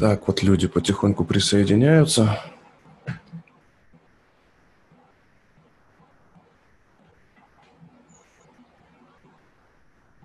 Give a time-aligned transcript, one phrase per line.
[0.00, 2.40] Так, вот люди потихоньку присоединяются.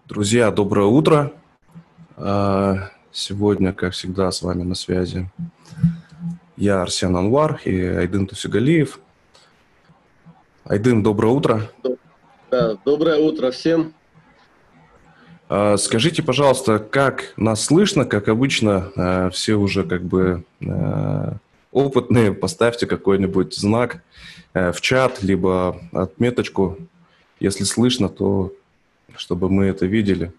[0.06, 1.34] Друзья, доброе утро.
[2.16, 5.30] А, сегодня, как всегда, с вами на связи
[6.56, 9.02] я, Арсен Анвар и Айдын Тусигалиев.
[10.64, 11.70] Айдын, доброе утро.
[12.86, 13.94] Доброе утро всем.
[15.48, 18.06] А, скажите, пожалуйста, как нас слышно?
[18.06, 21.38] Как обычно, а, все уже как бы а,
[21.72, 24.02] опытные, поставьте какой-нибудь знак
[24.54, 26.78] в чат, либо отметочку.
[27.42, 28.54] Если слышно, то
[29.18, 30.32] чтобы мы это видели.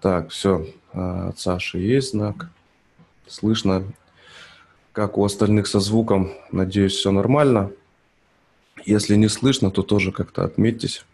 [0.00, 2.48] Так, все, от Саши есть знак.
[3.26, 3.84] Слышно.
[4.92, 7.72] Как у остальных со звуком, надеюсь, все нормально.
[8.84, 11.04] Если не слышно, то тоже как-то отметьтесь.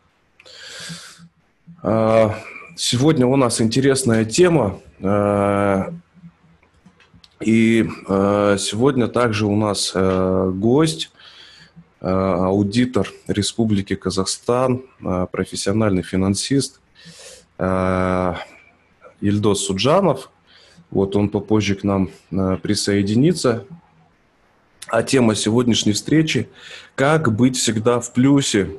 [2.83, 4.81] Сегодня у нас интересная тема.
[5.01, 5.91] Э,
[7.39, 11.11] и э, сегодня также у нас э, гость,
[12.01, 14.85] аудитор Республики Казахстан,
[15.31, 16.81] профессиональный финансист
[17.59, 18.39] Ильдос
[19.67, 20.31] Суджанов.
[20.91, 22.09] Вот он попозже к нам
[22.63, 23.67] присоединится.
[24.89, 26.49] А тема сегодняшней встречи–
[26.95, 28.71] как быть всегда в плюсе.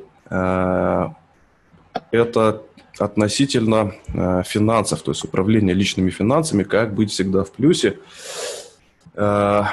[2.11, 2.61] Это
[3.01, 7.97] относительно э, финансов, то есть управления личными финансами, как быть всегда в плюсе.
[9.15, 9.63] Э,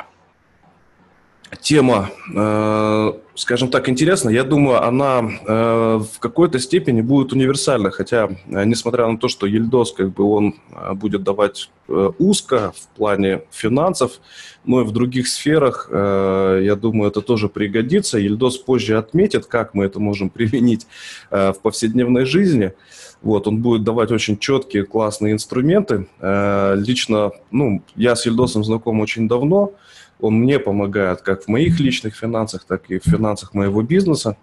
[1.61, 4.33] тема, э, скажем так, интересная.
[4.33, 10.13] Я думаю, она в какой-то степени будет универсальна, хотя, несмотря на то, что Ельдос, как
[10.13, 10.55] бы, он
[10.95, 11.71] будет давать
[12.19, 14.21] узко в плане финансов,
[14.65, 18.19] но и в других сферах, я думаю, это тоже пригодится.
[18.19, 20.87] Ельдос позже отметит, как мы это можем применить
[21.31, 22.73] в повседневной жизни.
[23.19, 26.07] Э, вот, он будет давать очень четкие, классные инструменты.
[26.21, 29.73] Э, лично, ну, я с Ильдосом знаком очень давно.
[30.21, 34.37] Он мне помогает как в моих личных финансах, так и в финансах моего бизнеса.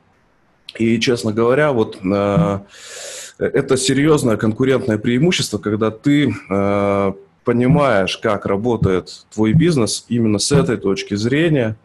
[0.78, 2.60] И, честно говоря, вот э,
[3.40, 10.78] это серьезное конкурентное преимущество, когда ты э, понимаешь, как работает твой бизнес именно с этой
[10.78, 11.78] точки зрения,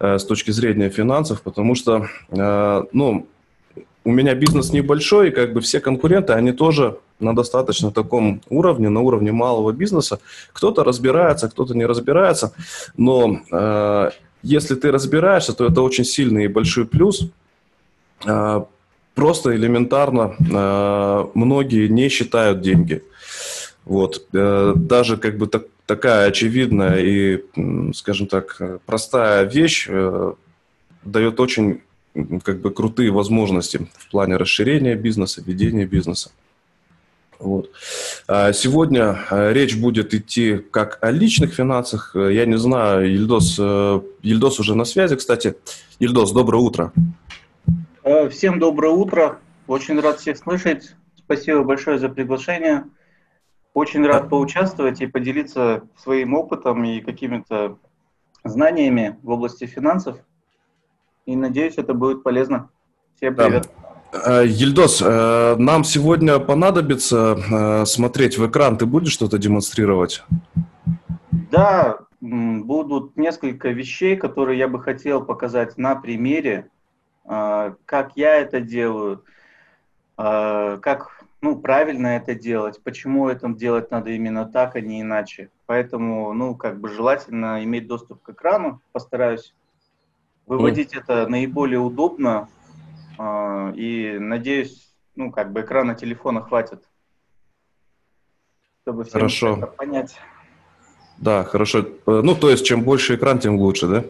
[0.00, 3.26] с точки зрения финансов, потому что, ну,
[4.04, 8.88] у меня бизнес небольшой, и как бы все конкуренты, они тоже на достаточно таком уровне,
[8.88, 10.18] на уровне малого бизнеса.
[10.52, 12.52] Кто-то разбирается, кто-то не разбирается,
[12.96, 14.10] но э,
[14.42, 17.28] если ты разбираешься, то это очень сильный и большой плюс.
[18.26, 18.62] Э,
[19.14, 23.02] просто элементарно э, многие не считают деньги.
[23.84, 24.26] Вот.
[24.32, 27.44] Э, даже как бы так, такая очевидная и,
[27.94, 30.32] скажем так, простая вещь э,
[31.04, 31.82] дает очень
[32.44, 36.30] как бы крутые возможности в плане расширения бизнеса, ведения бизнеса.
[37.38, 37.70] Вот.
[38.28, 42.14] А сегодня а, речь будет идти как о личных финансах.
[42.14, 45.56] Я не знаю, Ильдос, э, Ильдос уже на связи, кстати.
[45.98, 46.92] Ильдос, доброе утро.
[48.04, 49.40] Э, всем доброе утро.
[49.66, 50.94] Очень рад всех слышать.
[51.16, 52.84] Спасибо большое за приглашение.
[53.74, 57.78] Очень рад поучаствовать и поделиться своим опытом и какими-то
[58.44, 60.18] знаниями в области финансов.
[61.24, 62.70] И надеюсь, это будет полезно.
[63.16, 63.70] Всем привет.
[64.12, 64.42] Да.
[64.42, 68.76] Э, Ельдос, э, нам сегодня понадобится э, смотреть в экран.
[68.76, 70.24] Ты будешь что-то демонстрировать?
[71.30, 76.68] Да, будут несколько вещей, которые я бы хотел показать на примере,
[77.24, 79.24] как я это делаю,
[80.16, 85.50] как ну, правильно это делать, почему это делать надо именно так, а не иначе.
[85.66, 88.80] Поэтому, ну, как бы желательно иметь доступ к экрану.
[88.92, 89.52] Постараюсь
[90.46, 92.48] Выводить это наиболее удобно,
[93.18, 96.82] э, и надеюсь, ну, как бы экрана телефона хватит,
[98.82, 99.56] чтобы всем хорошо.
[99.56, 100.16] это понять.
[101.18, 101.86] Да, хорошо.
[102.06, 104.04] Э, ну, то есть, чем больше экран, тем лучше, да?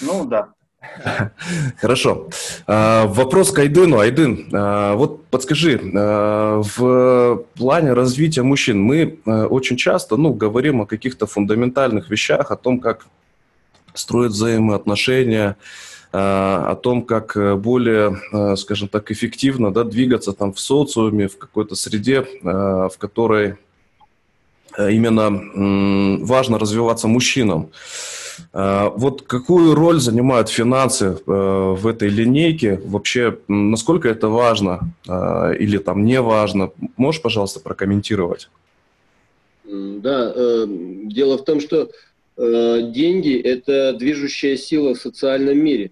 [0.00, 0.52] Ну, да.
[1.80, 2.28] Хорошо.
[2.66, 3.98] А, вопрос к Айдыну.
[3.98, 10.86] Айдын, а, вот подскажи, а, в плане развития мужчин мы очень часто ну, говорим о
[10.86, 13.06] каких-то фундаментальных вещах, о том, как
[13.94, 15.56] строить взаимоотношения,
[16.12, 21.28] э, о том, как э, более, э, скажем так, эффективно да, двигаться там в социуме,
[21.28, 23.56] в какой-то среде, в которой
[24.78, 27.70] именно важно развиваться мужчинам.
[28.54, 32.80] Вот какую роль занимают финансы в этой линейке?
[32.82, 36.70] Вообще, насколько это важно или там не важно?
[36.96, 38.48] Можешь, пожалуйста, прокомментировать?
[39.64, 40.32] Да,
[40.64, 41.90] дело в том, что
[42.36, 45.90] деньги– это движущая сила в социальном мире.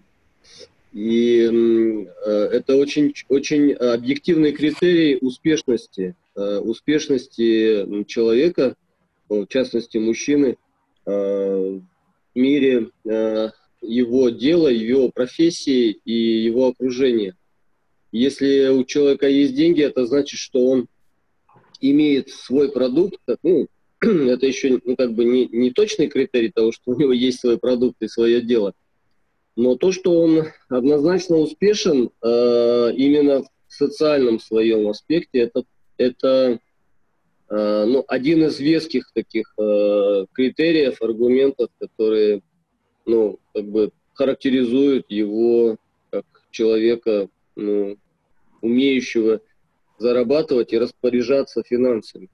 [0.92, 8.74] И э, это очень, очень объективный критерий успешности, э, успешности человека,
[9.28, 10.56] в частности мужчины,
[11.06, 11.82] в
[12.34, 12.90] мире
[13.80, 17.36] его дела, его профессии и его окружения.
[18.12, 20.88] Если у человека есть деньги, это значит, что он
[21.80, 23.68] имеет свой продукт, ну,
[24.28, 27.58] это еще ну, как бы не, не точный критерий того, что у него есть свой
[27.58, 28.74] продукт и свое дело,
[29.56, 35.64] но то, что он однозначно успешен э, именно в социальном своем аспекте, это,
[35.98, 36.60] это
[37.50, 42.42] э, ну, один из веских таких э, критериев, аргументов, которые
[43.04, 45.76] ну, как бы характеризуют его
[46.10, 47.98] как человека, ну,
[48.62, 49.40] умеющего
[49.98, 52.28] зарабатывать и распоряжаться финансами.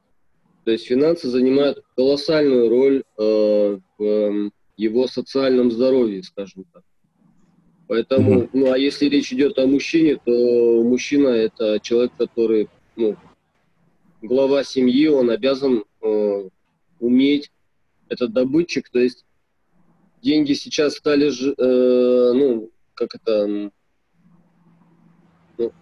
[0.66, 6.82] То есть финансы занимают колоссальную роль э, в э, его социальном здоровье, скажем так.
[7.86, 8.50] Поэтому, mm-hmm.
[8.52, 13.16] ну а если речь идет о мужчине, то мужчина это человек, который, ну,
[14.22, 16.48] глава семьи, он обязан э,
[16.98, 17.52] уметь,
[18.08, 19.24] это добытчик, то есть
[20.20, 23.70] деньги сейчас стали, э, ну, как это,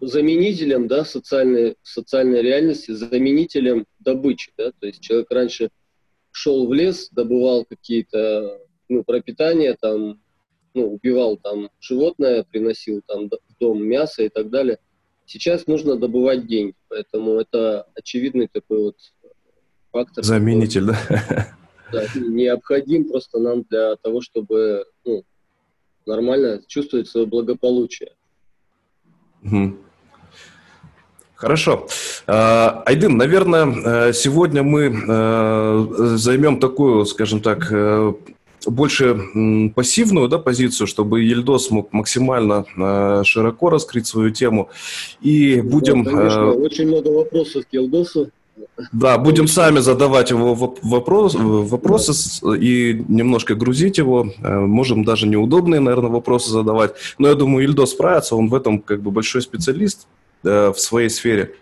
[0.00, 5.70] заменителем, да, социальной, социальной реальности, заменителем добычи, да, то есть человек раньше
[6.30, 10.20] шел в лес, добывал какие-то, ну, пропитания, там,
[10.74, 14.78] ну, убивал там животное, приносил там в дом мясо и так далее.
[15.26, 18.96] Сейчас нужно добывать деньги, поэтому это очевидный такой вот
[19.90, 20.24] фактор.
[20.24, 21.56] Заменитель, да?
[21.92, 25.24] Да, необходим просто нам для того, чтобы ну,
[26.06, 28.12] нормально чувствовать свое благополучие.
[31.44, 31.86] Хорошо.
[32.26, 33.66] А, Айдын, наверное,
[34.08, 38.14] э, сегодня мы э, займем такую, скажем так, э,
[38.66, 39.20] больше
[39.74, 42.64] пассивную да, позицию, чтобы Ельдос мог максимально
[43.24, 44.70] широко раскрыть свою тему.
[45.20, 46.02] И будем...
[46.02, 48.30] Да, конечно, очень много вопросов к Ельдосу.
[48.92, 52.12] Да, будем сами задавать его вопрос, вопросы
[52.58, 54.32] и немножко грузить его.
[54.42, 56.94] Э, можем даже неудобные, наверное, вопросы задавать.
[57.18, 60.06] Но я думаю, Ильдос справится, он в этом как бы большой специалист
[60.42, 61.54] э, в своей сфере.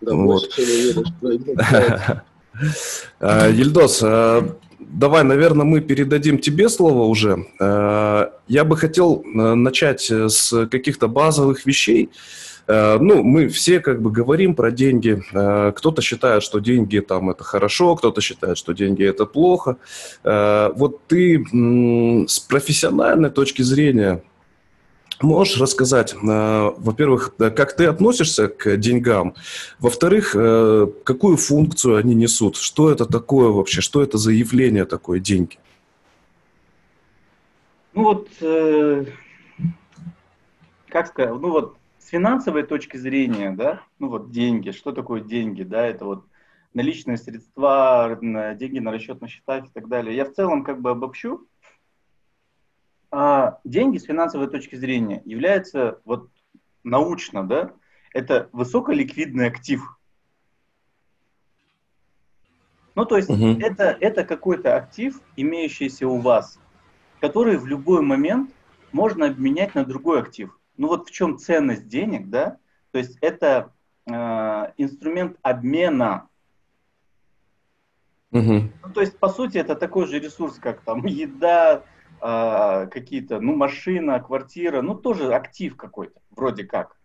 [0.00, 0.42] Да, вот.
[3.20, 4.00] Э, Ельдос,
[4.80, 7.46] давай, наверное, мы передадим тебе слово уже.
[7.58, 12.10] Я бы хотел начать с каких-то базовых вещей.
[12.70, 15.22] Э, ну, мы все как бы говорим про деньги.
[15.32, 19.76] Э, кто-то считает, что деньги там это хорошо, кто-то считает, что деньги это плохо.
[20.22, 21.44] Э, вот ты
[22.28, 24.22] с профессиональной точки зрения
[25.22, 29.34] Можешь рассказать, во-первых, как ты относишься к деньгам,
[29.78, 35.58] во-вторых, какую функцию они несут, что это такое вообще, что это за явление такое деньги?
[37.92, 38.28] Ну вот,
[40.88, 41.76] как сказать, ну вот
[42.10, 46.26] финансовой точки зрения, да, ну вот деньги, что такое деньги, да, это вот
[46.74, 50.16] наличные средства, деньги на расчетных счетах и так далее.
[50.16, 51.46] Я в целом как бы обобщу.
[53.12, 56.30] А деньги с финансовой точки зрения являются вот
[56.84, 57.72] научно, да,
[58.12, 59.82] это высоколиквидный актив.
[62.94, 63.58] Ну, то есть угу.
[63.60, 66.58] это, это какой-то актив, имеющийся у вас,
[67.20, 68.50] который в любой момент
[68.92, 70.59] можно обменять на другой актив.
[70.76, 72.58] Ну вот в чем ценность денег, да?
[72.92, 73.72] То есть это
[74.06, 74.12] э,
[74.76, 76.28] инструмент обмена.
[78.32, 78.70] Угу.
[78.84, 81.84] Ну, то есть, по сути, это такой же ресурс, как там еда,
[82.20, 86.96] э, какие-то, ну, машина, квартира, ну, тоже актив какой-то, вроде как.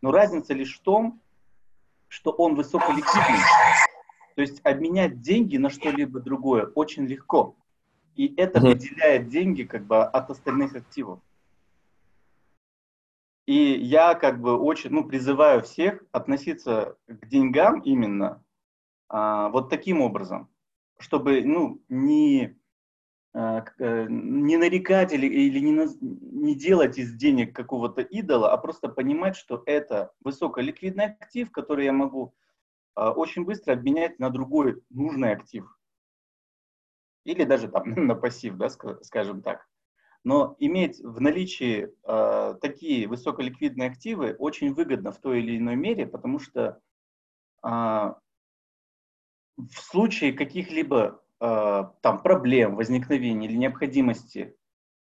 [0.00, 1.20] Но разница лишь в том,
[2.08, 3.38] что он высоколиквидный.
[4.34, 7.54] То есть обменять деньги на что-либо другое очень легко.
[8.16, 8.68] И это угу.
[8.68, 11.20] выделяет деньги как бы от остальных активов.
[13.46, 18.44] И я как бы очень, ну, призываю всех относиться к деньгам именно
[19.08, 20.48] а, вот таким образом,
[20.98, 22.56] чтобы, ну, не,
[23.34, 28.88] а, э, не нарекать или, или не, не делать из денег какого-то идола, а просто
[28.88, 32.34] понимать, что это высоколиквидный актив, который я могу
[32.94, 35.66] а, очень быстро обменять на другой нужный актив.
[37.24, 39.66] Или даже там на пассив, да, скажем так.
[40.24, 46.06] Но иметь в наличии э, такие высоколиквидные активы очень выгодно в той или иной мере,
[46.06, 46.80] потому что
[47.64, 48.14] э, в
[49.72, 54.56] случае каких-либо э, там проблем, возникновения или необходимости,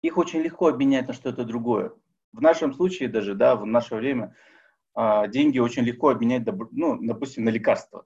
[0.01, 1.93] их очень легко обменять на что-то другое.
[2.31, 4.35] В нашем случае даже, да, в наше время
[4.97, 8.05] э, деньги очень легко обменять, ну, допустим, на лекарства.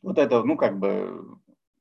[0.00, 1.38] Вот это, ну, как бы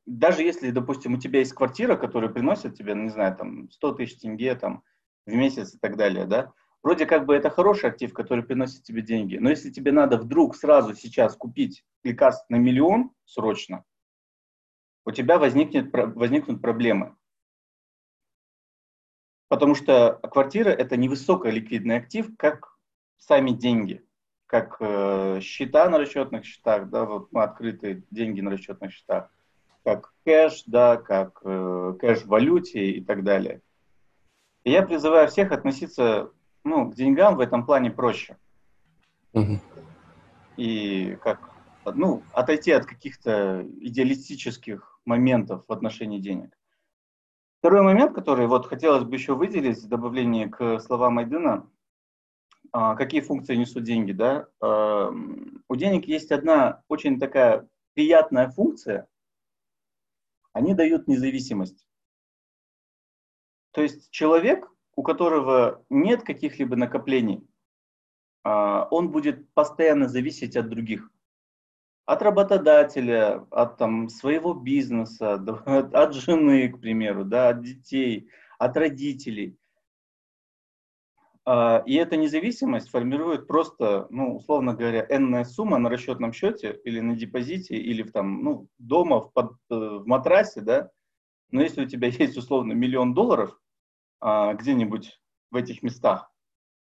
[0.08, 4.20] даже если, допустим, у тебя есть квартира, которая приносит тебе, не знаю, там 100 тысяч
[4.20, 4.84] тенге там,
[5.26, 9.02] в месяц и так далее, да, вроде как бы это хороший актив, который приносит тебе
[9.02, 13.84] деньги, но если тебе надо вдруг сразу сейчас купить лекарств на миллион срочно,
[15.06, 17.16] у тебя возникнет, возникнут проблемы.
[19.50, 22.78] Потому что квартира– это невысокий ликвидный актив, как
[23.18, 24.06] сами деньги,
[24.46, 29.32] как э, счета на расчетных счетах, да, вот мы открыты деньги на расчетных счетах,
[29.88, 33.62] как кэш, да, как э, кэш в валюте и так далее.
[34.66, 36.30] И я призываю всех относиться
[36.66, 38.36] ну, к деньгам в этом плане проще.
[39.32, 39.62] Угу.
[40.58, 41.40] И как,
[41.86, 46.60] ну, отойти от каких-то идеалистических моментов в отношении денег.
[47.60, 51.66] Второй момент, который вот хотелось бы еще выделить в добавлении к словам Айдена,
[52.74, 54.48] а, какие функции несут деньги, да?
[54.60, 55.14] А,
[55.70, 59.08] у денег есть одна очень такая приятная функция,
[60.58, 61.88] они дают независимость.
[63.72, 67.48] То есть человек, у которого нет каких-либо накоплений,
[68.44, 71.12] а, он будет постоянно зависеть от других.
[72.06, 75.34] От работодателя, от там, своего бизнеса,
[75.94, 79.57] от жены, к примеру, да, от детей, от родителей.
[81.50, 87.00] А, и эта независимость формирует просто, ну, условно говоря, энная сумма на расчетном счете или
[87.00, 90.92] на депозите, или в, там, ну, дома в, под, э, в матрасе, да.
[91.52, 93.58] Но если у тебя есть условно миллион долларов,
[94.20, 96.30] а, где-нибудь в этих местах,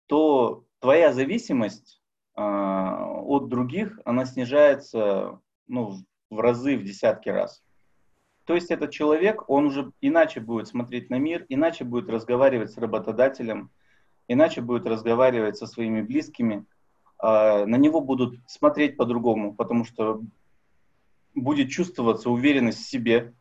[0.08, 2.02] то твоя зависимость
[2.36, 5.96] а, от других, она снижается ну,
[6.30, 7.64] в разы, в десятки раз.
[8.44, 12.78] То есть этот человек, он уже иначе будет смотреть на мир, иначе будет разговаривать с
[12.78, 13.72] работодателем,
[14.32, 16.66] иначе будет разговаривать со своими близкими,
[17.18, 20.22] а, на него будут смотреть по-другому, потому что
[21.36, 23.34] будет чувствоваться уверенность в себе,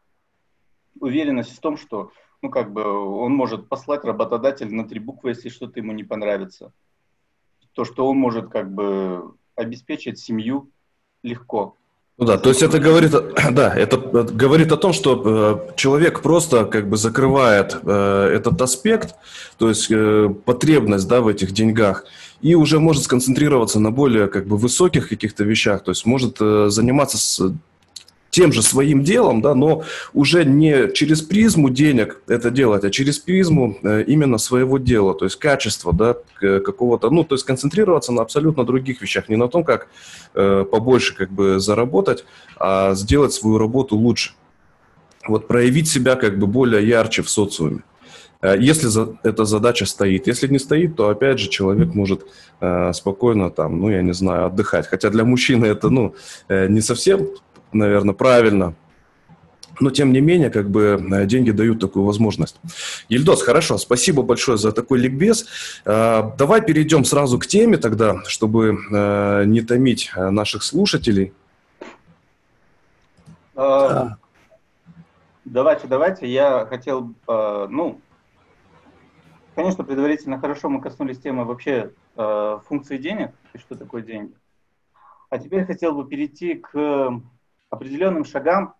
[1.00, 5.48] уверенность в том, что ну, как бы он может послать работодатель на три буквы, если
[5.48, 6.72] что-то ему не понравится.
[7.72, 10.70] То, что он может как бы обеспечить семью
[11.22, 11.76] легко.
[12.20, 13.12] Ну да, то есть это говорит,
[13.52, 19.14] да, это говорит о том, что э, человек просто как бы закрывает э, этот аспект,
[19.56, 22.04] то есть э, потребность, да, в этих деньгах,
[22.42, 26.66] и уже может сконцентрироваться на более как бы высоких каких-то вещах, то есть может э,
[26.68, 27.54] заниматься с
[28.30, 29.84] тем же своим делом, да, но
[30.14, 35.24] уже не через призму денег это делать, а через призму э, именно своего дела, то
[35.24, 39.64] есть качества, да, какого-то, ну, то есть концентрироваться на абсолютно других вещах, не на том,
[39.64, 39.88] как
[40.34, 42.24] э, побольше как бы заработать,
[42.56, 44.32] а сделать свою работу лучше.
[45.26, 47.82] Вот проявить себя как бы более ярче в социуме.
[48.42, 50.26] Э, если за, эта задача стоит.
[50.26, 52.26] Если не стоит, то опять же человек может
[52.60, 54.86] э, спокойно там, ну я не знаю, отдыхать.
[54.86, 56.14] Хотя для мужчины это ну
[56.48, 57.28] э, не совсем
[57.72, 58.74] наверное, правильно.
[59.80, 62.60] Но, тем не менее, как бы э, деньги дают такую возможность.
[63.08, 65.46] Ельдос, хорошо, спасибо большое за такой ликбез.
[65.86, 71.32] Э, давай перейдем сразу к теме тогда, чтобы э, не томить наших слушателей.
[73.56, 74.16] А,
[75.44, 76.26] давайте, давайте.
[76.26, 78.00] Я хотел, ну,
[79.54, 81.90] конечно, предварительно хорошо мы коснулись темы вообще
[82.68, 84.32] функции денег и что такое деньги.
[85.28, 87.20] А теперь хотел бы перейти к
[87.70, 88.74] определенным шагам,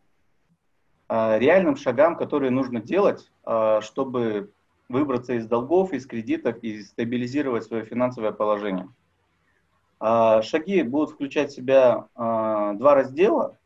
[1.08, 4.52] а, реальным шагам, которые нужно делать, а, чтобы
[4.88, 8.88] выбраться из долгов, из кредитов и стабилизировать свое финансовое положение.
[10.00, 13.58] А, шаги будут включать в себя два раздела,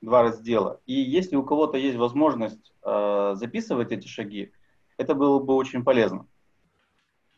[0.00, 0.80] два раздела.
[0.86, 4.52] И если у кого-то есть возможность записывать эти шаги,
[4.96, 6.26] это было бы очень полезно.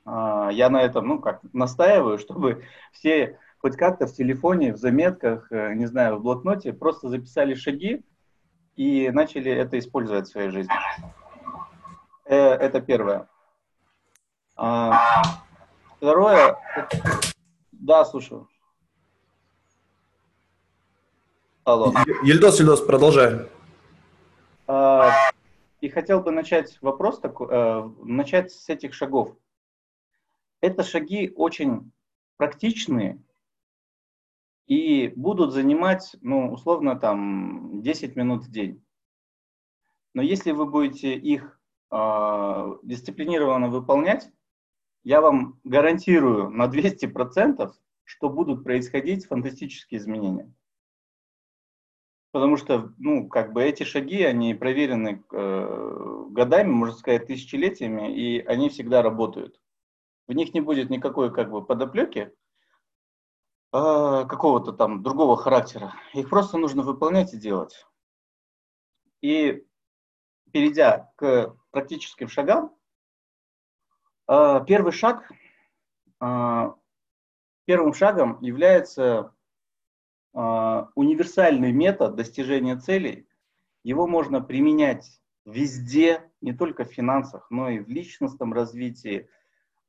[0.04, 5.74] Я на этом, ну, как настаиваю, чтобы все хоть как-то в телефоне, в заметках, э,
[5.74, 8.04] не знаю, в блокноте просто записали шаги
[8.76, 10.72] и начали это использовать в своей жизни.
[12.24, 13.28] Э, это первое.
[14.56, 14.98] А,
[15.96, 16.56] второе.
[17.72, 18.48] Да, слушаю.
[21.64, 21.92] Алло.
[22.22, 23.48] Ельдос, Ельдос, продолжай.
[24.66, 25.10] А,
[25.80, 29.36] и хотел бы начать вопрос такой, э, начать с этих шагов.
[30.60, 31.92] Это шаги очень
[32.36, 33.22] практичные,
[34.68, 38.84] и будут занимать, ну, условно, там, 10 минут в день.
[40.12, 41.58] Но если вы будете их
[41.90, 44.30] э, дисциплинированно выполнять,
[45.04, 47.72] я вам гарантирую на 200%,
[48.04, 50.52] что будут происходить фантастические изменения.
[52.30, 58.40] Потому что, ну, как бы эти шаги, они проверены э, годами, можно сказать, тысячелетиями, и
[58.40, 59.58] они всегда работают.
[60.26, 62.32] В них не будет никакой, как бы, подоплеки,
[63.70, 65.94] какого-то там другого характера.
[66.14, 67.86] Их просто нужно выполнять и делать.
[69.20, 69.66] И
[70.52, 72.74] перейдя к практическим шагам,
[74.26, 75.30] а, первый шаг,
[76.20, 76.76] а,
[77.66, 79.34] первым шагом является
[80.34, 83.26] универсальный метод достижения целей.
[83.82, 89.28] Его можно применять везде, не только в финансах, но и в личностном развитии,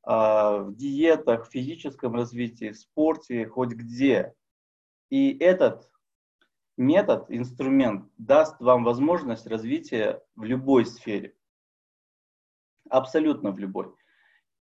[0.04, 4.34] в диетах, в физическом развитии, в спорте, хоть где.
[5.10, 5.90] И этот
[6.76, 11.36] метод, инструмент даст вам возможность развития в любой сфере.
[12.88, 13.94] Абсолютно в любой.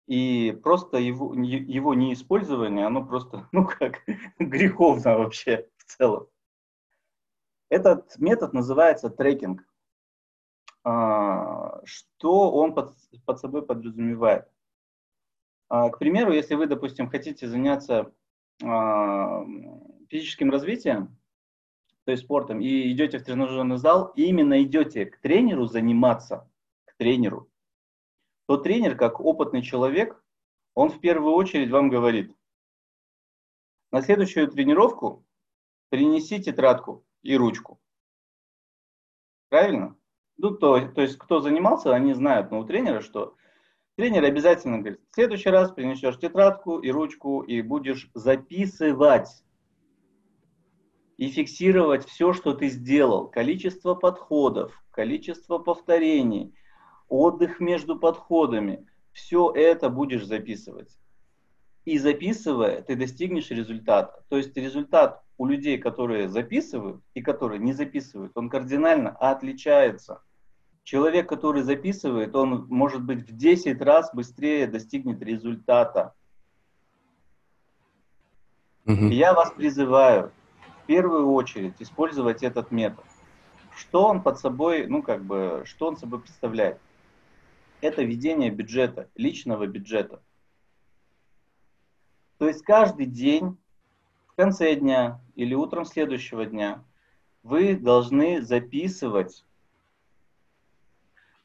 [0.08, 4.02] И просто его, его неиспользование, оно просто, ну как,
[4.40, 6.28] греховно вообще в целом.
[7.70, 9.64] Этот метод называется трекинг.
[10.84, 12.96] А, что он под,
[13.26, 14.48] под собой подразумевает?
[15.70, 18.12] А, к примеру, если вы, допустим, хотите заняться
[18.64, 19.46] а,
[20.10, 21.18] физическим развитием,
[22.06, 26.50] то есть спортом, и идете в тренажерный зал, и именно идете к тренеру заниматься,
[26.86, 27.52] к тренеру,
[28.48, 30.24] то тренер, как опытный человек,
[30.74, 32.36] он в первую очередь вам говорит,
[33.92, 35.24] на следующую тренировку
[35.90, 37.80] принеси тетрадку и ручку.
[39.50, 39.96] Правильно?
[40.38, 43.36] Ну, то, то есть, кто занимался, они знают, но у тренера, что
[44.00, 49.28] тренер обязательно говорит, в следующий раз принесешь тетрадку и ручку и будешь записывать
[51.18, 53.28] и фиксировать все, что ты сделал.
[53.28, 56.56] Количество подходов, количество повторений,
[57.10, 58.88] отдых между подходами.
[59.12, 60.98] Все это будешь записывать.
[61.84, 64.24] И записывая, ты достигнешь результата.
[64.30, 70.22] То есть результат у людей, которые записывают и которые не записывают, он кардинально отличается.
[70.84, 76.14] Человек, который записывает, он может быть в 10 раз быстрее достигнет результата.
[78.86, 79.08] Угу.
[79.10, 80.32] Я вас призываю,
[80.90, 83.06] первую очередь использовать этот метод.
[83.78, 86.80] Что он под собой, ну как бы, что он собой представляет?
[87.80, 90.20] Это ведение бюджета, личного бюджета.
[92.40, 93.56] То есть каждый день,
[94.30, 96.84] в конце дня или утром следующего дня,
[97.44, 99.46] вы должны записывать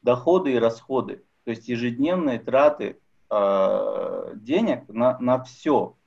[0.05, 5.97] доходы и расходы, то есть ежедневные траты э, денег на, на все,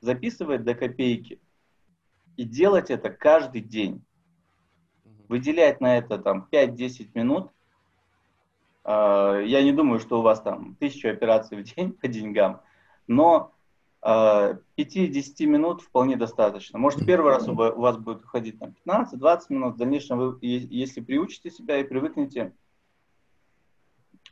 [0.00, 1.40] записывать до копейки.
[2.36, 4.04] И делать это каждый день.
[5.28, 7.50] Выделять на это там 5-10 минут.
[8.82, 12.60] А, я не думаю, что у вас там тысячу операций в день по деньгам,
[13.06, 13.52] но
[14.02, 16.78] 5-10 а, минут вполне достаточно.
[16.78, 21.50] Может, первый раз у вас будет уходить там 15-20 минут, в дальнейшем вы, если приучите
[21.50, 22.52] себя и привыкнете,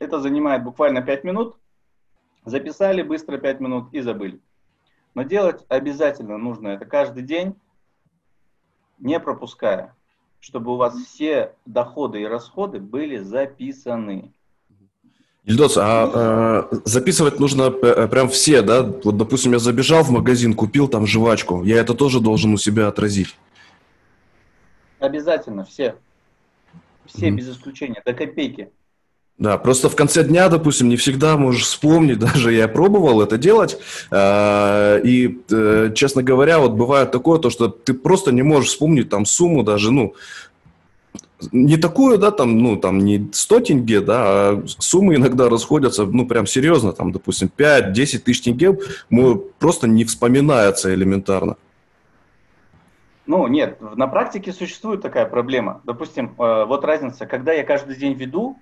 [0.03, 1.57] это занимает буквально 5 минут,
[2.45, 4.39] записали быстро 5 минут и забыли.
[5.15, 7.55] Но делать обязательно нужно это каждый день,
[8.99, 9.95] не пропуская,
[10.39, 14.33] чтобы у вас все доходы и расходы были записаны.
[15.45, 18.81] Ильдос, а э, записывать нужно э, прям все, да?
[18.83, 22.87] Вот, допустим, я забежал в магазин, купил там жвачку, я это тоже должен у себя
[22.87, 23.35] отразить?
[24.99, 25.95] Обязательно, все.
[27.05, 27.35] Все mm.
[27.35, 28.71] без исключения, до копейки.
[29.39, 33.77] Да, просто в конце дня, допустим, не всегда можешь вспомнить, даже я пробовал это делать,
[34.11, 39.09] а, и, э, честно говоря, вот бывает такое, то, что ты просто не можешь вспомнить
[39.09, 40.13] там сумму даже, ну,
[41.51, 46.27] не такую, да, там, ну, там, не 100 тенге, да, а суммы иногда расходятся, ну,
[46.27, 48.77] прям серьезно, там, допустим, 5-10 тысяч тенге
[49.59, 51.57] просто не вспоминается элементарно.
[53.25, 55.81] Ну, нет, на практике существует такая проблема.
[55.85, 58.57] Допустим, э, вот разница, когда я каждый день веду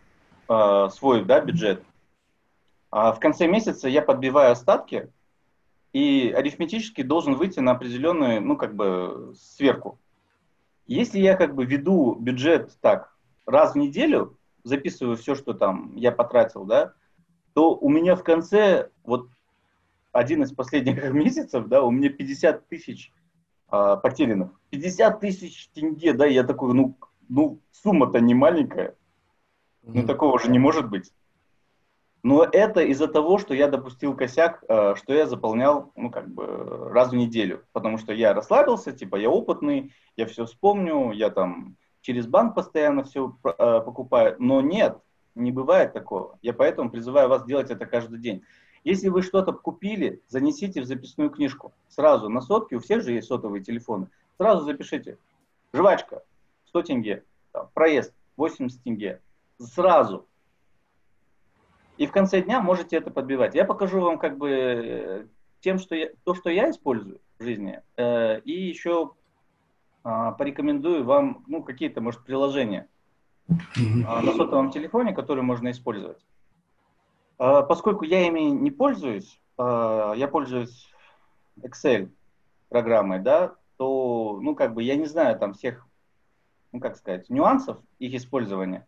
[0.52, 1.84] э, свой да, бюджет.
[2.90, 5.10] А в конце месяца я подбиваю остатки
[5.94, 9.98] и арифметически должен выйти на определенную, ну, как бы, сверку.
[10.88, 16.12] Если я как бы веду бюджет так раз в неделю, записываю все, что там я
[16.12, 16.94] потратил, да,
[17.54, 19.30] то у меня в конце, вот
[20.12, 23.12] один из последних месяцев, да, у меня 50 тысяч
[23.68, 24.52] а, потерянных.
[24.70, 26.98] 50 тысяч тенге, да, я такой, ну,
[27.30, 28.96] ну сумма-то не маленькая.
[29.84, 31.12] Ну, такого же не может быть.
[32.24, 36.46] Но это из-за того, что я допустил косяк, э, что я заполнял, ну, как бы,
[36.90, 37.66] раз в неделю.
[37.72, 43.04] Потому что я расслабился, типа, я опытный, я все вспомню, я там через банк постоянно
[43.04, 44.36] все э, покупаю.
[44.38, 45.00] Но нет,
[45.34, 46.38] не бывает такого.
[46.44, 48.44] Я поэтому призываю вас делать это каждый день.
[48.84, 51.74] Если вы что-то купили, занесите в записную книжку.
[51.88, 54.08] Сразу на сотке, у всех же есть сотовые телефоны.
[54.38, 55.18] Сразу запишите.
[55.74, 56.24] Жвачка,
[56.66, 57.24] 100 тенге.
[57.52, 59.22] Там, проезд, 80 тенге
[59.68, 60.28] сразу.
[61.98, 63.56] И в конце дня можете это подбивать.
[63.56, 65.26] Я покажу вам как бы э,
[65.60, 69.12] тем, что я, то, что я использую в жизни, э, и еще
[70.04, 72.88] э, порекомендую вам ну, какие-то, может, приложения
[73.50, 76.26] э, на сотовом телефоне, которые можно использовать.
[77.38, 80.92] Э, поскольку я ими не пользуюсь, э, я пользуюсь
[81.60, 82.10] Excel
[82.70, 85.86] программой, да, то, ну, как бы, я не знаю там всех
[86.72, 88.88] ну как сказать, нюансов их использования.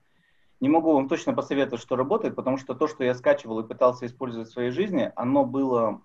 [0.64, 4.06] Не могу вам точно посоветовать, что работает, потому что то, что я скачивал и пытался
[4.06, 6.02] использовать в своей жизни, оно было,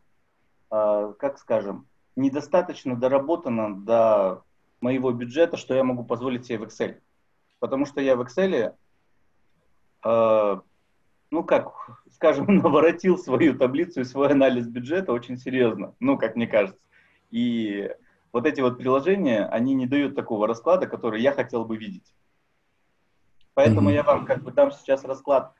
[0.73, 4.43] э, как скажем, недостаточно доработано до
[4.81, 6.97] моего бюджета, что я могу позволить себе в Excel.
[7.61, 8.75] Потому что я в Excel,
[10.05, 10.61] э,
[11.31, 16.49] ну как, скажем, наворотил свою таблицу и свой анализ бюджета очень серьезно, ну как мне
[16.49, 16.83] кажется.
[17.31, 17.95] И
[18.33, 22.13] вот эти вот приложения, они не дают такого расклада, который я хотел бы видеть.
[23.59, 23.95] Поэтому mm-hmm.
[23.95, 25.53] я вам как бы дам сейчас расклад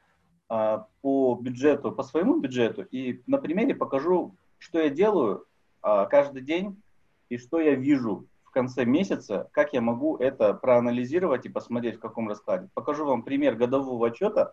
[0.49, 5.47] а, по бюджету, по своему бюджету, и на примере покажу, что я делаю
[5.83, 6.81] а, каждый день
[7.29, 11.99] и что я вижу в конце месяца, как я могу это проанализировать и посмотреть в
[11.99, 12.69] каком раскладе.
[12.73, 14.53] Покажу вам пример годового отчета.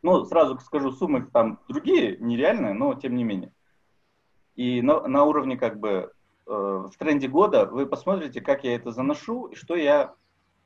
[0.00, 3.52] Ну, сразу скажу, суммы там другие, нереальные, но тем не менее.
[4.56, 6.14] И на, на уровне как бы
[6.46, 10.14] э, в тренде года вы посмотрите, как я это заношу и что я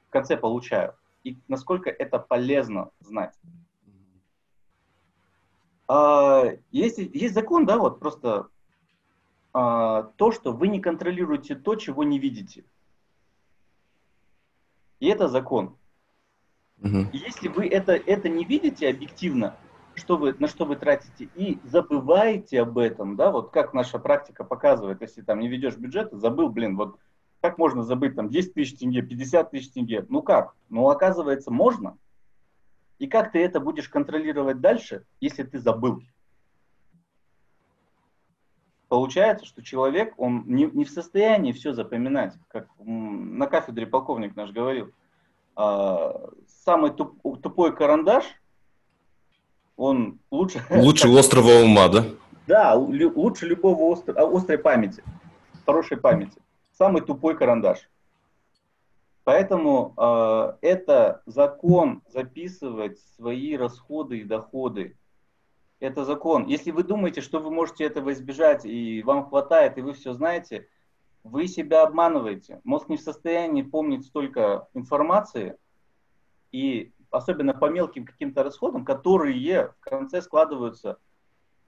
[0.07, 3.35] в конце получаю и насколько это полезно знать.
[5.89, 8.49] А, есть, есть закон, да, вот просто
[9.53, 12.65] а, то, что вы не контролируете то, чего не видите.
[15.01, 15.77] И это закон.
[16.81, 17.09] Угу.
[17.13, 19.57] Если вы это, это не видите объективно,
[19.95, 24.45] что вы, на что вы тратите, и забываете об этом, да, вот как наша практика
[24.45, 26.99] показывает, если там не ведешь бюджет, забыл, блин, вот
[27.45, 30.07] как можно забыть там 10 тысяч тенге, 50 тысяч тенге?
[30.09, 30.55] Ну как?
[30.71, 31.99] Ну оказывается можно.
[32.99, 36.01] И как ты это будешь контролировать дальше, если ты забыл?
[38.89, 44.51] Получается, что человек, он не, не в состоянии все запоминать, как на кафедре полковник наш
[44.51, 44.93] говорил.
[45.55, 46.31] А,
[46.65, 48.25] самый туп, тупой карандаш,
[49.77, 50.65] он лучше...
[50.71, 52.07] Лучше острого ума, да?
[52.47, 55.05] Да, лучше любого остр, острой памяти,
[55.67, 56.41] хорошей памяти
[56.75, 57.89] самый тупой карандаш.
[59.25, 64.99] Поэтому э, это закон записывать свои расходы и доходы.
[65.81, 66.47] Это закон.
[66.47, 70.69] Если вы думаете, что вы можете этого избежать, и вам хватает, и вы все знаете,
[71.23, 72.61] вы себя обманываете.
[72.65, 75.57] Мозг не в состоянии помнить столько информации,
[76.53, 80.99] и особенно по мелким каким-то расходам, которые в конце складываются,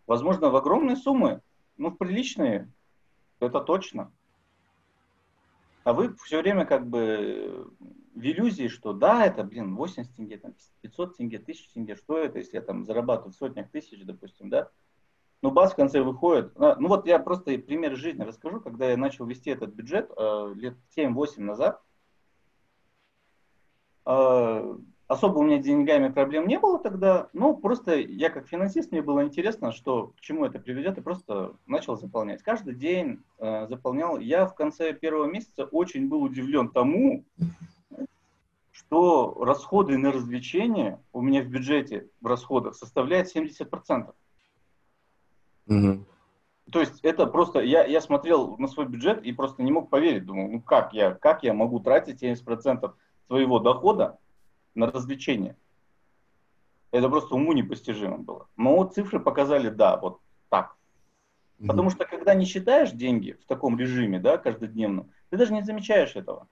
[0.07, 1.41] возможно, в огромные суммы,
[1.79, 2.71] ну, в приличные,
[3.41, 4.13] это точно.
[5.87, 7.71] А вы все время как бы
[8.13, 12.39] в иллюзии, что да, это, блин, 80 тенге, там, 500 тенге, 1000 тенге, что это,
[12.39, 14.69] если я там зарабатываю в сотнях тысяч, допустим, да?
[15.43, 16.51] Ну, бас в конце выходит.
[16.57, 20.55] А, ну, вот я просто пример жизни расскажу, когда я начал вести этот бюджет э,
[20.57, 21.81] лет 7-8 назад.
[25.09, 29.23] Особо у меня деньгами проблем не было тогда, ну, просто я как финансист, мне было
[29.25, 32.43] интересно, что к чему это приведет, и просто начал заполнять.
[32.43, 34.19] Каждый день э, заполнял.
[34.19, 37.25] Я в конце первого месяца очень был удивлен тому,
[38.73, 44.13] что расходы на развлечения у меня в бюджете, в расходах, составляют 70%.
[45.69, 46.05] Угу.
[46.73, 50.27] То есть это просто, я, я смотрел на свой бюджет и просто не мог поверить,
[50.27, 52.93] думал, ну как я, как я могу тратить 70%
[53.29, 54.19] своего дохода
[54.77, 55.57] на развлечения.
[56.93, 58.49] Это просто уму непостижимо было.
[58.57, 60.77] Но вот цифры показали, да, вот так.
[61.67, 66.15] Потому что когда не считаешь деньги в таком режиме, да, каждодневно, ты даже не замечаешь
[66.15, 66.49] этого.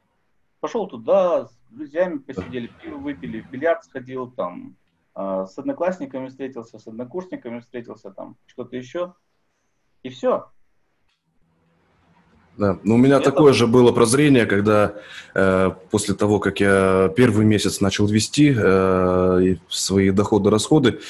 [0.60, 4.76] Пошел туда, с друзьями посидели, пиво выпили, в бильярд сходил, там,
[5.14, 9.14] э, с одноклассниками встретился, с однокурсниками встретился, там, что-то еще.
[10.02, 10.50] И все.
[12.56, 13.30] Да, но у меня это...
[13.30, 14.94] такое же было прозрение, когда
[15.34, 21.00] э, после того, как я первый месяц начал вести э, свои доходы-расходы,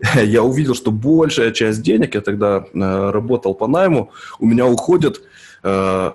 [0.22, 5.20] я увидел, что большая часть денег, я тогда э, работал по найму, у меня уходит
[5.62, 6.12] э,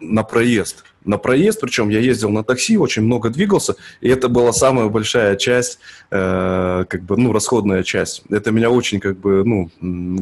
[0.00, 0.84] на проезд.
[1.04, 5.36] На проезд, причем я ездил на такси, очень много двигался, и это была самая большая
[5.36, 5.78] часть,
[6.10, 8.22] э, как бы, ну, расходная часть.
[8.30, 9.70] Это меня очень, как бы, ну,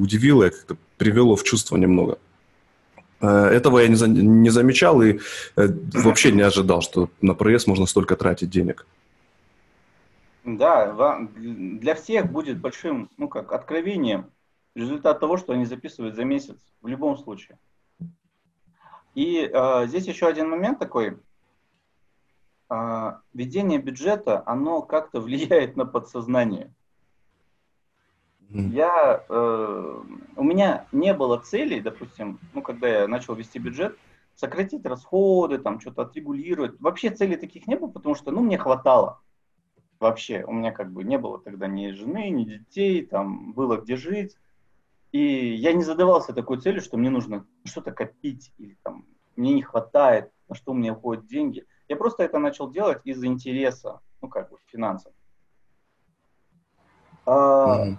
[0.01, 2.19] удивило, как-то привело в чувство немного.
[3.21, 5.19] Э, этого я не, за, не замечал и
[5.57, 8.87] э, вообще не ожидал, что на проезд можно столько тратить денег.
[10.45, 14.31] Да, для всех будет большим, ну как, откровением
[14.75, 17.59] результат того, что они записывают за месяц, в любом случае.
[19.15, 21.19] И э, здесь еще один момент такой.
[22.71, 26.73] Э, ведение бюджета, оно как-то влияет на подсознание.
[28.53, 30.03] Я, э,
[30.37, 33.97] у меня не было целей, допустим, ну, когда я начал вести бюджет,
[34.35, 36.81] сократить расходы, там, что-то отрегулировать.
[36.81, 39.21] Вообще целей таких не было, потому что, ну, мне хватало.
[40.01, 43.97] Вообще, у меня как бы не было тогда ни жены, ни детей, там, было где
[43.97, 44.37] жить.
[45.13, 49.05] И я не задавался такой целью, что мне нужно что-то копить, или там,
[49.37, 51.67] мне не хватает, на что у меня уходят деньги.
[51.89, 55.13] Я просто это начал делать из интереса, ну, как бы, финансов.
[57.27, 57.99] Mm-hmm.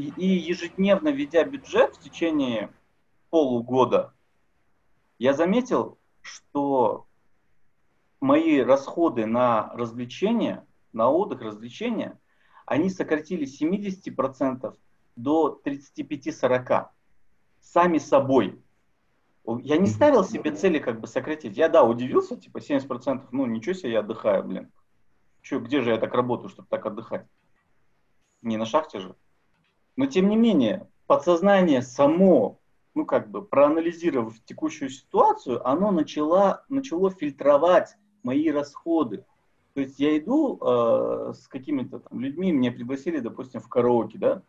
[0.00, 2.72] И, и ежедневно ведя бюджет в течение
[3.28, 4.14] полугода,
[5.18, 7.06] я заметил, что
[8.18, 12.18] мои расходы на развлечения, на отдых, развлечения,
[12.64, 14.74] они сократились с 70%
[15.16, 16.86] до 35-40
[17.60, 18.58] сами собой.
[19.62, 21.58] Я не ставил себе цели как бы сократить.
[21.58, 24.72] Я, да, удивился, типа 70%, ну ничего себе, я отдыхаю, блин.
[25.42, 27.26] Че, где же я так работаю, чтобы так отдыхать?
[28.40, 29.14] Не на шахте же.
[29.96, 32.58] Но тем не менее, подсознание само,
[32.94, 39.24] ну как бы проанализировав текущую ситуацию, оно начало, начало фильтровать мои расходы.
[39.74, 44.42] То есть я иду э, с какими-то там людьми, меня пригласили, допустим, в караоке, да,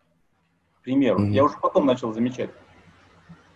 [0.79, 1.19] к примеру.
[1.19, 1.31] Mm-hmm.
[1.31, 2.49] Я уже потом начал замечать.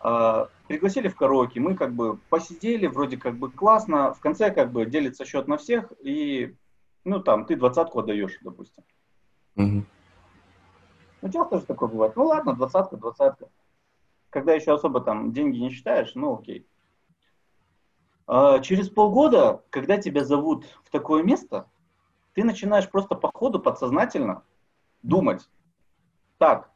[0.04, 4.71] Э, пригласили в караоке, мы как бы посидели, вроде как бы классно, в конце как
[4.71, 6.56] бы делится счет на всех, и,
[7.04, 8.84] ну там, ты двадцатку отдаешь, допустим.
[9.58, 9.84] Mm-hmm.
[11.26, 12.16] Ну, часто же такое бывает.
[12.16, 13.50] Ну ладно, двадцатка, двадцатка.
[14.30, 16.68] Когда еще особо там деньги не считаешь, ну окей.
[18.28, 21.68] А через полгода, когда тебя зовут в такое место,
[22.34, 24.44] ты начинаешь просто по ходу подсознательно
[25.02, 25.50] думать,
[26.38, 26.70] так,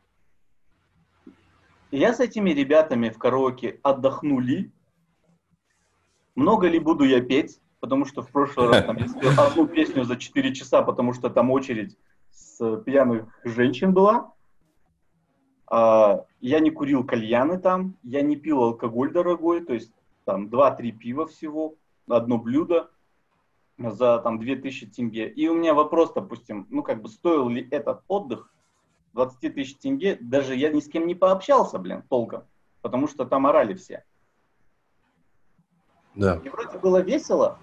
[1.91, 4.71] я с этими ребятами в караоке отдохнули,
[6.33, 10.05] много ли буду я петь, потому что в прошлый раз там, я спел одну песню
[10.05, 11.99] за 4 часа, потому что там очередь
[12.31, 14.33] с пьяных женщин была.
[15.69, 19.93] А, я не курил кальяны там, я не пил алкоголь дорогой, то есть
[20.25, 21.75] там 2-3 пива всего,
[22.07, 22.89] одно блюдо
[23.77, 25.29] за там 2000 тенге.
[25.29, 28.51] И у меня вопрос, допустим, ну как бы стоил ли этот отдых
[29.13, 32.45] 20 тысяч тенге, даже я ни с кем не пообщался, блин, толком,
[32.81, 34.03] потому что там орали все.
[36.15, 36.41] Да.
[36.43, 37.59] И вроде было весело,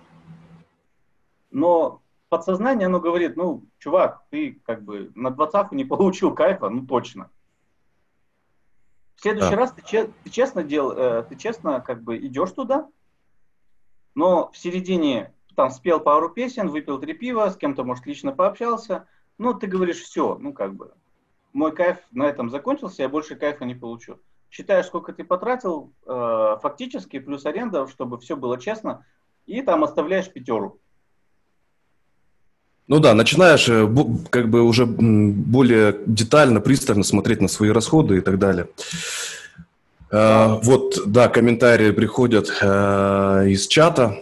[1.50, 6.86] но подсознание, оно говорит, ну, чувак, ты как бы на двадцатку не получил кайфа, ну
[6.86, 7.30] точно.
[9.16, 9.56] В следующий да.
[9.56, 12.88] раз ты, че, ты честно дел, э, ты честно как бы идешь туда,
[14.14, 19.08] но в середине там спел пару песен, выпил три пива, с кем-то, может, лично пообщался,
[19.38, 20.92] ну, ты говоришь, все, ну, как бы,
[21.52, 24.20] мой кайф на этом закончился, я больше кайфа не получу.
[24.50, 29.04] Считаешь, сколько ты потратил э, фактически, плюс аренда, чтобы все было честно,
[29.46, 30.80] и там оставляешь пятеру.
[32.88, 33.88] Ну да, начинаешь э,
[34.30, 38.68] как бы уже более детально, пристально смотреть на свои расходы и так далее.
[40.10, 40.60] Да.
[40.62, 44.16] Вот, да, комментарии приходят э, из чата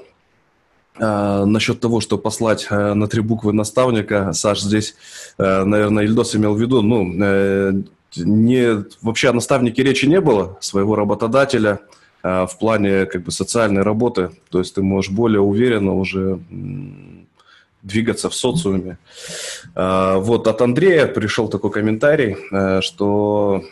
[0.99, 4.33] э, насчет того, что послать на три буквы наставника.
[4.33, 4.95] Саш, здесь,
[5.37, 7.85] наверное, Ильдос имел в виду, ну,
[8.17, 11.81] не, вообще о наставнике речи не было, своего работодателя
[12.23, 14.31] в плане как бы социальной работы.
[14.49, 16.41] То есть ты можешь более уверенно уже
[17.85, 18.99] двигаться в социуме.
[19.75, 23.63] А, вот от Андрея пришел такой комментарий, э, что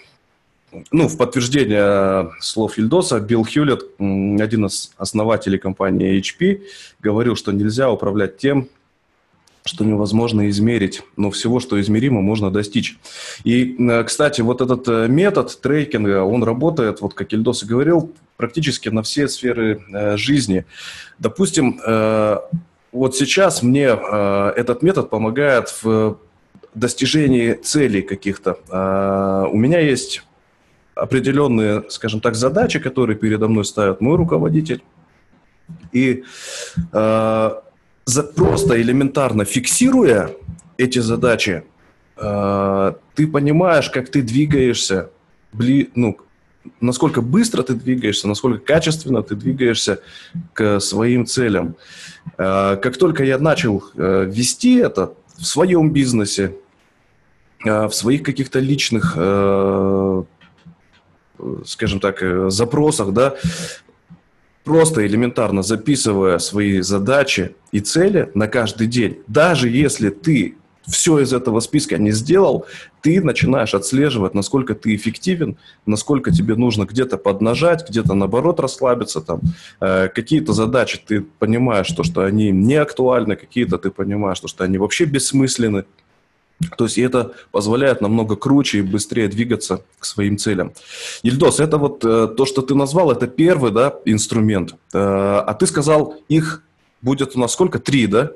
[0.91, 6.63] ну, в подтверждение слов Ильдоса, Билл Хьюлетт, один из основателей компании HP,
[7.01, 8.69] говорил, что нельзя управлять тем,
[9.65, 12.99] что невозможно измерить, но всего, что измеримо, можно достичь.
[13.45, 18.13] И, э, кстати, вот этот э, метод трекинга, он работает, вот как Ильдос и говорил,
[18.37, 20.65] практически на все сферы жизни.
[21.21, 21.79] Допустим,
[22.93, 26.19] вот сейчас мне э, этот метод помогает в
[26.75, 28.59] достижении целей каких-то.
[28.71, 30.23] Э, у меня есть
[30.95, 34.83] определенные, скажем так, задачи, которые передо мной ставит мой руководитель.
[35.93, 36.25] И
[36.93, 37.51] э,
[38.05, 40.31] за, просто элементарно фиксируя
[40.77, 41.65] эти задачи,
[42.17, 45.11] э, ты понимаешь, как ты двигаешься,
[45.53, 46.19] бли, ну,
[46.81, 50.01] насколько быстро ты двигаешься, насколько качественно ты двигаешься
[50.53, 51.77] к своим целям.
[52.39, 56.57] Э, как только я начал э, вести это в своем бизнесе,
[57.65, 59.13] э, в своих каких-то личных,
[61.67, 62.23] скажем так,
[62.53, 63.35] запросах, да,
[64.63, 71.33] просто элементарно записывая свои задачи и цели на каждый день, даже если ты все из
[71.33, 72.67] этого списка не сделал,
[73.01, 79.21] ты начинаешь отслеживать, насколько ты эффективен, насколько тебе нужно где-то поднажать, где-то наоборот расслабиться.
[79.21, 79.41] Там.
[79.81, 84.65] Э, какие-то задачи ты понимаешь, то, что они не актуальны, какие-то ты понимаешь, то, что
[84.65, 85.85] они вообще бессмысленны.
[86.77, 90.73] То есть это позволяет намного круче и быстрее двигаться к своим целям.
[91.23, 94.75] Ильдос, это вот э, то, что ты назвал, это первый да, инструмент.
[94.93, 94.99] Э,
[95.47, 96.63] а ты сказал, их
[97.01, 97.79] будет у нас сколько?
[97.79, 98.31] Три, да?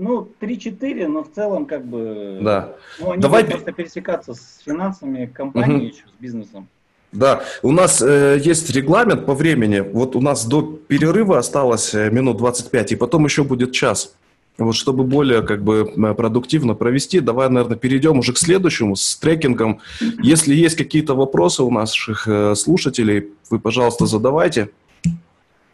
[0.00, 2.38] Ну, 3-4, но в целом как бы...
[2.40, 2.74] Да.
[2.98, 3.44] Ну, они Давай...
[3.44, 5.84] просто пересекаться с финансами компании угу.
[5.84, 6.68] еще, с бизнесом.
[7.12, 9.80] Да, у нас э, есть регламент по времени.
[9.80, 14.14] Вот у нас до перерыва осталось э, минут 25, и потом еще будет час.
[14.56, 15.84] Вот чтобы более как бы
[16.14, 19.80] продуктивно провести, давай, наверное, перейдем уже к следующему с трекингом.
[20.22, 24.70] Если есть какие-то вопросы у наших э, слушателей, вы, пожалуйста, задавайте.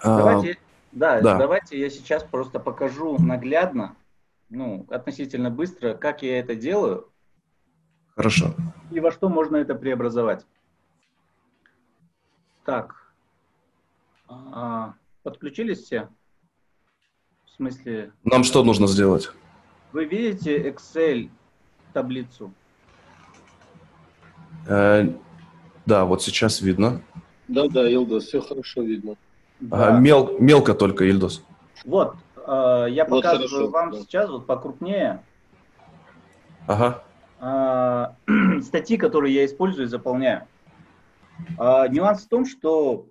[0.00, 0.58] А, давайте,
[0.90, 3.94] да, да, давайте я сейчас просто покажу наглядно,
[4.48, 7.10] ну, относительно быстро, как я это делаю.
[8.14, 8.54] Хорошо.
[8.90, 10.46] И во что можно это преобразовать.
[12.64, 13.12] Так,
[14.28, 16.08] а, подключились все?
[17.46, 18.12] В смысле...
[18.24, 19.30] Нам что нужно сделать?
[19.92, 21.30] Вы видите Excel
[21.92, 22.52] таблицу?
[24.68, 25.08] Э,
[25.86, 27.02] да, вот сейчас видно.
[27.48, 29.16] Да, да, Илдос, все хорошо видно.
[29.60, 29.88] Да.
[29.88, 31.42] Ага, мел, мелко только, Ильдос.
[31.84, 33.98] Вот, я вот показываю хорошо, вам да.
[33.98, 35.22] сейчас вот покрупнее.
[36.66, 37.02] Ага.
[37.40, 38.14] Э,
[38.62, 40.46] статьи, которые я использую и заполняю.
[41.58, 43.08] А, нюанс в том, что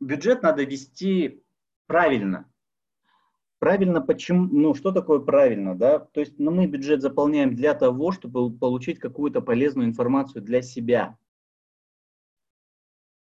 [0.00, 1.42] бюджет надо вести
[1.86, 2.48] правильно.
[3.58, 4.48] Правильно почему?
[4.50, 6.00] Ну, что такое правильно, да?
[6.00, 11.16] То есть ну, мы бюджет заполняем для того, чтобы получить какую-то полезную информацию для себя.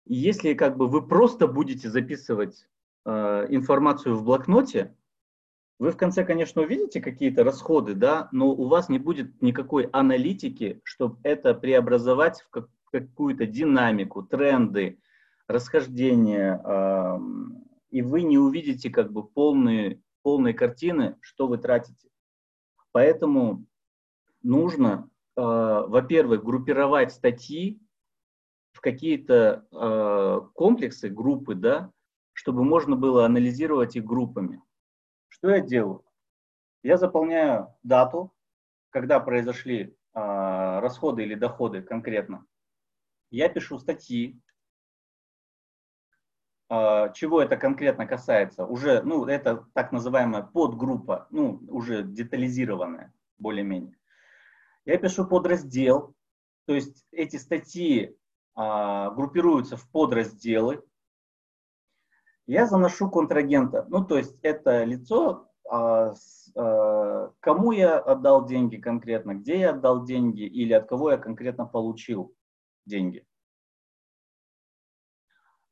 [0.07, 2.67] И если как бы вы просто будете записывать
[3.05, 4.95] э, информацию в блокноте,
[5.81, 10.79] вы в конце, конечно, увидите какие-то расходы, да, но у вас не будет никакой аналитики,
[10.83, 14.99] чтобы это преобразовать в, как, какую-то динамику, тренды,
[15.47, 16.61] расхождения,
[17.89, 22.09] и вы не увидите как бы полные, полной картины, что вы тратите.
[22.91, 23.65] Поэтому
[24.43, 27.81] нужно, а, во-первых, группировать статьи
[28.73, 31.91] в какие-то а, комплексы, группы, да,
[32.33, 34.61] чтобы можно было анализировать их группами.
[35.41, 36.05] Что я делаю?
[36.83, 38.33] Я заполняю дату,
[38.89, 42.45] когда произошли а, расходы или доходы конкретно
[43.31, 44.39] я пишу статьи,
[46.69, 53.97] а, чего это конкретно касается, уже, ну, это так называемая подгруппа, ну, уже детализированная, более-менее.
[54.85, 56.13] Я пишу подраздел,
[56.65, 58.15] то есть эти статьи
[58.53, 60.83] а, группируются в подразделы.
[62.51, 68.75] Я заношу контрагента, ну, то есть это лицо, а, с, а, кому я отдал деньги
[68.75, 72.35] конкретно, где я отдал деньги или от кого я конкретно получил
[72.85, 73.25] деньги.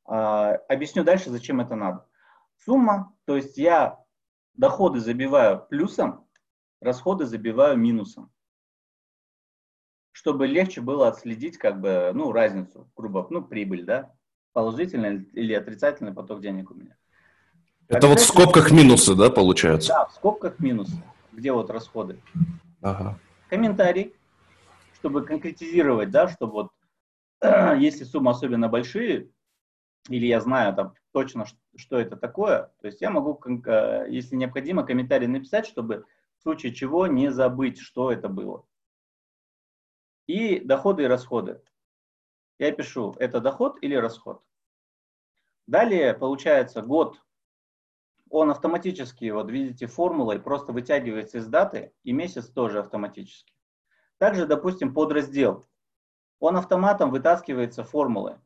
[0.06, 2.08] А, объясню дальше, зачем это надо.
[2.64, 4.02] Сумма, то есть я
[4.54, 6.26] доходы забиваю плюсом,
[6.80, 8.32] расходы забиваю минусом,
[10.12, 14.14] чтобы легче было отследить как бы, ну, разницу, грубо, ну, прибыль, да,
[14.52, 16.96] положительный или отрицательный поток денег у меня.
[17.88, 19.88] Это вот в скобках минусы, да, получается?
[19.88, 22.20] Да, в скобках минусы, где вот расходы.
[22.80, 23.18] Ага.
[23.48, 24.14] Комментарий,
[24.94, 26.70] чтобы конкретизировать, да, чтобы вот
[27.78, 29.30] если суммы особенно большие,
[30.08, 34.84] или я знаю там точно, что это такое, то есть я могу, э, если необходимо,
[34.84, 36.04] комментарий написать, чтобы
[36.38, 38.64] в случае чего не забыть, что это было.
[40.26, 41.60] И доходы и расходы.
[42.60, 44.44] Я пишу, это доход или расход.
[45.66, 47.20] Далее получается год.
[48.28, 53.54] Он автоматически, вот видите, формулой просто вытягивается из даты, и месяц тоже автоматически.
[54.18, 55.66] Также, допустим, подраздел
[56.38, 58.38] он автоматом вытаскивается формулы.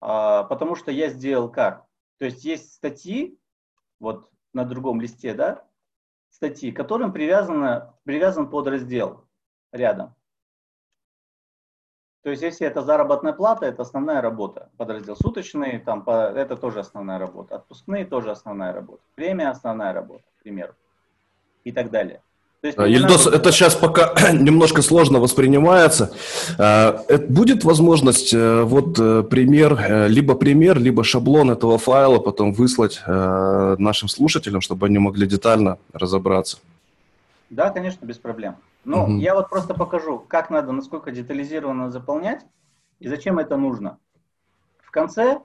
[0.00, 1.86] А, потому что я сделал как?
[2.18, 3.38] То есть есть статьи,
[3.98, 5.66] вот на другом листе, да,
[6.28, 9.26] статьи, к которым привязано, привязан подраздел
[9.72, 10.14] рядом.
[12.24, 14.70] То есть если это заработная плата, это основная работа.
[14.78, 17.56] Подраздел суточный, там, это тоже основная работа.
[17.56, 19.02] Отпускные тоже основная работа.
[19.14, 20.72] Премия основная работа, к примеру.
[21.64, 22.22] И так далее.
[22.62, 23.36] Есть, Ельдос, надо...
[23.36, 26.12] это сейчас пока немножко сложно воспринимается.
[26.58, 32.54] А, будет возможность э, вот э, пример, э, либо пример, либо шаблон этого файла потом
[32.54, 36.56] выслать нашим слушателям, чтобы они могли детально разобраться?
[37.50, 38.56] Да, конечно, без проблем.
[38.84, 39.12] Но угу.
[39.12, 42.46] я вот просто покажу, как надо, насколько детализированно заполнять
[42.98, 43.98] и зачем это нужно.
[44.78, 45.40] В конце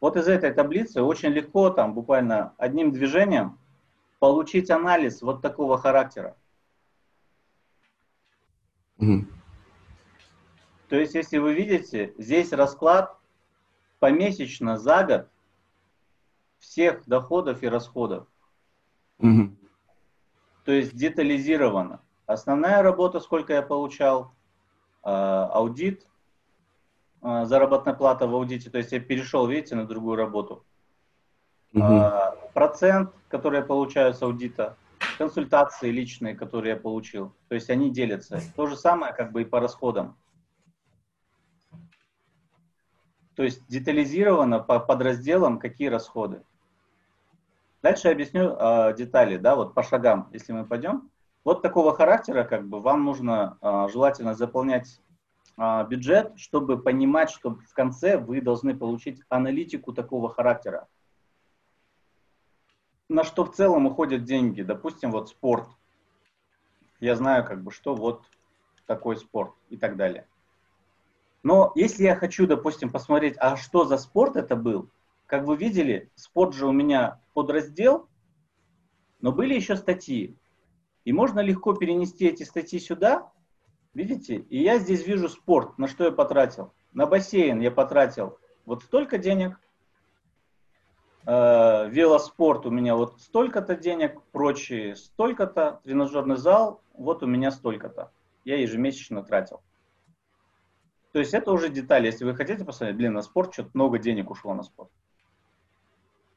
[0.00, 3.58] вот из этой таблицы очень легко, там буквально одним движением
[4.18, 6.36] получить анализ вот такого характера.
[8.98, 9.26] Угу.
[10.88, 13.18] То есть, если вы видите, здесь расклад
[13.98, 15.28] помесячно за год
[16.58, 18.26] всех доходов и расходов.
[19.18, 19.56] Угу.
[20.64, 22.03] То есть детализировано.
[22.26, 24.32] Основная работа, сколько я получал,
[25.02, 26.06] а, аудит,
[27.20, 30.64] а, заработная плата в аудите, то есть я перешел, видите, на другую работу.
[31.74, 32.02] Угу.
[32.54, 34.76] Процент, который я получаю с аудита,
[35.18, 37.34] консультации личные, которые я получил.
[37.48, 38.40] То есть они делятся.
[38.56, 40.16] То же самое как бы и по расходам.
[43.34, 46.44] То есть детализировано по подразделам, какие расходы.
[47.82, 51.10] Дальше я объясню э, детали, да, вот по шагам, если мы пойдем.
[51.44, 55.00] Вот такого характера, как бы, вам нужно э, желательно заполнять
[55.58, 60.88] э, бюджет, чтобы понимать, что в конце вы должны получить аналитику такого характера.
[63.10, 64.62] На что в целом уходят деньги?
[64.62, 65.68] Допустим, вот спорт.
[66.98, 68.24] Я знаю, как бы, что вот
[68.86, 70.26] такой спорт и так далее.
[71.42, 74.88] Но если я хочу, допустим, посмотреть, а что за спорт это был,
[75.26, 78.08] как вы видели, спорт же у меня подраздел,
[79.20, 80.34] но были еще статьи.
[81.04, 83.30] И можно легко перенести эти статьи сюда,
[83.92, 84.36] видите?
[84.36, 86.72] И я здесь вижу спорт, на что я потратил.
[86.92, 89.60] На бассейн я потратил вот столько денег,
[91.26, 98.10] э, велоспорт у меня вот столько-то денег, прочие столько-то, тренажерный зал, вот у меня столько-то.
[98.44, 99.60] Я ежемесячно тратил.
[101.12, 102.06] То есть это уже детали.
[102.06, 104.90] Если вы хотите посмотреть, блин, на спорт что-то много денег ушло на спорт.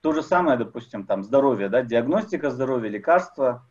[0.01, 3.65] То же самое, допустим, там здоровье, да, диагностика здоровья, лекарства,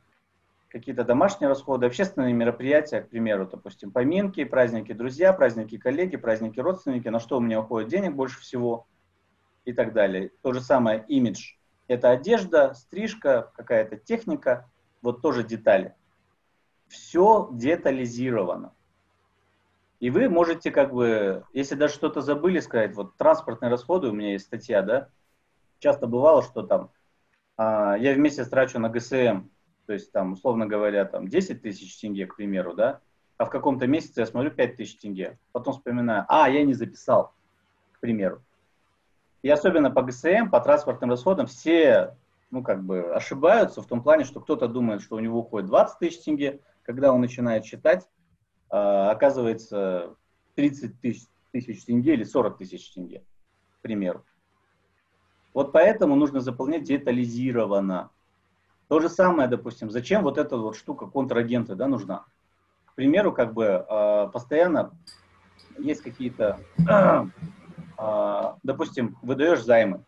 [0.68, 7.08] какие-то домашние расходы, общественные мероприятия, к примеру, допустим, поминки, праздники друзья, праздники коллеги, праздники родственники,
[7.08, 8.86] на что у меня уходит денег больше всего
[9.64, 10.32] и так далее.
[10.42, 11.54] То же самое имидж.
[11.88, 14.68] Это одежда, стрижка, какая-то техника,
[15.02, 15.94] вот тоже детали.
[16.88, 18.72] Все детализировано.
[19.98, 24.32] И вы можете как бы, если даже что-то забыли сказать, вот транспортные расходы, у меня
[24.32, 25.08] есть статья, да,
[25.78, 26.90] часто бывало, что там
[27.56, 29.48] а, я в месяц трачу на ГСМ,
[29.86, 33.00] то есть там, условно говоря, там 10 тысяч тенге, к примеру, да,
[33.38, 35.38] а в каком-то месяце я смотрю 5 тысяч тенге.
[35.52, 37.34] Потом вспоминаю, а, я не записал,
[37.92, 38.42] к примеру.
[39.42, 42.16] И особенно по ГСМ, по транспортным расходам, все,
[42.50, 45.98] ну, как бы ошибаются в том плане, что кто-то думает, что у него уходит 20
[45.98, 48.08] тысяч тенге, когда он начинает считать,
[48.70, 50.16] а, оказывается
[50.56, 53.22] 30 тысяч, тысяч тенге или 40 тысяч тенге,
[53.78, 54.24] к примеру.
[55.52, 58.10] Вот поэтому нужно заполнять детализированно.
[58.88, 62.24] То же самое, допустим, зачем вот эта вот штука контрагенты да, нужна?
[62.86, 64.92] К примеру, как бы э, постоянно
[65.78, 70.04] есть какие-то, э, допустим, выдаешь займы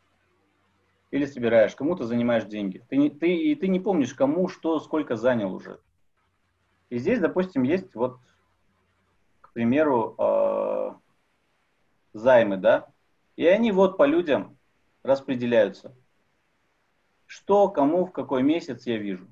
[1.10, 2.84] или собираешь, кому-то занимаешь деньги.
[2.88, 5.80] Ты не, ты, и ты не помнишь, кому, что, сколько занял уже.
[6.90, 8.18] И здесь, допустим, есть вот
[9.58, 10.92] примеру, э,
[12.12, 12.86] займы, да,
[13.34, 14.56] и они вот по людям
[15.02, 15.96] распределяются.
[17.28, 19.28] Что, кому, в какой месяц я вижу.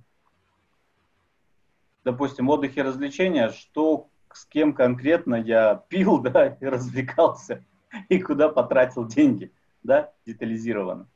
[2.05, 7.64] Допустим, отдых и развлечения, что, с кем конкретно я пил, да, и развлекался,
[8.11, 9.51] и куда потратил деньги,
[9.82, 11.09] да, детализированно.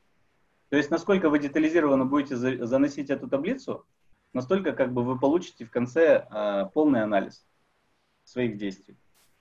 [0.70, 3.84] То есть, насколько вы детализированно будете заносить эту таблицу,
[4.32, 7.44] настолько как бы вы получите в конце э, полный анализ
[8.24, 8.96] своих действий.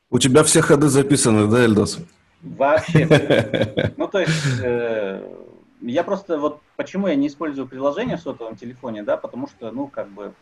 [0.10, 2.00] У тебя все ходы записаны, да, Эльдос?
[2.42, 3.94] Вообще.
[3.96, 5.49] Ну, то есть, э,
[5.82, 9.88] я просто вот, почему я не использую приложение в сотовом телефоне, да, потому что, ну,
[9.88, 10.34] как бы,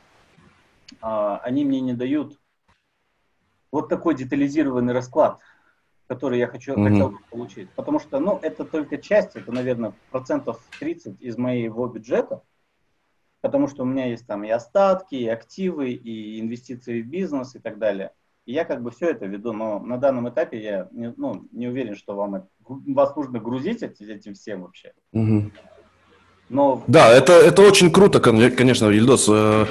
[1.01, 2.39] э, они мне не дают
[3.71, 5.39] вот такой детализированный расклад,
[6.07, 6.89] который я хочу, mm-hmm.
[6.89, 7.69] хотел бы получить.
[7.71, 12.41] Потому что, ну, это только часть, это, наверное, процентов 30 из моего бюджета,
[13.41, 17.59] потому что у меня есть там и остатки, и активы, и инвестиции в бизнес и
[17.59, 18.13] так далее.
[18.47, 21.67] И я как бы все это веду, но на данном этапе я не, ну, не
[21.67, 24.93] уверен, что вам вас нужно грузить этим всем вообще.
[25.11, 25.51] Угу.
[26.49, 26.81] Но...
[26.87, 29.25] Да, это, это очень круто, конечно, Ильдос.
[29.27, 29.65] Э,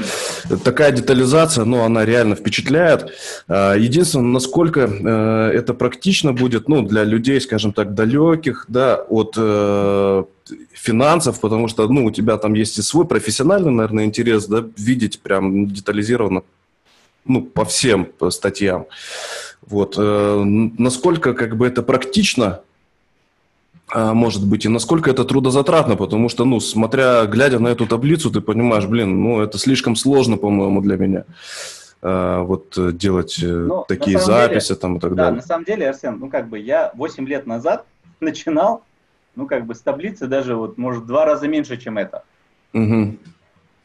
[0.63, 3.13] такая детализация, ну, она реально впечатляет.
[3.49, 9.37] Э, единственное, насколько э, это практично будет, ну, для людей, скажем так, далеких, да, от
[10.75, 15.21] финансов, потому что, ну, у тебя там есть и свой профессиональный, наверное, интерес, да, видеть
[15.21, 16.43] прям детализированно
[17.27, 18.87] ну, по всем статьям.
[19.63, 19.95] Вот.
[19.99, 22.61] Э, насколько как бы это практично,
[23.89, 28.31] а, может быть, и насколько это трудозатратно, потому что, ну, смотря, глядя на эту таблицу,
[28.31, 31.25] ты понимаешь, блин, ну, это слишком сложно, по-моему, для меня
[32.03, 35.41] а, вот э, делать э, ну, такие записи деле, там и так да, далее.
[35.41, 37.87] на самом деле, Арсен, ну, как бы я 8 лет назад
[38.21, 38.83] начинал,
[39.37, 42.25] ну, как бы с таблицы даже, вот, может, два раза меньше, чем это.
[42.73, 43.17] Угу.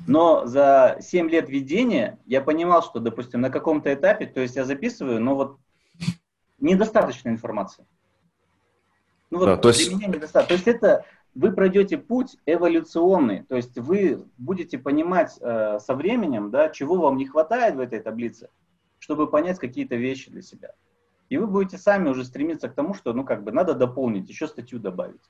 [0.07, 4.65] Но за 7 лет ведения я понимал, что, допустим, на каком-то этапе, то есть я
[4.65, 5.57] записываю, но вот
[6.59, 7.85] недостаточно информации.
[9.29, 9.87] Ну вот да, то есть...
[9.87, 10.47] для меня недостаточно.
[10.47, 16.51] То есть это вы пройдете путь эволюционный, то есть вы будете понимать э, со временем,
[16.51, 18.49] да, чего вам не хватает в этой таблице,
[18.99, 20.71] чтобы понять какие-то вещи для себя.
[21.29, 24.47] И вы будете сами уже стремиться к тому, что, ну, как бы, надо дополнить, еще
[24.47, 25.21] статью добавить.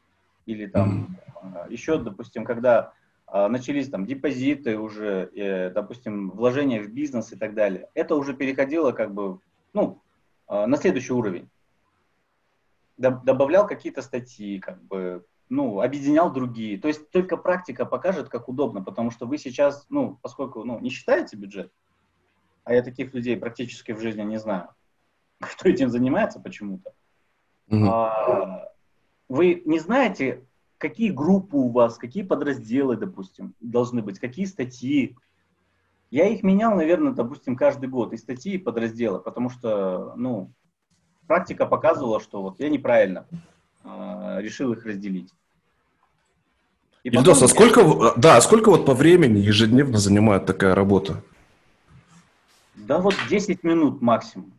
[0.47, 1.71] Или там, mm-hmm.
[1.71, 2.93] еще, допустим, когда
[3.47, 7.89] начались там депозиты уже, э, допустим, вложения в бизнес и так далее.
[7.93, 9.39] Это уже переходило как бы,
[9.73, 10.01] ну,
[10.47, 11.49] а, на следующий уровень.
[12.97, 16.77] добавлял какие-то статьи, как бы, ну, объединял другие.
[16.77, 20.89] То есть только практика покажет, как удобно, потому что вы сейчас, ну, поскольку, ну, не
[20.89, 21.71] считаете бюджет,
[22.65, 24.69] а я таких людей практически в жизни не знаю,
[25.39, 26.93] кто этим занимается почему-то,
[27.69, 27.87] mm-hmm.
[27.87, 28.71] а,
[29.29, 30.45] вы не знаете,
[30.81, 35.15] какие группы у вас, какие подразделы, допустим, должны быть, какие статьи.
[36.09, 40.51] Я их менял, наверное, допустим, каждый год, и статьи, и подразделы, потому что, ну,
[41.27, 43.25] практика показывала, что вот я неправильно
[43.85, 45.31] э, решил их разделить.
[47.03, 51.23] И Ильдос, а сколько, да, а сколько вот по времени ежедневно занимает такая работа?
[52.75, 54.53] Да вот 10 минут максимум.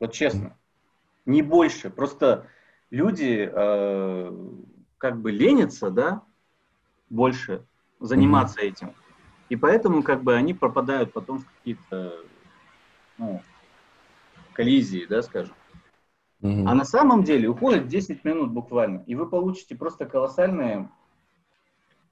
[0.00, 0.56] Вот честно.
[1.26, 1.90] Не больше.
[1.90, 2.48] Просто
[2.90, 4.32] люди э,
[4.98, 6.22] как бы ленятся, да,
[7.08, 7.64] больше
[7.98, 8.68] заниматься mm-hmm.
[8.68, 8.94] этим.
[9.48, 12.14] И поэтому как бы они пропадают потом в какие-то
[13.18, 13.42] ну,
[14.52, 15.54] коллизии, да, скажем.
[16.42, 16.64] Mm-hmm.
[16.66, 20.88] А на самом деле уходит 10 минут буквально, и вы получите просто колоссальные,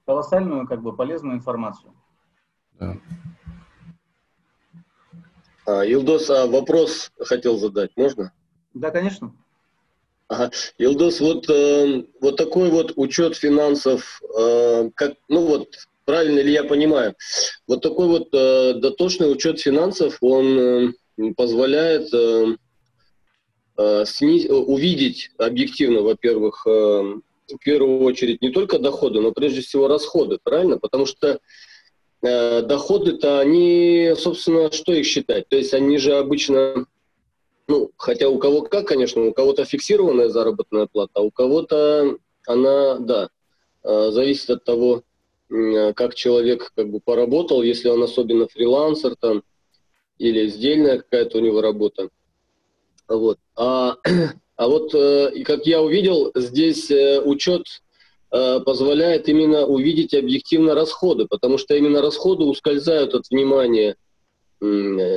[0.05, 1.93] колоссальную как бы полезную информацию.
[2.73, 2.95] Да.
[5.65, 8.31] А, Илдос, а вопрос хотел задать, можно?
[8.73, 9.33] Да, конечно.
[10.29, 10.51] Ага.
[10.77, 15.75] Илдос, вот, э, вот такой вот учет финансов, э, как, ну вот,
[16.05, 17.15] правильно ли я понимаю,
[17.67, 22.45] вот такой вот э, дотошный учет финансов, он э, позволяет э,
[23.77, 29.87] э, сниз, увидеть объективно, во-первых, э, в первую очередь не только доходы, но прежде всего
[29.87, 30.77] расходы, правильно?
[30.77, 31.39] Потому что
[32.21, 35.49] э, доходы-то они, собственно, что их считать?
[35.49, 36.85] То есть они же обычно
[37.69, 42.17] ну, хотя у кого как, конечно, у кого-то фиксированная заработная плата, а у кого-то
[42.47, 43.29] она, да,
[43.83, 45.03] а, зависит от того,
[45.95, 49.41] как человек как бы поработал, если он особенно фрилансер там,
[50.19, 52.09] или сдельная какая-то у него работа.
[53.07, 53.39] Вот.
[53.55, 53.95] А,
[54.55, 57.63] а вот, э, как я увидел, здесь э, учет
[58.31, 63.95] э, позволяет именно увидеть объективно расходы, потому что именно расходы ускользают от внимания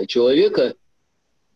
[0.06, 0.76] человека,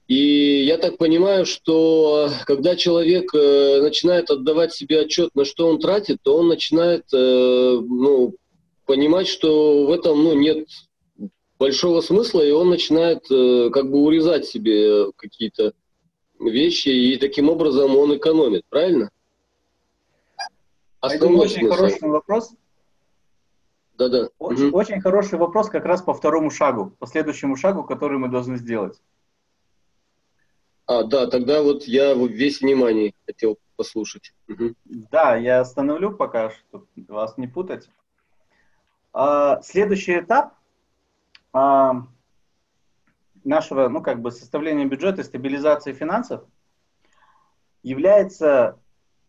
[0.09, 5.81] и я так понимаю, что когда человек э, начинает отдавать себе отчет, на что он
[5.81, 8.35] тратит, то он начинает э, ну,
[8.85, 10.69] понимать, что в этом ну, нет
[11.59, 15.73] большого смысла, и он начинает э, как бы урезать себе какие-то
[16.39, 19.11] вещи, и таким образом он экономит, правильно?
[21.03, 21.75] Это очень смысл.
[21.75, 22.51] хороший вопрос.
[23.99, 24.29] Да-да.
[24.39, 24.77] Очень, угу.
[24.77, 29.01] очень хороший вопрос как раз по второму шагу, по следующему шагу, который мы должны сделать.
[30.87, 34.33] А, да, тогда вот я весь внимание хотел послушать.
[34.49, 34.75] Угу.
[34.85, 37.91] Да, я остановлю пока, чтобы вас не путать.
[39.13, 40.55] А, следующий этап
[41.53, 42.07] а,
[43.43, 46.45] нашего, ну, как бы составления бюджета и стабилизации финансов
[47.83, 48.79] является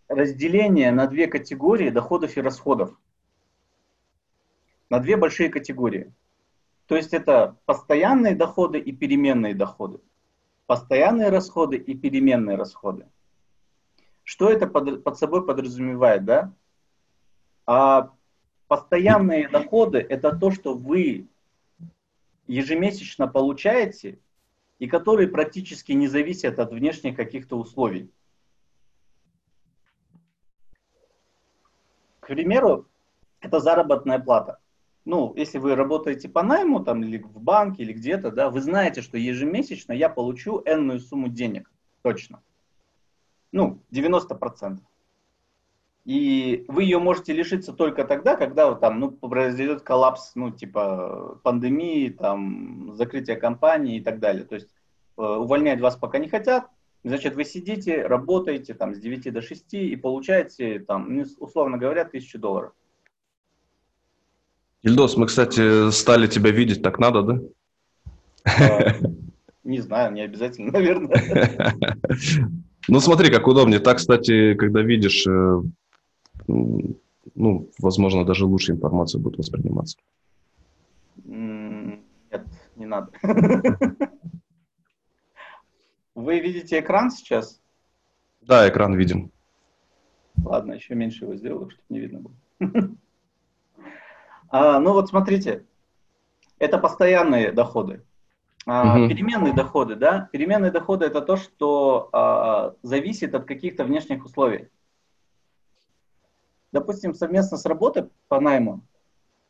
[0.08, 2.96] разделение на две категории доходов и расходов.
[4.90, 6.14] На две большие категории.
[6.86, 10.00] То есть это постоянные доходы и переменные доходы
[10.68, 13.08] постоянные расходы и переменные расходы.
[14.24, 16.54] Что это под, под собой подразумевает, да?
[17.66, 18.14] А
[18.68, 21.28] постоянные доходы– это то, что вы
[22.46, 24.20] ежемесячно получаете
[24.80, 28.12] и которые практически не зависят от внешних каких-то условий.
[32.20, 32.88] К примеру,
[33.40, 34.60] это заработная плата
[35.08, 39.02] ну, если вы работаете по найму, там, или в банке, или где-то, да, вы знаете,
[39.02, 42.44] что ежемесячно я получу энную сумму денег, точно.
[43.54, 44.80] Ну, 90%.
[46.04, 51.40] И вы ее можете лишиться только тогда, когда вот, там, ну, произойдет коллапс, ну, типа
[51.42, 54.44] пандемии, там, закрытие компании и так далее.
[54.44, 54.68] То есть
[55.18, 56.68] э, увольнять вас пока не хотят,
[57.06, 62.02] значит, вы сидите, работаете там с 9 до 6 и получаете, там, ну, условно говоря,
[62.02, 62.74] 1000 долларов.
[64.84, 67.40] Ильдос, мы, кстати, стали тебя видеть, так надо, да?
[68.46, 68.96] А,
[69.64, 71.92] не знаю, не обязательно, наверное.
[72.90, 73.82] Ну, смотри, как удобнее.
[73.82, 75.62] Так, кстати, когда видишь, э,
[76.48, 79.98] ну, возможно, даже лучше информация будет восприниматься.
[81.26, 82.46] Нет,
[82.78, 83.12] не надо.
[86.16, 87.62] Вы видите экран сейчас?
[88.40, 89.32] Да, экран видим.
[90.42, 92.34] Ладно, еще меньше его сделаю, чтобы не видно было.
[94.50, 95.66] А, ну вот смотрите,
[96.60, 98.04] это постоянные доходы.
[98.66, 99.08] А, угу.
[99.08, 100.30] Переменные доходы, да?
[100.32, 104.70] Переменные доходы это то, что а, зависит от каких-то внешних условий.
[106.72, 108.82] Допустим, совместно с работой по найму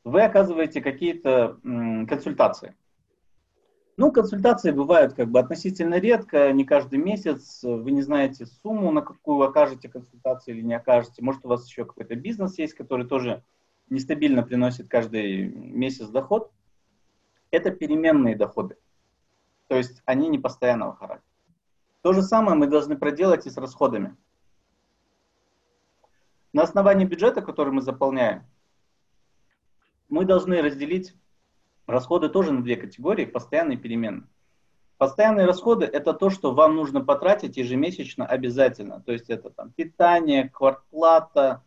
[0.04, 1.58] вы оказываете какие-то
[2.08, 2.76] консультации.
[3.98, 7.64] Ну, консультации бывают как бы относительно редко, не каждый месяц.
[7.64, 11.24] Вы не знаете сумму, на какую окажете консультацию или не окажете.
[11.24, 13.44] Может, у вас еще какой-то бизнес есть, который тоже
[13.90, 16.52] нестабильно приносит каждый месяц доход.
[17.52, 18.78] Это переменные доходы.
[19.68, 21.24] То есть они не постоянного характера.
[22.02, 24.16] То же самое мы должны проделать и с расходами.
[26.54, 28.46] На основании бюджета, который мы заполняем,
[30.10, 31.14] мы должны разделить
[31.88, 34.28] Расходы тоже на две категории, постоянные и переменные.
[34.98, 39.02] Постоянные расходы– это то, что вам нужно потратить ежемесячно обязательно.
[39.02, 41.64] То есть это там питание, квартплата,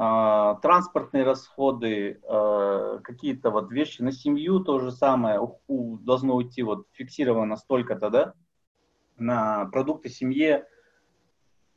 [0.00, 7.56] транспортные расходы, э, какие-то вот вещи на семью, то же самое, должно уйти вот фиксировано
[7.56, 8.34] столько-то, да,
[9.18, 10.66] на продукты семье.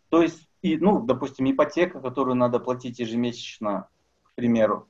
[0.08, 3.90] То есть, и, ну, допустим, ипотека, которую надо платить ежемесячно,
[4.24, 4.88] к примеру.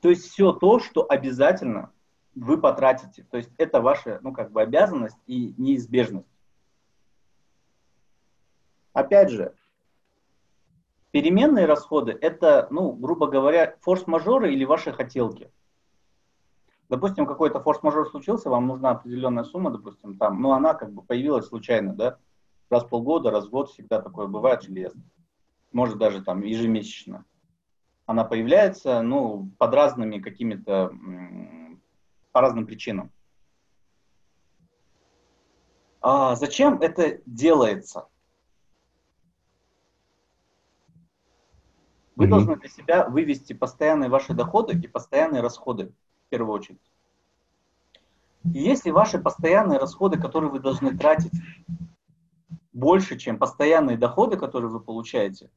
[0.00, 1.92] То есть все то, что обязательно
[2.34, 3.26] вы потратите.
[3.30, 6.26] То есть это ваша, ну, как бы обязанность и неизбежность.
[8.94, 9.54] Опять же,
[11.12, 15.52] переменные расходы– это, ну, грубо говоря, форс-мажоры или ваши хотелки.
[16.88, 21.46] Допустим, какой-то форс-мажор случился, вам нужна определенная сумма, допустим, там, ну, она как бы появилась
[21.46, 22.18] случайно, да,
[22.68, 25.02] раз в полгода, раз в год, всегда такое бывает железно.
[25.70, 27.24] Может даже там ежемесячно
[28.06, 30.92] она появляется, ну, под разными какими-то,
[32.32, 33.10] по разным причинам.
[36.00, 38.08] А зачем это делается?
[42.14, 42.28] Вы mm-hmm.
[42.28, 45.92] должны для себя вывести постоянные ваши доходы и постоянные расходы,
[46.26, 46.80] в первую очередь.
[48.44, 51.32] И если ваши постоянные расходы, которые вы должны тратить,
[52.72, 55.50] больше, чем постоянные доходы, которые вы получаете,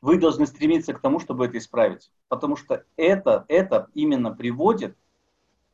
[0.00, 2.10] вы должны стремиться к тому, чтобы это исправить.
[2.28, 4.96] Потому что это, это именно приводит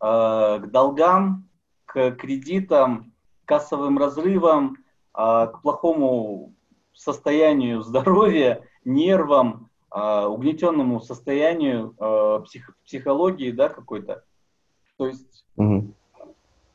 [0.00, 1.48] э, к долгам,
[1.84, 3.12] к кредитам,
[3.44, 4.78] кассовым разрывам,
[5.14, 6.54] э, к плохому
[6.96, 14.24] состоянию здоровья, нервам, э, угнетенному состоянию э, псих, психологии да, какой-то.
[14.96, 15.92] То есть угу.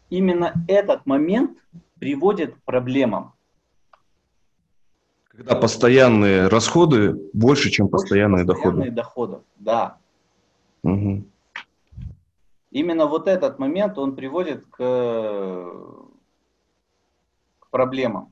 [0.09, 1.57] именно этот момент
[1.99, 3.33] приводит к проблемам.
[5.27, 9.37] Когда постоянные расходы больше, чем больше постоянные, постоянные доходы.
[9.37, 9.97] доходы, да.
[10.83, 11.23] Угу.
[12.71, 14.77] Именно вот этот момент, он приводит к,
[17.59, 18.31] к проблемам.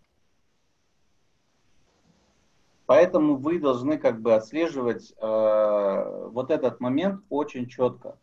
[2.89, 8.17] Поэтому вы должны как бы отслеживать э, вот этот момент очень четко.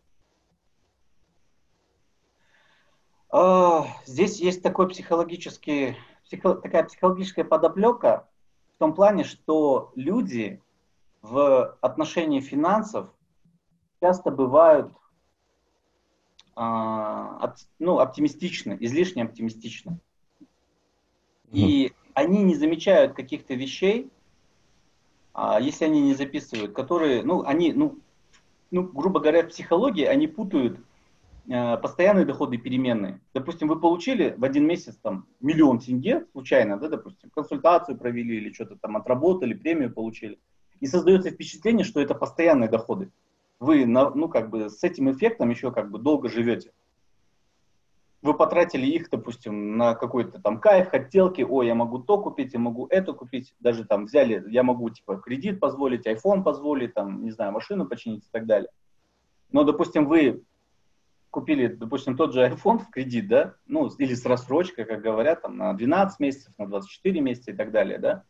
[3.32, 8.28] Э, здесь есть такой психологический, психо, такая психологическая подоплека,
[8.74, 10.60] в том плане, что люди
[11.22, 13.08] в отношении финансов
[14.00, 14.92] часто бывают
[16.56, 20.00] оп, ну, оптимистичны, излишне оптимистичны.
[21.52, 24.10] И они не замечают каких-то вещей,
[25.36, 27.98] а, если они не записывают, которые, ну, они, ну,
[28.70, 30.80] ну, грубо говоря, в психологии они путают
[31.48, 33.20] Э, постоянные доходы переменные.
[33.32, 38.52] Допустим, вы получили в один месяц там миллион тенге случайно, да, допустим, консультацию провели или
[38.52, 40.40] что-то там отработали, премию получили.
[40.80, 43.12] И создается впечатление, что это постоянные доходы.
[43.60, 46.72] Вы, ну, как бы с этим эффектом еще как бы долго живете.
[48.22, 52.58] Вы потратили их, допустим, на какой-то там кайф, хотелки, о, я могу то купить, я
[52.58, 57.30] могу это купить, даже там взяли, я могу типа кредит позволить, iPhone позволить, там, не
[57.30, 58.70] знаю, машину починить и так далее.
[59.52, 60.42] Но, допустим, вы
[61.30, 65.58] купили, допустим, тот же iPhone в кредит, да, ну, или с рассрочкой, как говорят, там,
[65.58, 68.24] на 12 месяцев, на 24 месяца и так далее, да,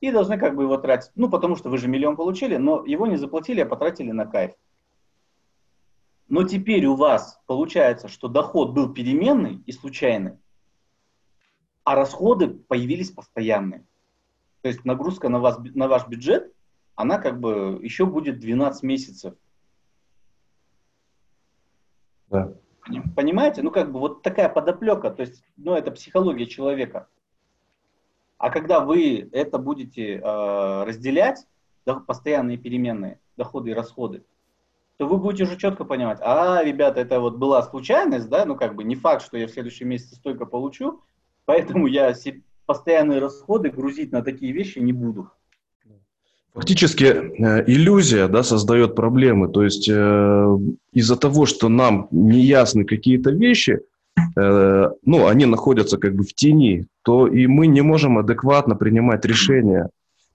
[0.00, 3.06] и должны как бы его тратить, ну, потому что вы же миллион получили, но его
[3.06, 4.52] не заплатили, а потратили на кайф.
[6.34, 10.36] Но теперь у вас получается, что доход был переменный и случайный,
[11.84, 13.86] а расходы появились постоянные.
[14.62, 16.52] То есть нагрузка на, вас, на ваш бюджет,
[16.96, 19.34] она как бы еще будет 12 месяцев.
[22.30, 22.52] Да.
[23.14, 23.62] Понимаете?
[23.62, 27.06] Ну, как бы вот такая подоплека, то есть, ну, это психология человека.
[28.38, 31.46] А когда вы это будете э, разделять,
[31.86, 34.24] да, постоянные переменные доходы и расходы,
[34.96, 38.74] то вы будете уже четко понимать, а, ребята, это вот была случайность, да, ну, как
[38.74, 41.00] бы не факт, что я в следующем месяце столько получу,
[41.44, 42.14] поэтому я
[42.66, 45.30] постоянные расходы грузить на такие вещи не буду.
[46.54, 49.48] Фактически э, иллюзия да, создает проблемы.
[49.48, 50.58] То есть э,
[50.92, 53.80] из-за того, что нам не ясны какие-то вещи,
[54.36, 59.24] э, ну, они находятся как бы в тени, то и мы не можем адекватно принимать
[59.24, 59.90] решения.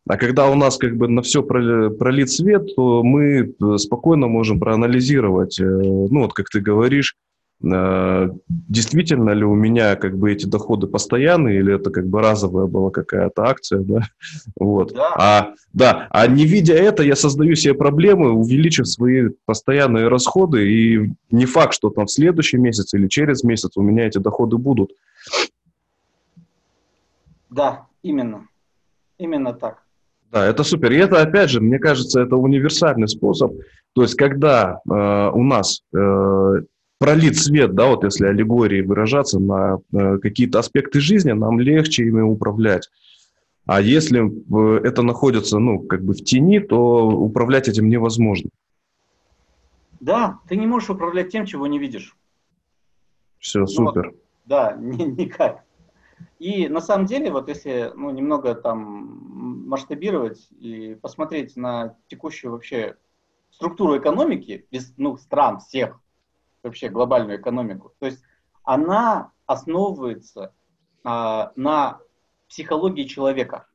[0.10, 4.60] А когда у нас как бы на все пролит свет, то мы э, спокойно можем
[4.60, 7.16] проанализировать, э, ну вот как ты говоришь,
[7.64, 12.66] э, действительно ли у меня как бы эти доходы постоянные или это как бы разовая
[12.66, 14.01] была какая-то акция, да,
[14.60, 14.93] вот.
[14.93, 15.14] Да.
[15.16, 21.12] А, да, а не видя это, я создаю себе проблемы, увеличив свои постоянные расходы, и
[21.30, 24.91] не факт, что там в следующий месяц или через месяц у меня эти доходы будут.
[27.51, 28.47] Да, именно.
[29.20, 29.84] Именно так.
[30.32, 30.92] Да, это супер.
[30.92, 33.54] И это, опять же, мне кажется, это универсальный способ.
[33.94, 36.54] То есть, когда э, у нас э,
[37.00, 42.22] пролит свет, да, вот если аллегории выражаться на э, какие-то аспекты жизни, нам легче ими
[42.22, 42.90] управлять.
[43.66, 48.50] А если э, это находится, ну, как бы в тени, то управлять этим невозможно.
[50.00, 52.16] Да, ты не можешь управлять тем, чего не видишь.
[53.40, 54.08] Все, супер.
[54.08, 55.64] Ну, да, ни, никак.
[56.39, 62.95] И на самом деле, вот если ну, немного там масштабировать и посмотреть на текущую вообще
[63.51, 65.99] структуру экономики без ну, стран всех,
[66.63, 68.24] вообще глобальную экономику, то есть
[68.63, 70.53] она основывается
[71.03, 71.99] а, на
[72.47, 73.67] психологии человека.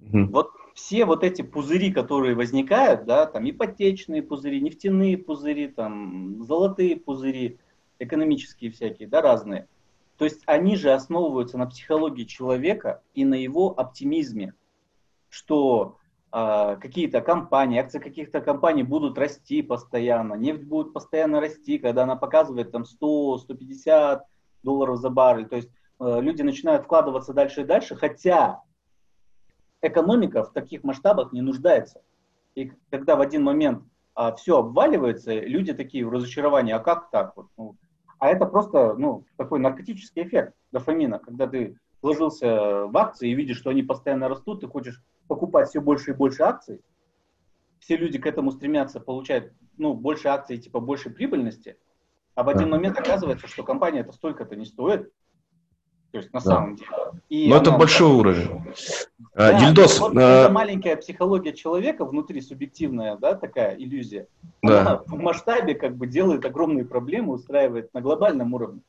[0.00, 0.26] Mm-hmm.
[0.26, 6.96] Вот все вот эти пузыри, которые возникают, да, там ипотечные пузыри, нефтяные пузыри, там золотые
[6.96, 7.58] пузыри,
[7.98, 9.66] экономические всякие, да, разные–
[10.20, 14.52] то есть они же основываются на психологии человека и на его оптимизме,
[15.30, 15.96] что
[16.30, 22.16] э, какие-то компании, акции каких-то компаний будут расти постоянно, нефть будет постоянно расти, когда она
[22.16, 24.20] показывает там 100-150
[24.62, 25.48] долларов за баррель.
[25.48, 28.62] То есть э, люди начинают вкладываться дальше и дальше, хотя
[29.80, 32.02] экономика в таких масштабах не нуждается.
[32.54, 37.34] И когда в один момент а, все обваливается, люди такие в разочаровании, а как так?
[37.36, 37.76] Вот, ну,
[38.20, 43.56] а это просто ну, такой наркотический эффект дофамина, когда ты вложился в акции и видишь,
[43.58, 46.82] что они постоянно растут, ты хочешь покупать все больше и больше акций,
[47.78, 51.78] все люди к этому стремятся получать ну, больше акций, типа больше прибыльности,
[52.34, 55.10] а в один момент оказывается, что компания это столько-то не стоит,
[56.12, 56.44] то есть на да.
[56.44, 56.90] самом деле.
[57.28, 58.50] И Но это большой уровень.
[59.34, 60.44] А, да, Ильдос, вот а...
[60.44, 64.26] эта маленькая психология человека внутри субъективная, да, такая иллюзия,
[64.62, 64.80] да.
[64.80, 68.80] она в масштабе как бы делает огромные проблемы, устраивает на глобальном уровне.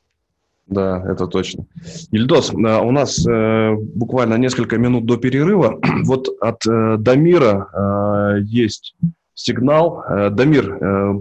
[0.67, 1.65] Да, это точно.
[2.11, 5.79] Ильдос, а, у нас э, буквально несколько минут до перерыва.
[6.05, 7.67] Вот от э, Дамира
[8.37, 8.95] э, есть
[9.33, 10.03] сигнал.
[10.03, 11.19] Э, Дамир, э,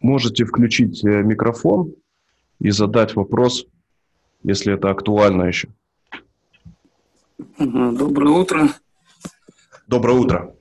[0.00, 1.94] можете включить э, микрофон
[2.58, 3.66] и задать вопрос,
[4.42, 5.68] если это актуально еще.
[7.58, 8.68] Доброе утро.
[9.86, 10.56] Доброе утро.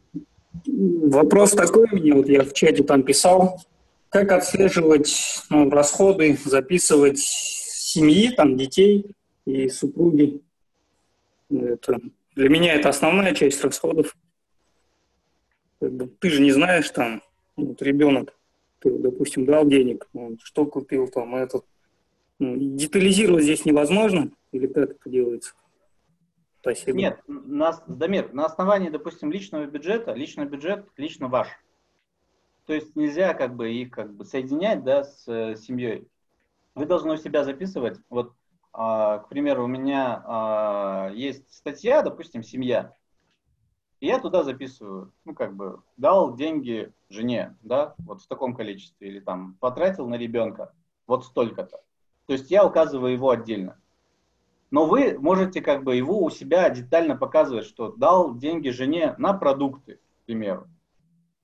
[0.66, 3.62] Вопрос такой мне, вот я в чате там писал,
[4.10, 9.16] как отслеживать ну, расходы, записывать семьи, там, детей
[9.46, 10.42] и супруги.
[11.50, 12.00] Это,
[12.36, 14.16] для меня это основная часть расходов.
[15.80, 17.22] Ты же не знаешь, там,
[17.56, 18.36] вот ребенок,
[18.80, 20.08] ты, допустим, дал денег,
[20.44, 21.66] что купил, там, этот.
[22.40, 25.54] Детализировать здесь невозможно, или как это делается?
[26.62, 26.98] Спасибо.
[26.98, 31.48] Нет, на, Дамир, на основании, допустим, личного бюджета, личный бюджет лично ваш.
[32.66, 36.08] То есть нельзя как бы их как бы соединять, да, с э, семьей.
[36.76, 37.98] Вы должны у себя записывать.
[38.10, 38.34] Вот,
[38.74, 42.94] э, к примеру, у меня э, есть статья, допустим, семья.
[44.00, 49.10] И я туда записываю, ну, как бы, дал деньги жене, да, вот в таком количестве,
[49.10, 50.74] или там потратил на ребенка,
[51.06, 51.82] вот столько-то.
[52.30, 53.80] То есть я указываю его отдельно
[54.72, 59.34] но вы можете как бы его у себя детально показывать, что дал деньги жене на
[59.34, 60.68] продукты, к примеру,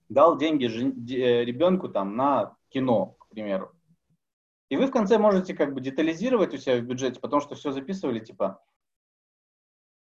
[0.10, 0.92] дал деньги жен...
[1.10, 3.72] Э, ребенку там на кино, к примеру.
[4.70, 7.72] И вы в конце можете как бы детализировать у себя в бюджете, потому что все
[7.72, 8.64] записывали, типа,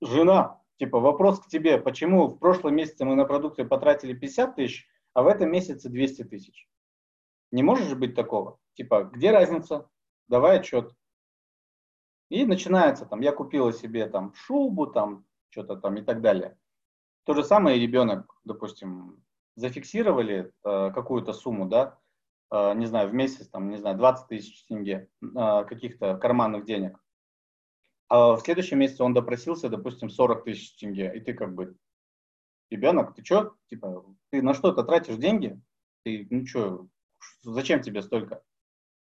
[0.00, 4.86] жена, типа, вопрос к тебе, почему в прошлом месяце мы на продукты потратили 50 тысяч,
[5.12, 6.68] а в этом месяце 200 тысяч?
[7.50, 8.58] Не может же быть такого?
[8.74, 9.89] Типа, где разница?
[10.30, 10.94] Давай отчет.
[12.28, 16.56] И начинается там, я купила себе там шубу, там что-то там и так далее.
[17.24, 19.24] То же самое и ребенок, допустим,
[19.56, 21.98] зафиксировали э, какую-то сумму, да,
[22.52, 26.96] э, не знаю, в месяц, там, не знаю, 20 тысяч тенге, э, каких-то карманных денег.
[28.08, 31.76] А в следующем месяце он допросился, допустим, 40 тысяч тенге, и ты как бы,
[32.70, 35.60] ребенок, ты что, типа, ты на что-то тратишь деньги?
[36.04, 36.86] Ты, ну что,
[37.42, 38.44] зачем тебе столько?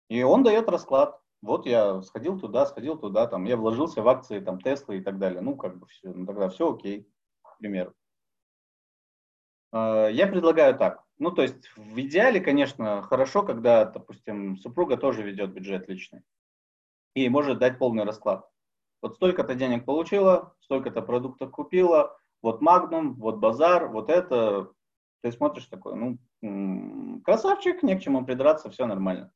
[0.08, 4.40] И он дает расклад вот я сходил туда, сходил туда, там, я вложился в акции,
[4.40, 5.42] там, Теслы и так далее.
[5.42, 7.06] Ну, как бы все, ну, тогда все окей,
[7.42, 7.92] к примеру.
[9.72, 11.04] А, я предлагаю так.
[11.18, 16.22] Ну, то есть, в идеале, конечно, хорошо, когда, допустим, супруга тоже ведет бюджет личный
[17.14, 18.48] и может дать полный расклад.
[19.02, 24.72] Вот столько-то денег получила, столько-то продуктов купила, вот Магнум, вот Базар, вот это.
[25.22, 29.30] Ты смотришь такой, ну, красавчик, не к чему придраться, все нормально.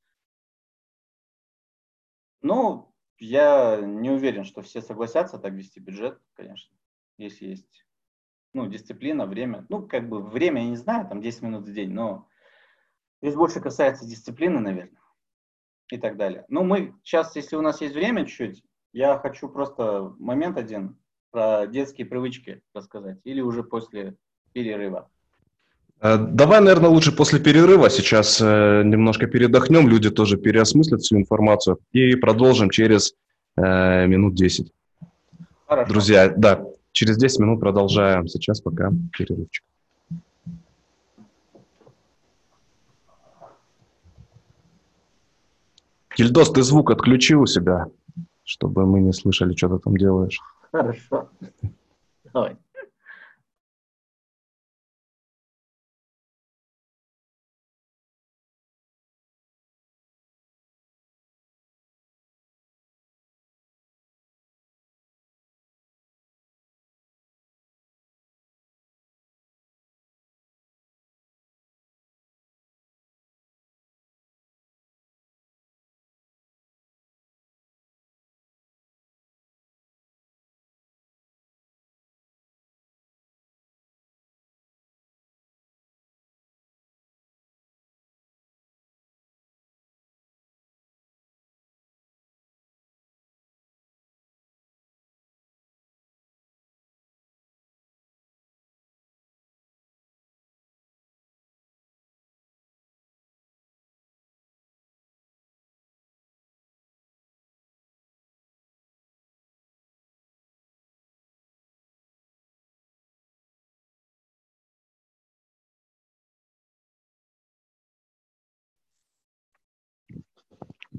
[2.41, 6.77] Ну, я не уверен, что все согласятся так вести бюджет, конечно,
[7.17, 7.85] если есть
[8.55, 9.67] ну, дисциплина, время.
[9.69, 12.29] Ну, как бы время, я не знаю, там 10 минут в день, но
[13.21, 15.01] здесь больше касается дисциплины, наверное,
[15.91, 16.45] и так далее.
[16.49, 20.99] Ну, мы сейчас, если у нас есть время чуть-чуть, я хочу просто момент один
[21.31, 24.17] про детские привычки рассказать, или уже после
[24.53, 25.11] перерыва.
[26.01, 27.91] Э, давай, наверное, лучше после перерыва.
[27.91, 33.15] Сейчас э, немножко передохнем, люди тоже переосмыслят всю информацию и продолжим через
[33.57, 34.73] э, минут 10.
[35.67, 35.93] Хорошо.
[35.93, 38.29] Друзья, да, через 10 минут продолжаем.
[38.29, 39.65] Сейчас пока перерывчик.
[46.15, 47.87] Кильдос, ты звук отключи у себя,
[48.43, 50.41] чтобы мы не слышали, что ты там делаешь.
[50.73, 51.29] Хорошо.
[52.33, 52.57] Давай.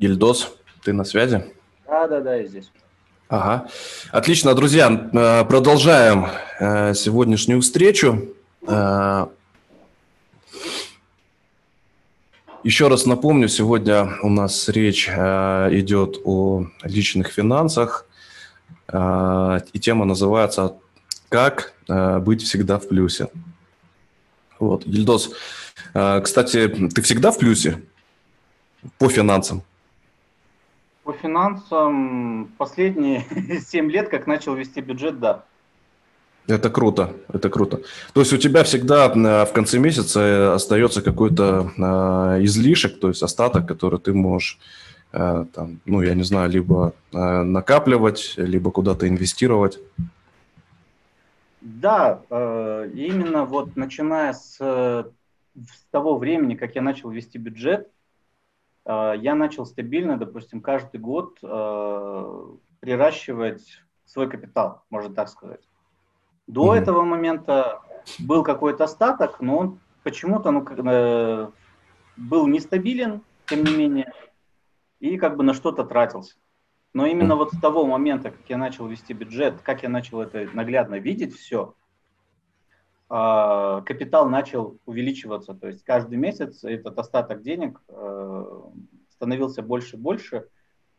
[0.00, 1.44] Ильдос, ты на связи?
[1.86, 2.72] Да, да, да, я здесь.
[3.28, 3.68] Ага.
[4.10, 6.26] Отлично, друзья, э, продолжаем
[6.58, 8.34] э, сегодняшнюю встречу.
[8.66, 9.26] Э,
[12.64, 18.06] еще раз напомню, сегодня у нас речь идет о личных финансах,
[18.92, 20.74] и тема называется
[21.30, 23.28] «Как быть всегда в плюсе».
[24.58, 25.30] Вот, Ильдос,
[25.94, 27.80] кстати, ты всегда в плюсе
[28.98, 29.62] по финансам?
[31.10, 33.24] По финансам последние
[33.66, 35.42] 7 лет, как начал вести бюджет, да.
[36.46, 37.80] Это круто, это круто.
[38.12, 43.24] То есть у тебя всегда э, в конце месяца остается какой-то э, излишек, то есть
[43.24, 44.60] остаток, который ты можешь,
[45.12, 49.80] э, там, ну, я не знаю, либо накапливать, либо куда-то инвестировать.
[51.60, 57.99] Да, именно вот начиная с, с того времени, как я начал вести бюджет, Э,
[58.86, 62.46] я начал стабильно, допустим, каждый год э,
[62.80, 65.60] приращивать свой капитал, можно так сказать.
[66.46, 66.78] До mm-hmm.
[66.78, 67.80] этого момента
[68.18, 71.50] был какой-то остаток, но он почему-то ну, э,
[72.16, 74.12] был нестабилен, тем не менее,
[74.98, 76.36] и как бы на что-то тратился.
[76.92, 80.48] Но именно вот с того момента, как я начал вести бюджет, как я начал это
[80.52, 81.74] наглядно видеть все,
[83.10, 88.44] капитал начал увеличиваться, то есть каждый месяц этот остаток денег э,
[89.10, 90.46] становился больше и больше,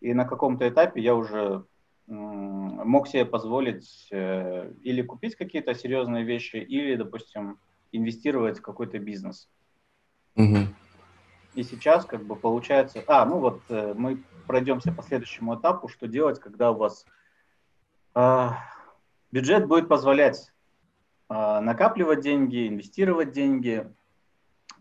[0.02, 1.64] и на каком-то этапе я уже
[2.08, 7.60] мог себе позволить э, или купить какие-то серьезные вещи, или, допустим,
[7.92, 9.50] инвестировать в какой-то бизнес.
[10.36, 10.58] Угу.
[11.56, 13.04] И сейчас как бы получается...
[13.08, 17.06] А, ну вот э, мы пройдемся по следующему этапу, что делать, когда у вас
[18.16, 18.50] э,
[19.32, 20.51] бюджет будет позволять а,
[21.32, 23.90] накапливать деньги, инвестировать деньги.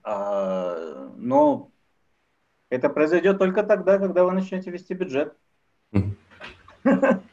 [0.02, 1.70] А, но
[2.70, 5.36] это произойдет только тогда, когда вы начнете вести бюджет.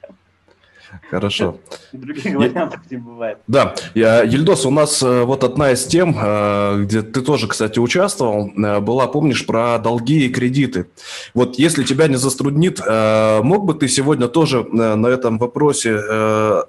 [1.09, 1.59] Хорошо.
[1.91, 3.37] Других вариантов не бывает.
[3.47, 7.79] Да, я, Ельдос, у нас э, вот одна из тем, э, где ты тоже, кстати,
[7.79, 10.87] участвовал, э, была, помнишь, про долги и кредиты.
[11.33, 15.95] Вот если тебя не заструднит, мог бы ты сегодня тоже на этом вопросе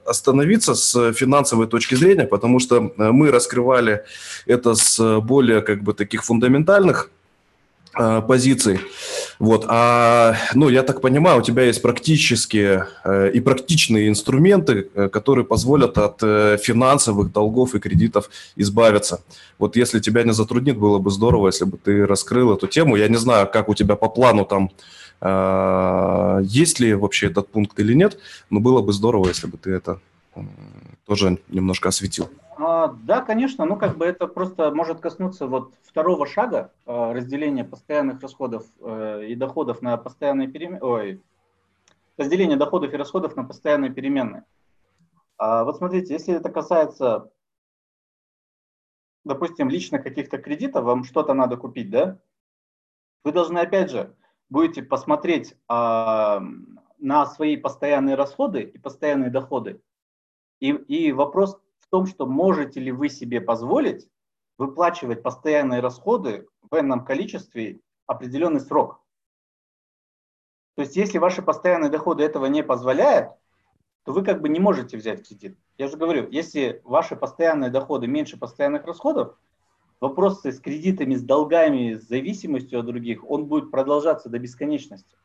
[0.05, 4.05] остановиться с финансовой точки зрения, потому что мы раскрывали
[4.47, 7.11] это с более как бы таких фундаментальных
[8.27, 8.81] позиций.
[9.39, 9.66] Вот.
[9.68, 15.45] А, ну, я так понимаю, у тебя есть практические э, и практичные инструменты, э, которые
[15.45, 19.22] позволят от э, финансовых долгов и кредитов избавиться.
[19.59, 22.97] Вот если тебя не затруднит, было бы здорово, если бы ты раскрыл эту тему.
[22.97, 24.70] Я не знаю, как у тебя по плану там,
[25.20, 28.18] э, есть ли вообще этот пункт или нет,
[28.51, 30.01] но было бы здорово, если бы ты это
[30.34, 30.41] э,
[31.07, 32.28] тоже немножко осветил.
[32.61, 37.63] А, да, конечно, ну как бы это просто может коснуться вот второго шага а, разделения
[37.63, 41.23] постоянных расходов э, и доходов на постоянные переменные, ой,
[42.17, 44.45] разделение доходов и расходов на постоянные переменные.
[45.37, 47.31] А, вот смотрите, если это касается,
[49.25, 52.19] допустим, лично каких-то кредитов, вам что-то надо купить, да?
[53.23, 54.16] Вы должны опять же
[54.49, 59.81] будете посмотреть на свои постоянные расходы и постоянные доходы.
[60.59, 64.09] И, и вопрос в том, что можете ли вы себе позволить
[64.59, 69.01] выплачивать постоянные расходы в энном количестве определенный срок.
[70.74, 73.31] То есть если ваши постоянные доходы этого не позволяют,
[74.05, 75.56] то вы как бы не можете взять кредит.
[75.77, 79.36] Я же говорю, если ваши постоянные доходы меньше постоянных расходов,
[80.01, 85.16] вопрос с кредитами, с долгами, с зависимостью от других, он будет продолжаться до бесконечности.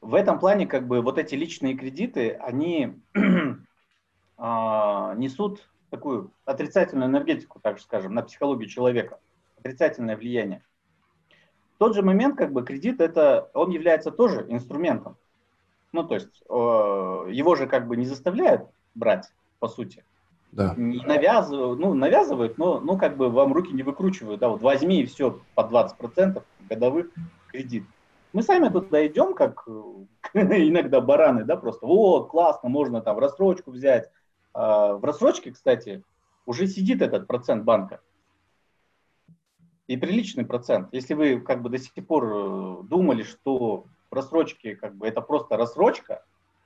[0.00, 3.00] В этом плане как бы вот эти личные кредиты, они
[4.42, 9.20] несут такую отрицательную энергетику, так скажем, на психологию человека,
[9.58, 10.62] отрицательное влияние.
[11.76, 15.16] В тот же момент, как бы кредит, это, он является тоже инструментом.
[15.92, 18.62] Ну, то есть э, его же как бы не заставляют
[18.94, 20.04] брать, по сути.
[20.50, 20.74] Да.
[20.76, 25.02] Не навязывают, ну, навязывают, но, ну, как бы вам руки не выкручивают, да, вот возьми
[25.02, 27.06] и все по 20% годовых
[27.48, 27.84] кредит.
[28.32, 29.66] Мы сами туда идем, как
[30.34, 34.10] иногда бараны, да, просто, вот, классно, можно там рассрочку взять, а,
[34.54, 36.02] в рассрочке, кстати,
[36.46, 38.00] уже сидит этот процент банка.
[39.86, 40.88] И приличный процент.
[40.92, 45.20] Если вы как бы до сих пор э, думали, что в рассрочке как бы это
[45.20, 46.24] просто рассрочка,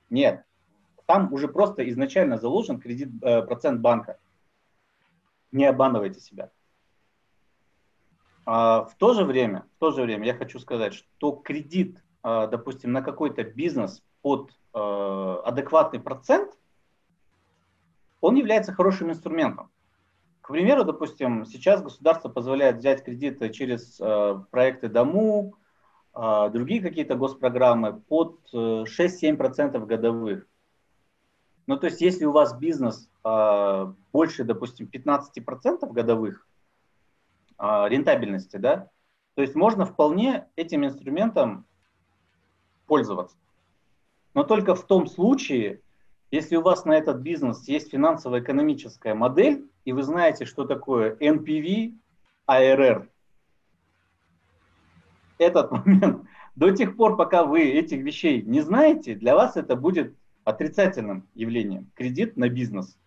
[0.09, 0.43] нет.
[1.05, 4.19] Там уже просто изначально заложен кредит, э, процент банка.
[5.51, 6.51] Не обманывайте себя.
[8.45, 12.47] А в то же время, в то же время я хочу сказать, что кредит, э,
[12.49, 16.53] допустим, на какой-то бизнес под адекватный процент–
[18.21, 19.71] он является хорошим инструментом.
[20.41, 25.55] К примеру, допустим, сейчас государство позволяет взять кредиты через э, проекты дому,
[26.15, 30.47] э, другие какие-то госпрограммы под 6-7% э, годовых.
[31.67, 36.47] Ну, то есть, если у вас бизнес а, больше, допустим, 15% годовых
[37.57, 38.89] а, рентабельности, да,
[39.35, 41.65] то есть можно вполне этим инструментом
[42.85, 43.35] пользоваться.
[44.33, 45.81] Но только в том случае,
[46.31, 51.93] если у вас на этот бизнес есть финансово-экономическая модель, и вы знаете, что такое NPV,
[52.49, 53.07] ARR,
[55.37, 60.15] этот момент, до тех пор, пока вы этих вещей не знаете, для вас это будет
[60.43, 61.91] отрицательным явлением.
[61.93, 62.97] Кредит на бизнес.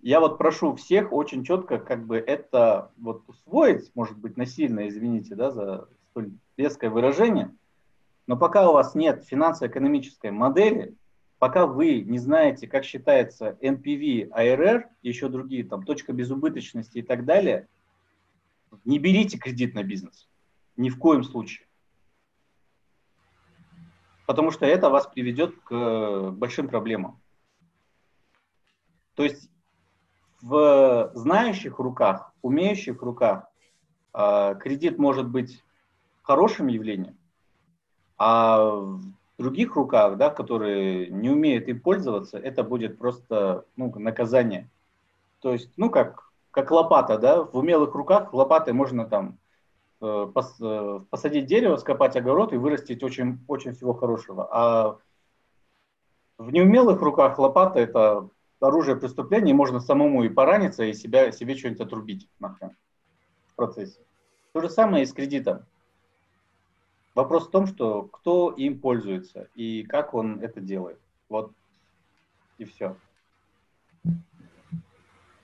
[0.00, 5.34] Я вот прошу всех очень четко как бы это вот усвоить, может быть, насильно, извините,
[5.34, 7.54] да, за столь резкое выражение,
[8.26, 10.94] но пока у вас нет финансово-экономической модели,
[11.38, 17.24] пока вы не знаете, как считается NPV, ARR, еще другие, там, точка безубыточности и так
[17.24, 17.68] далее,
[18.84, 20.28] не берите кредит на бизнес.
[20.76, 21.66] Ни в коем случае.
[24.26, 27.20] Потому что это вас приведет к большим проблемам.
[29.14, 29.50] То есть
[30.40, 33.48] в знающих руках, умеющих руках
[34.12, 35.64] а, кредит может быть
[36.22, 37.18] хорошим явлением,
[38.16, 38.98] а
[39.38, 44.68] других руках, да, которые не умеют им пользоваться, это будет просто ну, наказание.
[45.40, 49.38] То есть, ну, как, как лопата, да, в умелых руках лопатой можно там
[50.00, 54.48] Э, э, посадить дерево, скопать огород и вырастить очень, очень всего хорошего.
[54.52, 54.98] А
[56.38, 58.28] в неумелых руках лопата– это
[58.60, 62.76] оружие преступления, и можно самому и пораниться, и себя, себе что-нибудь отрубить нахрен
[63.48, 63.98] в процессе.
[64.52, 65.66] То же самое и с кредитом.
[67.18, 71.00] Вопрос в том, что кто им пользуется и как он это делает.
[71.28, 71.50] Вот
[72.58, 72.94] и все.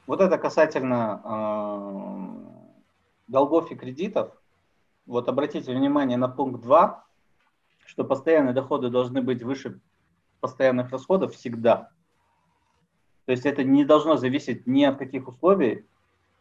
[0.07, 2.35] Вот это касательно э,
[3.27, 4.41] долгов и кредитов
[5.07, 7.05] вот обратите внимание на пункт 2,
[7.87, 9.81] что постоянные доходы должны быть выше
[10.39, 11.91] постоянных расходов всегда.
[13.25, 15.85] То есть это не должно зависеть ни от каких условий,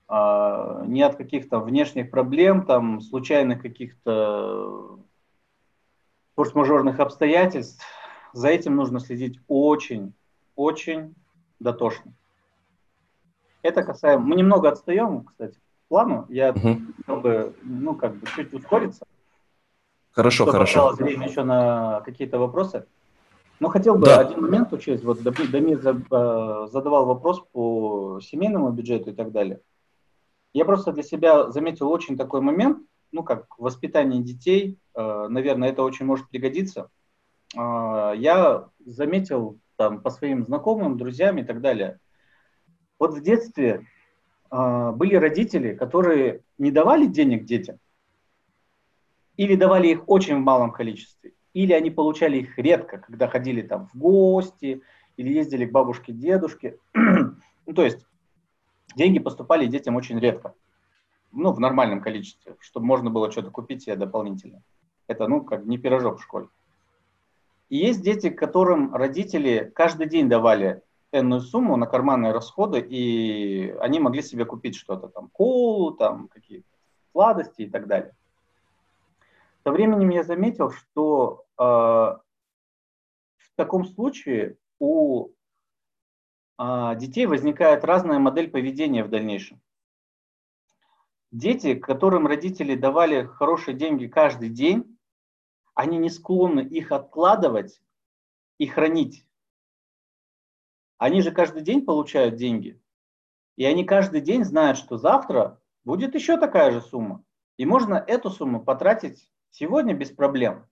[0.08, 5.00] а, ни от каких-то внешних проблем, там, случайных каких-то
[6.36, 7.84] форс-мажорных обстоятельств.
[8.34, 10.14] За этим нужно следить очень,
[10.56, 11.16] очень
[11.60, 12.14] дотошно.
[13.62, 14.24] Это касаемо...
[14.24, 15.58] Мы немного отстаем, кстати,
[15.88, 16.26] плану.
[16.30, 16.78] Я угу.
[16.98, 19.06] хотел бы, ну, как бы чуть ускориться.
[20.12, 20.88] Хорошо, хорошо.
[20.88, 22.86] Осталось время еще на какие-то вопросы.
[23.60, 24.20] Но хотел бы да.
[24.20, 25.04] один момент учесть.
[25.04, 29.62] Вот Дамир э, задавал вопрос по семейному бюджету и так далее.
[30.54, 32.80] Я просто для себя заметил очень такой момент,
[33.14, 34.78] ну, как воспитание детей.
[34.94, 36.90] Э, наверное, это очень может пригодиться.
[37.56, 42.00] Э, я заметил там по своим знакомым, друзьям и так далее.
[43.00, 43.86] Вот в детстве
[44.56, 47.80] а, были родители, которые не давали денег детям,
[49.36, 53.88] или давали их очень в малом количестве, или они получали их редко, когда ходили там
[53.88, 54.84] в гости,
[55.18, 56.78] или ездили к бабушке, дедушке.
[56.94, 58.06] ну, то есть
[58.96, 60.54] деньги поступали детям очень редко,
[61.34, 64.62] ну, в нормальном количестве, чтобы можно было что-то купить себе дополнительно.
[65.08, 66.48] Это, ну, как не пирожок в школе.
[67.70, 70.82] И есть дети, которым родители каждый день давали
[71.12, 76.68] энную сумму на карманные расходы, и они могли себе купить что-то там, колу, там какие-то
[77.12, 78.16] сладости и так далее.
[79.64, 82.20] Со временем я заметил, что э, в
[83.56, 85.30] таком случае у
[86.60, 89.62] э, детей возникает разная модель поведения в дальнейшем.
[91.34, 94.98] Дети, которым родители давали хорошие деньги каждый день,
[95.76, 97.82] они не склонны их откладывать
[98.58, 99.26] и хранить
[101.04, 102.82] они же каждый день получают деньги.
[103.58, 107.26] И они каждый день знают, что завтра будет еще такая же сумма.
[107.58, 110.66] И можно эту сумму потратить сегодня без проблем.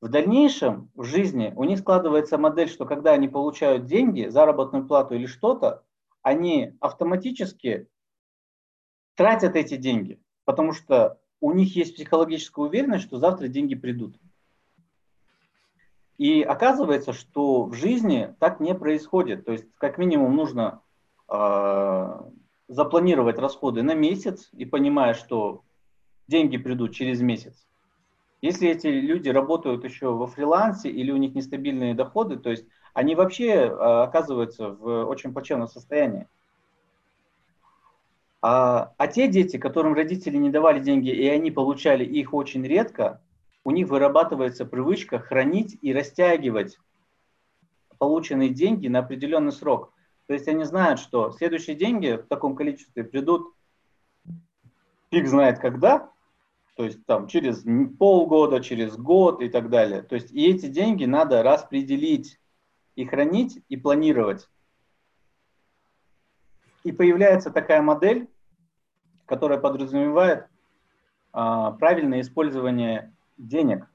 [0.00, 5.16] В дальнейшем в жизни у них складывается модель, что когда они получают деньги, заработную плату
[5.16, 5.84] или что-то,
[6.22, 7.89] они автоматически
[9.20, 14.16] тратят эти деньги, потому что у них есть психологическая уверенность, что завтра деньги придут.
[16.16, 19.44] И оказывается, что в жизни так не происходит.
[19.44, 20.80] То есть, как минимум, нужно
[21.28, 22.20] э,
[22.68, 25.64] запланировать расходы на месяц и понимая, что
[26.26, 27.66] деньги придут через месяц.
[28.40, 32.64] Если эти люди работают еще во фрилансе или у них нестабильные доходы, то есть
[32.94, 36.26] они вообще э, оказываются в очень плачевном состоянии.
[38.42, 43.22] А, а те дети, которым родители не давали деньги, и они получали их очень редко,
[43.64, 46.78] у них вырабатывается привычка хранить и растягивать
[47.98, 49.92] полученные деньги на определенный срок.
[50.26, 53.52] То есть они знают, что следующие деньги в таком количестве придут
[55.10, 56.10] фиг знает когда,
[56.76, 57.64] То есть там через
[57.98, 60.02] полгода, через год и так далее.
[60.02, 62.40] То есть и эти деньги надо распределить
[62.96, 64.48] и хранить, и планировать.
[66.84, 68.28] И появляется такая модель,
[69.26, 70.46] которая подразумевает
[71.32, 73.86] а, правильное использование денег.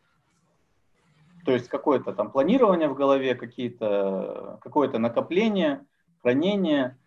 [1.46, 5.86] То есть какое-то там планирование в голове, какие-то, какое-то накопление,
[6.24, 6.98] хранение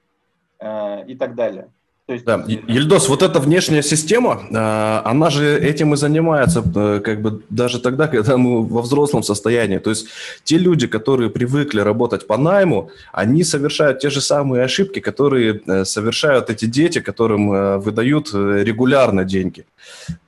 [0.60, 1.72] э, и так далее.
[2.08, 2.24] То есть...
[2.24, 2.42] Да.
[2.46, 7.80] Ельдос, вот эта внешняя система, а, она же этим и занимается, э, как бы даже
[7.80, 9.76] тогда, когда мы во взрослом состоянии.
[9.76, 10.06] То есть
[10.42, 15.84] те люди, которые привыкли работать по найму, они совершают те же самые ошибки, которые э,
[15.84, 19.66] совершают эти дети, которым э, выдают регулярно деньги.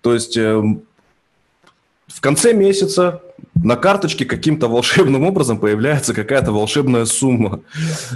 [0.03, 0.83] То есть эм,
[2.13, 3.23] в конце месяца
[3.55, 7.61] на карточке каким-то волшебным образом появляется какая-то волшебная сумма.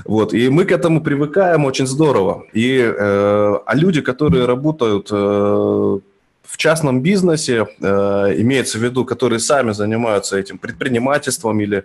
[0.05, 0.35] Вот.
[0.35, 2.45] И мы к этому привыкаем очень здорово.
[2.53, 9.39] И, э, а люди, которые работают э, в частном бизнесе, э, имеется в виду, которые
[9.39, 11.85] сами занимаются этим предпринимательством или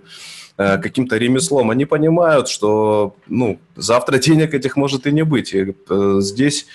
[0.57, 5.53] э, каким-то ремеслом, они понимают, что ну, завтра денег этих может и не быть.
[5.53, 6.65] И э, здесь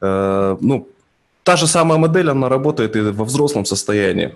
[0.00, 0.88] э, ну,
[1.42, 4.34] та же самая модель, она работает и во взрослом состоянии.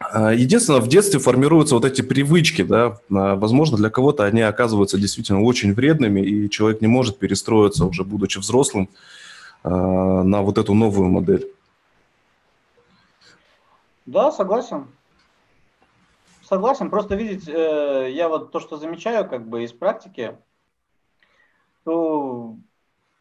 [0.00, 5.42] А, единственное, в детстве формируются вот эти привычки, да, возможно, для кого-то они оказываются действительно
[5.42, 8.88] очень вредными, и человек не может перестроиться, уже будучи взрослым,
[9.62, 11.52] а, на вот эту новую модель.
[14.06, 14.86] Да, согласен.
[16.42, 20.36] Согласен, просто видеть, э, я вот то, что замечаю как бы из практики,
[21.84, 22.56] то,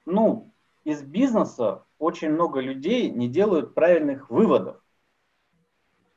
[0.07, 0.51] ну,
[0.83, 4.77] из бизнеса очень много людей не делают правильных выводов.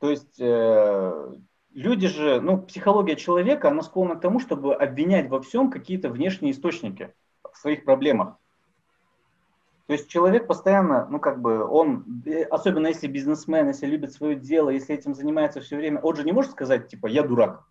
[0.02, 1.32] То есть э,
[1.74, 6.50] люди же, ну, психология человека, она склонна к тому, чтобы обвинять во всем какие-то внешние
[6.50, 7.14] источники
[7.48, 8.36] в своих проблемах.
[9.86, 14.34] То есть человек постоянно, ну как бы, он, э, особенно если бизнесмен, если любит свое
[14.34, 17.64] дело, если этим занимается все время, он же не может сказать, типа, я дурак.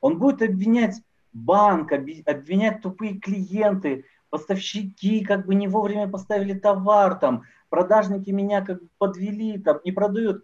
[0.00, 1.00] Он будет обвинять
[1.32, 8.82] банк, обвинять тупые клиенты, поставщики как бы не вовремя поставили товар, там, продажники меня как
[8.82, 10.42] бы подвели, там, не продают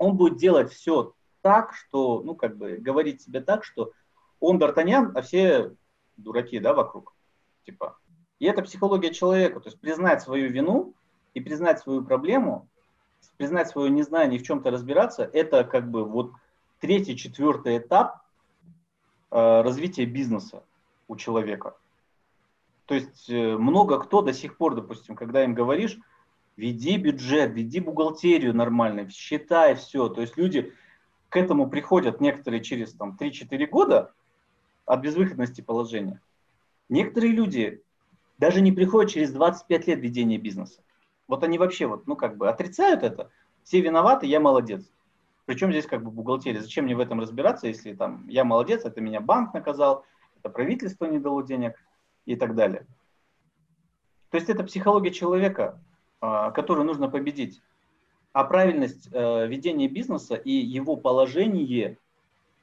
[0.00, 1.12] он будет делать все
[1.42, 3.92] так, что, ну, как бы, говорить себе так, что
[4.40, 5.74] он Д'Артаньян, а все
[6.16, 7.14] дураки, да, вокруг,
[7.66, 7.98] типа.
[8.38, 10.94] И это психология человека, то есть признать свою вину
[11.34, 12.66] и признать свою проблему,
[13.36, 16.32] признать свое незнание в чем-то разбираться, это как бы вот
[16.80, 18.22] третий, четвертый этап
[19.30, 20.64] э, развития бизнеса
[21.08, 21.76] у человека.
[22.86, 25.98] То есть э, много кто до сих пор, допустим, когда им говоришь,
[26.56, 30.08] веди бюджет, веди бухгалтерию нормально, считай все.
[30.08, 30.72] То есть люди
[31.28, 34.12] к этому приходят некоторые через там, 3-4 года
[34.84, 36.20] от безвыходности положения.
[36.88, 37.82] Некоторые люди
[38.38, 40.82] даже не приходят через 25 лет ведения бизнеса.
[41.28, 43.30] Вот они вообще вот, ну как бы отрицают это.
[43.62, 44.90] Все виноваты, я молодец.
[45.46, 46.60] Причем здесь как бы бухгалтерия.
[46.60, 50.04] Зачем мне в этом разбираться, если там я молодец, это меня банк наказал,
[50.38, 51.74] это правительство не дало денег
[52.24, 52.86] и так далее.
[54.30, 55.80] То есть это психология человека.
[56.20, 57.62] А, которую нужно победить.
[58.32, 61.98] А правильность э, ведения бизнеса и его положение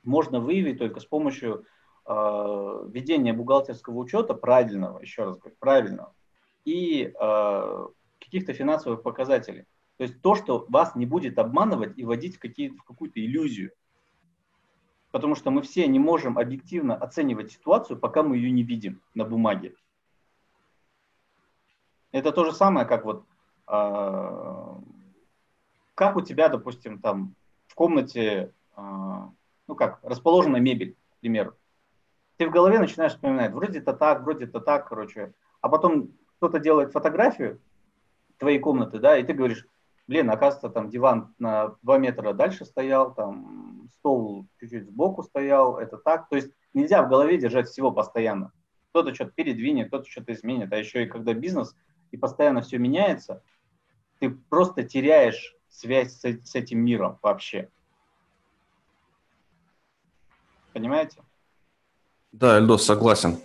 [0.04, 1.66] можно выявить только с помощью
[2.06, 2.12] э,
[2.90, 6.14] ведения бухгалтерского учета правильного, еще раз говорю, правильного,
[6.66, 7.88] и э,
[8.20, 9.66] каких-то финансовых показателей.
[9.98, 13.72] То есть то, что вас не будет обманывать и вводить в, в какую-то иллюзию.
[15.12, 19.26] Потому что мы все не можем объективно оценивать ситуацию, пока мы ее не видим на
[19.26, 19.74] бумаге.
[22.12, 23.37] Это то же самое, как вот а,
[23.68, 24.82] как
[26.16, 27.36] у тебя, допустим, там
[27.68, 29.30] в комнате, а,
[29.68, 31.54] ну как, расположена мебель, к примеру.
[32.38, 35.34] Ты в голове начинаешь вспоминать, вроде это так, вроде это так, короче.
[35.60, 37.60] А потом кто-то делает фотографию
[38.38, 39.68] твоей комнаты, да, и ты говоришь,
[40.08, 45.98] блин, оказывается, там диван на 2 метра дальше стоял, там стол чуть-чуть сбоку стоял, это
[45.98, 46.30] так.
[46.30, 48.52] То есть нельзя в голове держать всего постоянно.
[48.90, 50.72] Кто-то что-то передвинет, кто-то что-то изменит.
[50.72, 51.76] А еще и когда бизнес,
[52.12, 53.44] и постоянно все меняется,
[54.20, 57.70] ты просто теряешь связь с, с этим миром вообще.
[60.74, 61.18] Понимаете?
[62.32, 63.38] Да, Эльдос, согласен.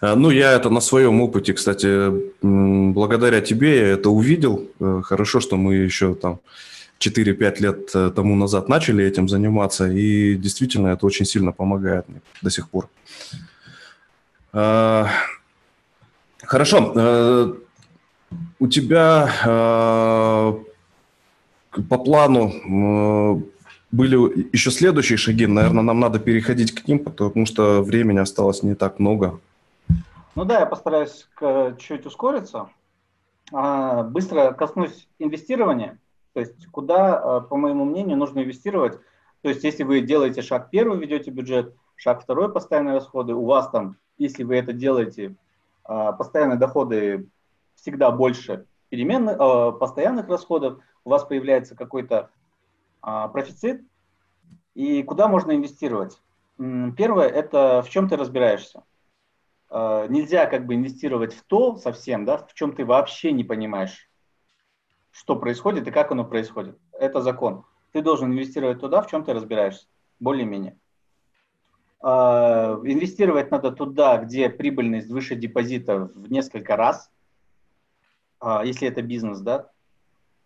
[0.00, 2.10] Э, ну, я это на своем опыте, кстати,
[2.42, 4.68] благодаря тебе я это увидел.
[4.80, 6.40] Э, хорошо, что мы еще там
[6.98, 12.20] 4-5 лет э, тому назад начали этим заниматься, и действительно это очень сильно помогает мне
[12.42, 12.88] до сих пор.
[16.42, 17.56] Хорошо
[18.58, 20.54] у тебя э,
[21.88, 23.42] по плану э,
[23.92, 25.46] были еще следующие шаги.
[25.46, 29.38] Наверное, нам надо переходить к ним, потому что времени осталось не так много.
[30.34, 31.28] Ну да, я постараюсь
[31.78, 32.68] чуть ускориться.
[33.52, 35.98] А, быстро коснусь инвестирования.
[36.34, 38.98] То есть куда, по моему мнению, нужно инвестировать.
[39.40, 43.70] То есть если вы делаете шаг первый, ведете бюджет, шаг второй, постоянные расходы, у вас
[43.70, 45.36] там, если вы это делаете,
[45.84, 47.26] постоянные доходы
[47.76, 49.38] всегда больше переменных,
[49.78, 52.30] постоянных расходов, у вас появляется какой-то
[53.00, 53.82] профицит,
[54.74, 56.20] и куда можно инвестировать?
[56.58, 58.82] Первое– это в чем ты разбираешься.
[59.70, 64.08] Э, нельзя как бы инвестировать в то совсем, да, в чем ты вообще не понимаешь,
[65.10, 66.78] что происходит и как оно происходит.
[66.92, 67.64] Это закон.
[67.92, 69.86] Ты должен инвестировать туда, в чем ты разбираешься,
[70.20, 70.78] более-менее.
[72.02, 77.15] Э, инвестировать надо туда, где прибыльность выше депозита в несколько раз, э,
[78.42, 79.70] если это бизнес, да,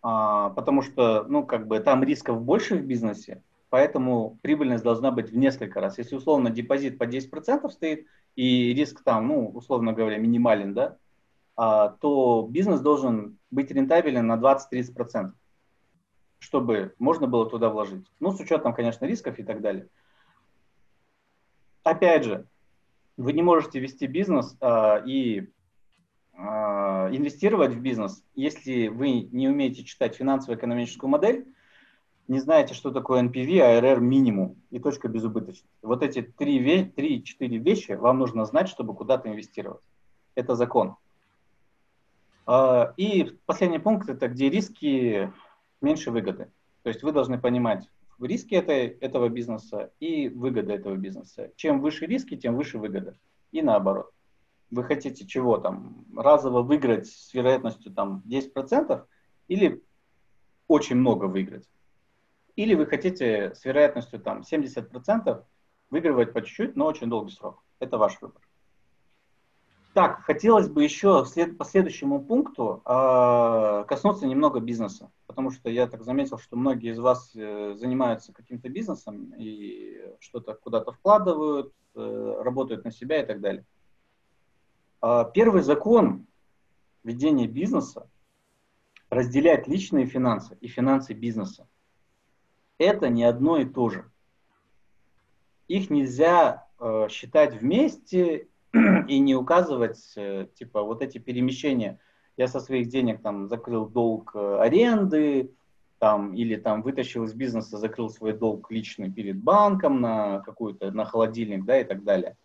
[0.01, 5.35] потому что, ну, как бы там рисков больше в бизнесе, поэтому прибыльность должна быть в
[5.35, 5.97] несколько раз.
[5.97, 10.97] Если условно депозит по 10% стоит, и риск там, ну, условно говоря, минимален, да,
[11.55, 15.31] а, то бизнес должен быть рентабелен на 20-30%,
[16.39, 18.05] чтобы можно было туда вложить.
[18.19, 19.87] Ну, с учетом, конечно, рисков и так далее.
[21.83, 22.45] Опять же,
[23.17, 25.45] вы не можете вести бизнес а, и а,
[26.41, 31.45] инвестировать в бизнес, если вы не умеете читать финансово-экономическую модель,
[32.27, 35.67] не знаете, что такое NPV, ARR минимум и точка безубыточности.
[35.81, 39.81] Вот эти три-четыре вещи вам нужно знать, чтобы куда-то инвестировать.
[40.35, 40.95] Это закон.
[42.45, 45.31] А, и последний пункт– это где риски
[45.81, 46.51] меньше выгоды.
[46.83, 47.89] То есть вы должны понимать
[48.19, 51.51] риски этой, этого бизнеса и выгоды этого бизнеса.
[51.55, 53.17] Чем выше риски, тем выше выгода.
[53.51, 54.11] И наоборот.
[54.71, 56.05] Вы хотите чего там?
[56.15, 59.05] Разово выиграть с вероятностью там 10%
[59.49, 59.83] или
[60.67, 61.67] очень много выиграть?
[62.55, 65.43] Или вы хотите с вероятностью там 70%
[65.89, 67.61] выигрывать по чуть-чуть, но очень долгий срок.
[67.79, 68.41] Это ваш выбор.
[69.93, 75.85] Так, хотелось бы еще след, по следующему пункту э, коснуться немного бизнеса, потому что я
[75.85, 82.41] так заметил, что многие из вас э, занимаются каким-то бизнесом и что-то куда-то вкладывают, э,
[82.41, 83.65] работают на себя и так далее.
[83.65, 83.80] Э,
[85.01, 86.27] первый закон
[87.03, 88.09] ведения бизнеса
[89.09, 91.67] разделять личные финансы и финансы бизнеса
[92.81, 94.09] это не одно и то же.
[95.67, 101.99] Их нельзя э, считать вместе и не указывать, э, типа, вот эти перемещения.
[102.37, 105.53] Я со своих денег там закрыл долг э, аренды,
[105.99, 111.05] там, или там вытащил из бизнеса, закрыл свой долг личный перед банком на какую-то, на
[111.05, 112.35] холодильник, да, и так далее.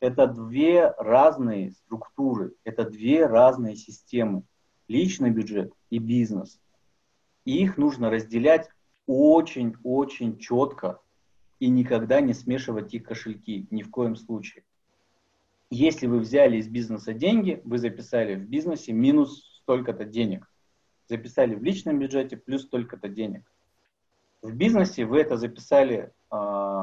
[0.00, 4.42] Это две разные структуры, это две разные системы.
[4.88, 6.60] Личный бюджет и бизнес.
[7.44, 8.68] И их нужно разделять
[9.06, 11.00] очень-очень четко
[11.58, 14.64] и никогда не смешивать их кошельки, ни в коем случае.
[15.70, 20.48] Если вы взяли из бизнеса деньги, вы записали в бизнесе минус столько-то денег.
[21.08, 23.50] Записали в личном бюджете плюс столько-то денег.
[24.42, 26.36] В бизнесе вы это записали, э,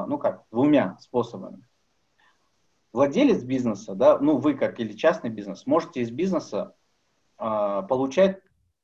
[0.08, 1.66] ну как, двумя способами.
[2.94, 6.74] Владелец бизнеса, да, ну вы как или частный бизнес, можете из бизнеса
[7.38, 8.40] э, получать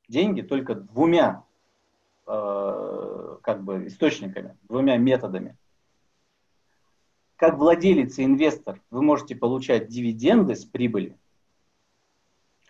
[0.08, 1.44] деньги только двумя
[2.32, 5.56] Э, как бы источниками, двумя методами.
[7.34, 11.18] Как владелец и инвестор вы можете получать дивиденды с прибыли.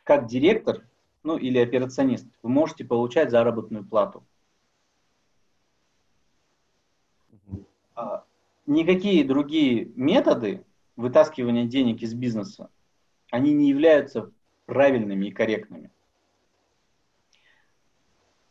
[0.03, 0.87] Как директор,
[1.25, 4.25] ну или операционист, вы можете получать заработную плату.
[7.95, 8.25] А,
[8.65, 10.65] никакие другие методы
[11.01, 12.71] вытаскивания денег из бизнеса,
[13.31, 14.31] они не являются
[14.67, 15.91] правильными и корректными.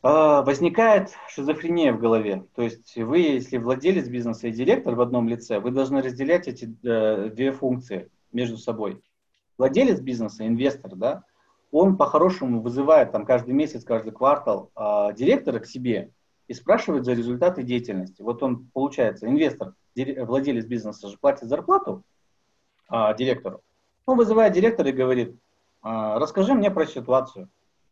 [0.02, 2.46] А, возникает шизофрения в голове.
[2.56, 6.74] То есть вы, если владелец бизнеса и директор в одном лице, вы должны разделять эти
[6.86, 9.02] э, две функции между собой.
[9.58, 11.24] Владелец бизнеса, инвестор, да,
[11.72, 16.12] он по-хорошему вызывает там каждый месяц, каждый квартал э, директора к себе
[16.48, 18.22] и спрашивает за результаты деятельности.
[18.22, 22.04] Вот он, получается, инвестор, владелец бизнеса же платит зарплату
[22.92, 23.62] э, директору.
[24.06, 25.38] Он вызывает директора и говорит, э,
[25.84, 27.50] расскажи мне про ситуацию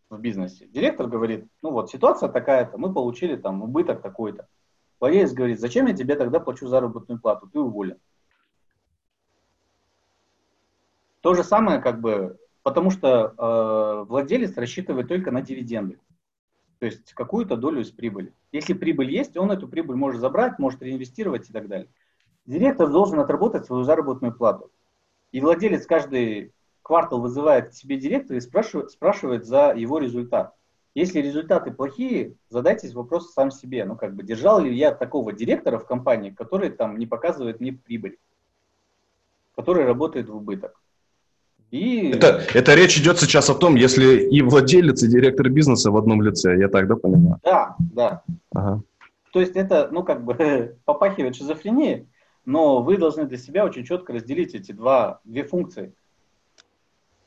[0.09, 0.67] в бизнесе.
[0.67, 4.47] Директор говорит, ну вот ситуация такая-то, мы получили там убыток такой-то.
[4.99, 7.97] Владелец говорит, зачем я тебе тогда плачу заработную плату, ты уволен.
[11.21, 15.99] То же самое как бы, потому что э, владелец рассчитывает только на дивиденды.
[16.79, 18.33] То есть какую-то долю из прибыли.
[18.51, 21.89] Если прибыль есть, он эту прибыль может забрать, может реинвестировать и так далее.
[22.45, 24.71] Директор должен отработать свою заработную плату.
[25.31, 30.53] И владелец каждый квартал вызывает к себе директора и спрашивает, спрашивает за его результат.
[30.95, 33.85] Если результаты плохие, задайтесь вопрос сам себе.
[33.85, 37.73] Ну, как бы, держал ли я такого директора в компании, который там не показывает мне
[37.73, 38.17] прибыль,
[39.55, 40.81] который работает в убыток.
[41.69, 42.11] И...
[42.11, 46.21] Это, это речь идет сейчас о том, если и владелец, и директор бизнеса в одном
[46.21, 47.39] лице, я так, да, понимаю?
[47.43, 48.23] Да, да.
[48.55, 48.81] Ага.
[49.33, 52.07] То есть это, ну, как бы попахивает шизофренией,
[52.47, 55.93] но вы должны для себя очень четко разделить эти два, две функции.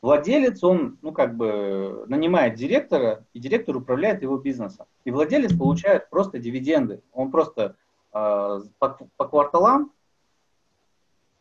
[0.01, 4.87] Владелец, он, ну, как бы нанимает директора, и директор управляет его бизнесом.
[5.05, 7.03] И владелец получает просто дивиденды.
[7.13, 7.77] Он просто
[8.15, 9.93] э, по, по кварталам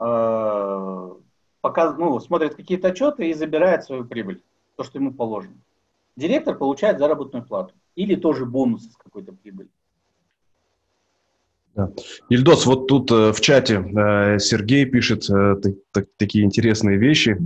[0.01, 1.10] э,
[1.61, 4.43] показ, ну, смотрит какие-то отчеты и забирает свою прибыль,
[4.76, 5.56] то, что ему положено.
[6.18, 9.69] Директор получает заработную плату или тоже бонусы с какой-то прибыли.
[11.75, 11.91] Да.
[12.29, 15.55] Ильдос, вот тут э, в чате э, Сергей пишет э,
[15.91, 17.37] так, такие интересные вещи.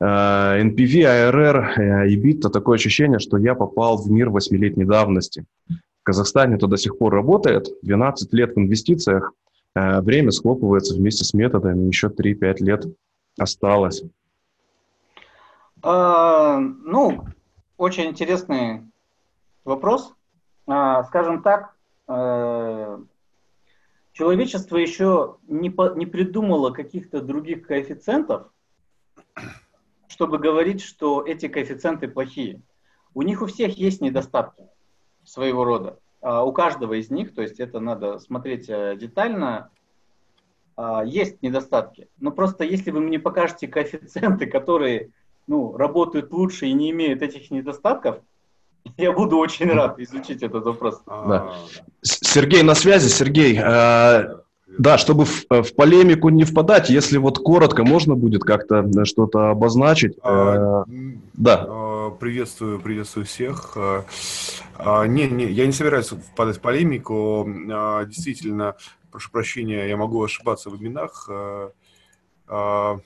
[0.00, 5.44] Э, NPV, ARR, э, EBITDA, такое ощущение, что я попал в мир восьмилетней давности.
[5.68, 9.32] В Казахстане это до сих пор работает, 12 лет в инвестициях,
[9.74, 12.84] э, время схлопывается вместе с методами, еще 3-5 лет
[13.38, 14.02] осталось.
[15.82, 17.26] А, ну,
[17.76, 18.82] очень интересный
[19.64, 20.12] вопрос.
[20.66, 21.74] А, скажем так,
[22.08, 23.00] а,
[24.16, 28.50] человечество еще не, по, не придумало каких-то других коэффициентов,
[30.08, 32.62] чтобы говорить, что эти коэффициенты плохие.
[33.12, 34.64] У них у всех есть недостатки
[35.22, 35.98] своего рода.
[36.22, 39.70] А у каждого из них, то есть это надо смотреть э, детально,
[40.76, 42.08] а, есть недостатки.
[42.18, 45.10] Но просто если вы мне покажете коэффициенты, которые
[45.46, 48.22] ну, работают лучше и не имеют этих недостатков,
[48.96, 51.00] я буду очень рад изучить этот вопрос.
[51.06, 51.54] Да.
[52.02, 53.08] Сергей на связи.
[53.08, 54.36] Сергей, э,
[54.78, 60.16] да, чтобы в, в полемику не впадать, если вот коротко можно будет как-то что-то обозначить.
[60.22, 60.92] А, э,
[61.34, 61.66] да.
[61.68, 63.72] А, приветствую, приветствую всех.
[63.76, 64.04] А,
[64.78, 67.48] а, не, не, я не собираюсь впадать в полемику.
[67.70, 68.76] А, действительно,
[69.10, 71.28] прошу прощения, я могу ошибаться в именах.
[71.30, 71.70] А,
[72.48, 72.98] а,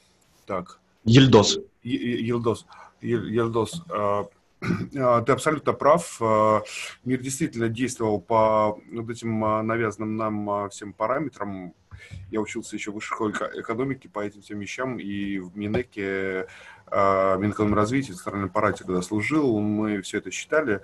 [0.47, 0.81] так.
[1.05, 1.61] Ельдос.
[1.82, 2.66] Ельдос.
[3.01, 3.82] Ельдос.
[3.90, 4.27] А, а,
[4.61, 6.19] ты абсолютно прав.
[6.20, 6.62] А,
[7.05, 11.74] мир действительно действовал по вот этим а, навязанным нам всем параметрам.
[12.31, 16.47] Я учился еще в высшей школе экономики по этим всем вещам, и в Минеке,
[16.91, 20.81] Минэкономразвития, Центральном аппарате, когда служил, мы все это считали.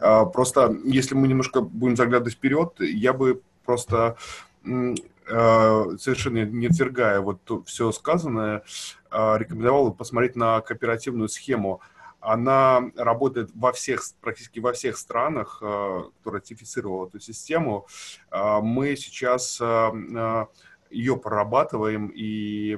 [0.00, 4.16] Просто, если мы немножко будем заглядывать вперед, я бы просто
[4.64, 8.64] совершенно не отвергая вот все сказанное,
[9.12, 11.80] рекомендовал посмотреть на кооперативную схему–
[12.26, 17.86] она работает во всех, практически во всех странах, э, кто ратифицировал эту систему.
[18.32, 20.46] Э, мы сейчас э,
[20.90, 22.76] ее прорабатываем, и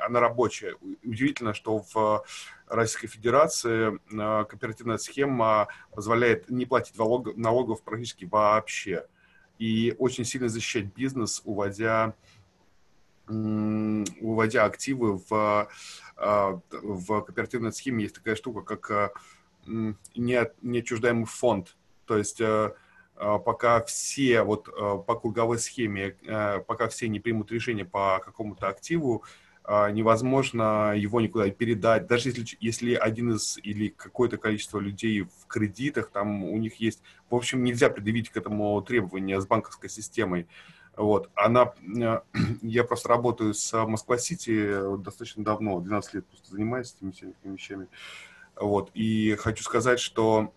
[0.00, 0.76] она рабочая.
[1.04, 2.24] Удивительно, что в
[2.68, 9.06] Российской Федерации кооперативная схема позволяет не платить налогов, налогов практически вообще
[9.58, 12.14] и очень сильно защищать бизнес, уводя,
[13.28, 15.68] уводя активы в
[16.20, 19.12] в кооперативной схеме есть такая штука, как а,
[19.66, 21.76] неотчуждаемый фонд.
[22.06, 22.74] То есть а,
[23.16, 24.64] пока все, вот
[25.06, 26.16] по круговой схеме,
[26.66, 29.24] пока все не примут решение по какому-то активу,
[29.68, 32.06] невозможно его никуда передать.
[32.06, 37.02] Даже если, если один из или какое-то количество людей в кредитах, там у них есть...
[37.28, 40.46] В общем, нельзя предъявить к этому требования с банковской системой.
[41.00, 41.30] Вот.
[41.34, 42.20] Она, э,
[42.62, 47.88] я просто работаю с Москва-Сити достаточно давно, 12 лет просто занимаюсь этими всеми вещами.
[48.54, 48.90] Вот.
[48.92, 50.52] И хочу сказать, что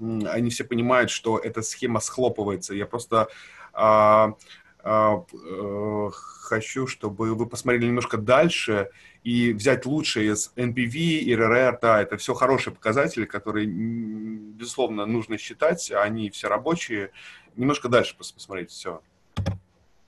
[0.00, 2.74] они все понимают, что эта схема схлопывается.
[2.74, 3.28] Я просто
[3.74, 4.34] а,
[4.82, 8.88] а, а, хочу, чтобы вы посмотрели немножко дальше
[9.24, 11.78] и взять лучшее из NPV и RRR.
[11.82, 15.90] Да, это все хорошие показатели, которые, безусловно, нужно считать.
[15.90, 17.10] Они все рабочие
[17.56, 19.00] немножко дальше просто посмотреть, все.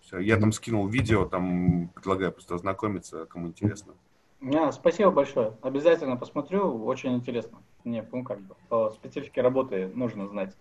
[0.01, 0.19] все.
[0.19, 3.95] Я там скинул видео, там предлагаю просто ознакомиться, кому интересно.
[4.41, 5.55] Yeah, спасибо большое.
[5.63, 7.59] Обязательно посмотрю, очень интересно.
[7.85, 10.55] Мне, ну, как бы, по специфике работы нужно знать.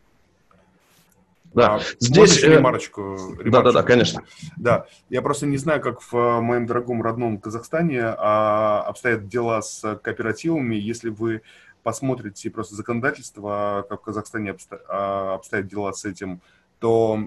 [1.53, 2.43] Да, а, здесь...
[2.43, 3.49] Э, ремарочку, ремарочку?
[3.51, 4.23] Да, да, да, конечно.
[4.57, 9.61] Да, я просто не знаю, как в э, моем дорогом родном Казахстане а, обстоят дела
[9.61, 10.75] с кооперативами.
[10.75, 11.41] Если вы
[11.83, 14.55] посмотрите просто законодательство, как в Казахстане
[14.89, 16.41] а, обстоят дела с этим,
[16.79, 17.19] то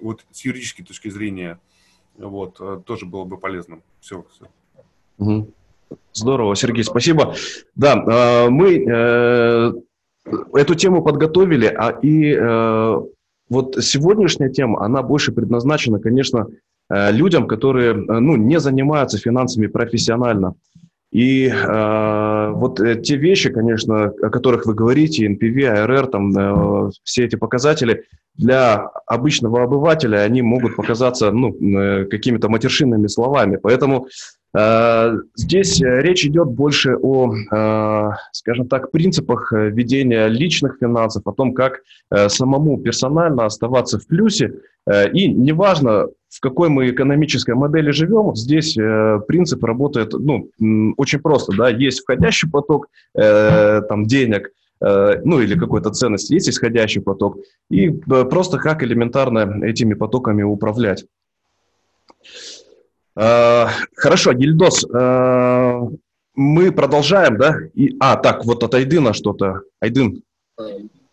[0.00, 1.58] вот с юридической точки зрения
[2.16, 3.80] вот, э, тоже было бы полезно.
[4.00, 4.24] Все.
[4.32, 5.46] все.
[6.12, 7.34] Здорово, Сергей, спасибо.
[7.74, 9.72] Да, э, мы э,
[10.54, 12.36] эту тему подготовили, а и
[13.48, 16.46] вот сегодняшняя тема, она больше предназначена, конечно,
[16.88, 20.54] людям, которые ну, не занимаются финансами профессионально.
[21.10, 21.48] И
[22.50, 28.04] вот те вещи, конечно, о которых вы говорите, NPV, ARR, там, все эти показатели,
[28.34, 31.52] для обычного обывателя они могут показаться ну,
[32.08, 33.56] какими-то матершинными словами.
[33.56, 34.08] Поэтому
[34.56, 41.32] Э, здесь э, речь идет больше о, э, скажем так, принципах ведения личных финансов, о
[41.32, 41.80] том, как
[42.28, 44.54] самому персонально оставаться в плюсе.
[45.12, 48.74] И неважно, в какой мы экономической модели живем, здесь
[49.26, 50.48] принцип работает ну,
[50.96, 51.52] очень просто.
[51.56, 51.68] Да?
[51.68, 54.50] Есть входящий поток там, денег,
[54.80, 57.38] ну или какой-то ценности, есть исходящий поток,
[57.68, 61.04] и просто как элементарно этими потоками управлять.
[63.16, 63.66] Э,
[63.96, 65.80] хорошо, Гильдос, э,
[66.34, 67.56] мы продолжаем, да?
[67.74, 69.62] И, а, так, вот от Айдына что-то.
[69.80, 70.22] Айдын.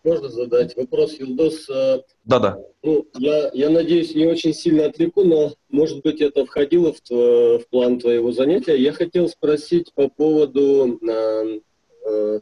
[0.07, 1.69] А, можно задать вопрос, Юлдос?
[1.69, 2.59] Э, Да-да.
[2.83, 7.67] Ну, я, я надеюсь, не очень сильно отвлеку, но, может быть, это входило в, в
[7.69, 8.75] план твоего занятия.
[8.75, 11.59] Я хотел спросить по поводу э,
[12.05, 12.39] э,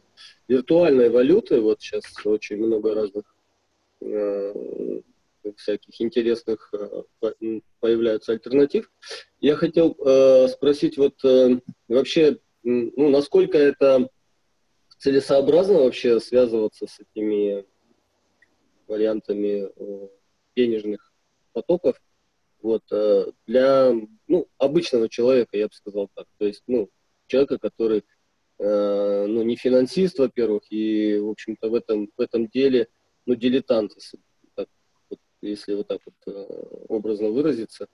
[0.48, 1.60] виртуальной валюты.
[1.60, 3.24] Вот сейчас очень много разных
[4.00, 5.00] э,
[5.56, 8.90] всяких интересных э, появляются альтернатив.
[9.40, 14.08] Я хотел э, спросить, вот э, вообще, ну, насколько это
[14.98, 17.64] целесообразно вообще связываться с этими
[18.86, 20.08] вариантами э,
[20.54, 21.12] денежных
[21.52, 22.00] потоков
[22.62, 23.94] вот, э, для
[24.26, 26.26] ну, обычного человека, я бы сказал так.
[26.38, 26.88] То есть, ну,
[27.26, 28.04] человека, который
[28.58, 32.88] э, ну, не финансист, во-первых, и, в общем-то, в этом, в этом деле,
[33.26, 34.18] ну, дилетант, если
[35.42, 36.48] если вот так вот
[36.88, 37.86] образно выразиться.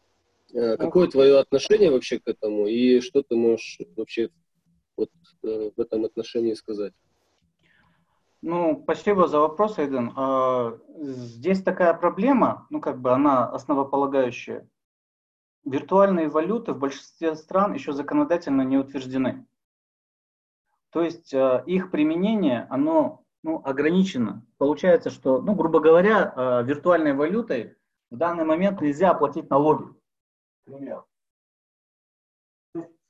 [0.53, 4.31] Какое твое отношение вообще к этому и что ты можешь вообще
[4.97, 5.11] вот
[5.43, 6.93] э, в этом отношении сказать?
[8.41, 10.13] Ну, спасибо за вопрос, Айден.
[10.17, 14.69] А, здесь такая проблема, ну, как бы она основополагающая.
[15.65, 19.47] Виртуальные валюты в большинстве стран еще законодательно не утверждены.
[20.91, 24.45] То есть их применение, оно ну, ограничено.
[24.59, 27.77] Получается, что, ну, грубо говоря, э, виртуальной валютой
[28.11, 29.85] в данный момент нельзя оплатить налоги.
[30.67, 31.05] Например.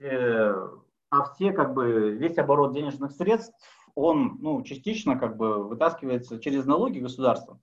[0.00, 0.68] Э,
[1.12, 3.54] а все, как бы, весь оборот денежных средств,
[3.94, 7.60] он, ну, частично, как бы, вытаскивается через налоги государства.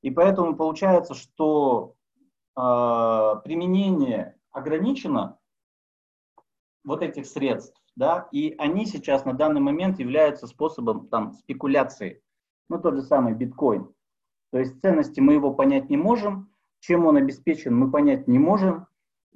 [0.00, 1.96] И поэтому получается, что
[2.56, 2.60] э,
[3.44, 5.38] применение ограничено
[6.84, 12.22] вот этих средств да, и они сейчас на данный момент являются способом там, спекуляции.
[12.68, 13.92] Ну, тот же самый биткоин.
[14.52, 18.86] То есть ценности мы его понять не можем, чем он обеспечен, мы понять не можем,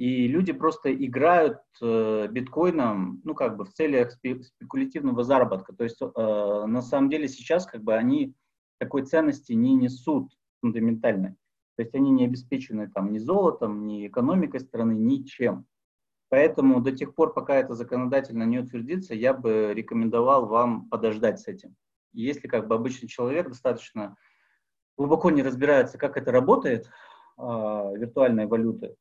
[0.01, 5.75] и люди просто играют э, биткоином, ну, как бы в целях спекулятивного заработка.
[5.75, 8.35] То есть, э, на самом деле, сейчас, как бы, они
[8.79, 10.33] такой ценности не несут
[10.63, 11.33] фундаментальной.
[11.77, 15.67] То есть, они не обеспечены там ни золотом, ни экономикой страны, ничем.
[16.31, 21.47] Поэтому до тех пор, пока это законодательно не утвердится, я бы рекомендовал вам подождать с
[21.47, 21.77] этим.
[22.15, 24.17] Если как бы обычный человек достаточно
[24.97, 28.97] глубоко не разбирается, как это работает, э, виртуальные валюты,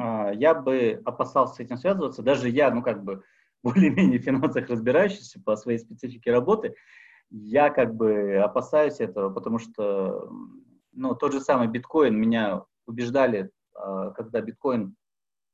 [0.00, 2.22] я бы опасался с этим связываться.
[2.22, 3.22] Даже я, ну как бы
[3.62, 6.74] более-менее в финансах разбирающийся по своей специфике работы,
[7.30, 10.30] я как бы опасаюсь этого, потому что
[10.92, 14.96] ну, тот же самый биткоин меня убеждали, э, когда биткоин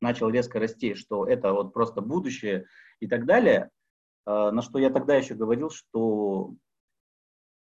[0.00, 2.66] начал резко расти, что это вот просто будущее
[3.00, 3.70] и так далее,
[4.26, 6.54] а, на что я тогда еще говорил, что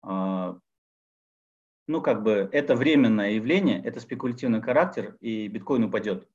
[0.02, 0.59] а,
[1.86, 6.28] ну, как бы, это временное явление, это спекулятивный характер, и биткоин упадет.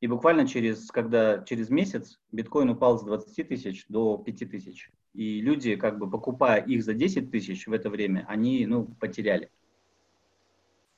[0.00, 4.90] И буквально через, когда, через месяц биткоин упал с 20 тысяч до 5 тысяч.
[5.12, 9.50] И люди, как бы покупая их за 10 тысяч в это время, они ну, потеряли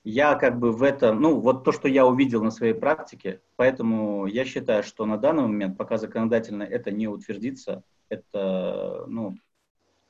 [0.05, 4.27] я как бы в этом, ну, вот то, что я увидел на своей практике, поэтому
[4.27, 9.37] я считаю, что на данный момент, пока законодательно это не утвердится, это, ну...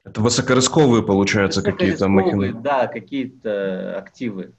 [0.04, 2.54] Это высокорисковые, получаются, какие-то махины.
[2.54, 4.52] Да, какие-то активы.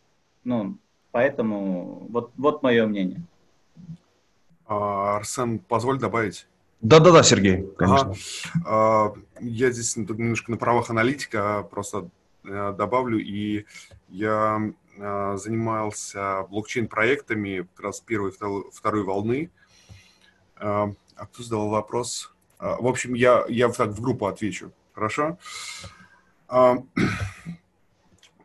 [0.44, 0.78] Ну,
[1.12, 3.22] поэтому вот, вот мое мнение.
[4.72, 6.48] А, Арсен, позволь добавить?
[6.80, 8.16] Да-да-да, Сергей, конечно.
[8.64, 9.16] Ага.
[9.42, 12.10] Я здесь немножко на правах аналитика просто
[12.46, 13.66] э, добавлю, и
[14.08, 18.34] я а, занимался блокчейн-проектами как раз первой и
[18.72, 19.52] второй волны.
[20.56, 22.34] А, а кто задал вопрос?
[22.58, 24.72] А, в общем, я, я так в группу отвечу.
[24.94, 25.38] Хорошо?
[26.48, 26.86] По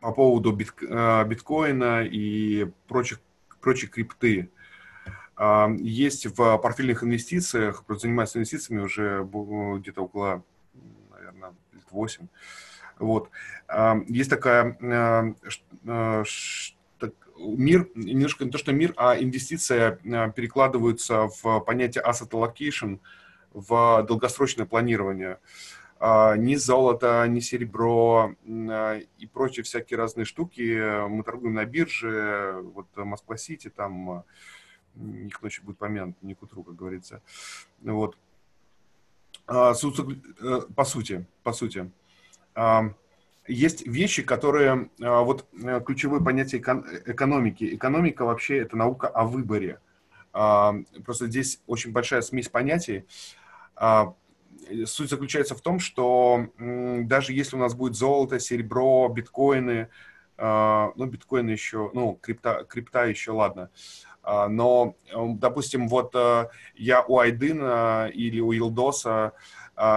[0.01, 3.21] поводу бит, биткоина и прочих,
[3.61, 4.49] прочих крипты.
[5.79, 9.27] Есть в портфельных инвестициях, занимаюсь инвестициями уже
[9.79, 10.43] где-то около,
[11.11, 12.27] наверное, лет 8.
[12.97, 13.29] Вот.
[14.07, 14.77] Есть такая
[16.99, 17.03] Э,
[17.39, 22.99] мир, немножко не то, что мир, а инвестиция э, перекладываются в понятие asset allocation.
[23.53, 25.39] в долгосрочное планирование.
[25.99, 31.07] А, ни золото, ни серебро а, и прочие всякие разные штуки.
[31.07, 34.23] Мы торгуем на бирже, вот Москва-Сити, там
[34.99, 37.21] а, к ночи будет помянут, не к утру, как говорится.
[37.81, 38.17] Вот.
[39.45, 41.91] По сути, по сути.
[43.47, 45.45] Есть вещи, которые, вот
[45.85, 47.75] ключевое понятие экономики.
[47.75, 49.79] Экономика вообще это наука о выборе.
[50.31, 53.05] Просто здесь очень большая смесь понятий
[54.85, 59.89] суть заключается в том, что даже если у нас будет золото, серебро, биткоины,
[60.37, 64.06] а, ну, биткоины еще, ну, крипта, крипта еще, ладно, а,
[64.49, 69.33] но, допустим, вот а, я у Айдына или у Илдоса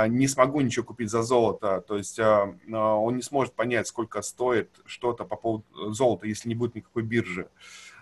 [0.09, 5.25] не смогу ничего купить за золото, то есть он не сможет понять, сколько стоит что-то
[5.25, 7.49] по поводу золота, если не будет никакой биржи.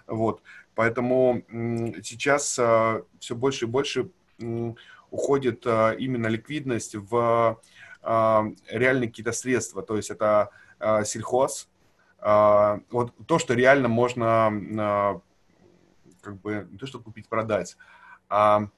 [0.09, 0.43] Вот.
[0.75, 1.45] Поэтому
[2.03, 2.59] сейчас
[3.21, 4.11] все больше и больше
[5.11, 7.61] уходит а, именно ликвидность в
[8.03, 11.69] а, реальные какие-то средства, то есть это а, сельхоз,
[12.21, 15.23] вот то, что реально можно
[16.29, 17.77] как бы не то, что купить, продать,
[18.29, 18.69] а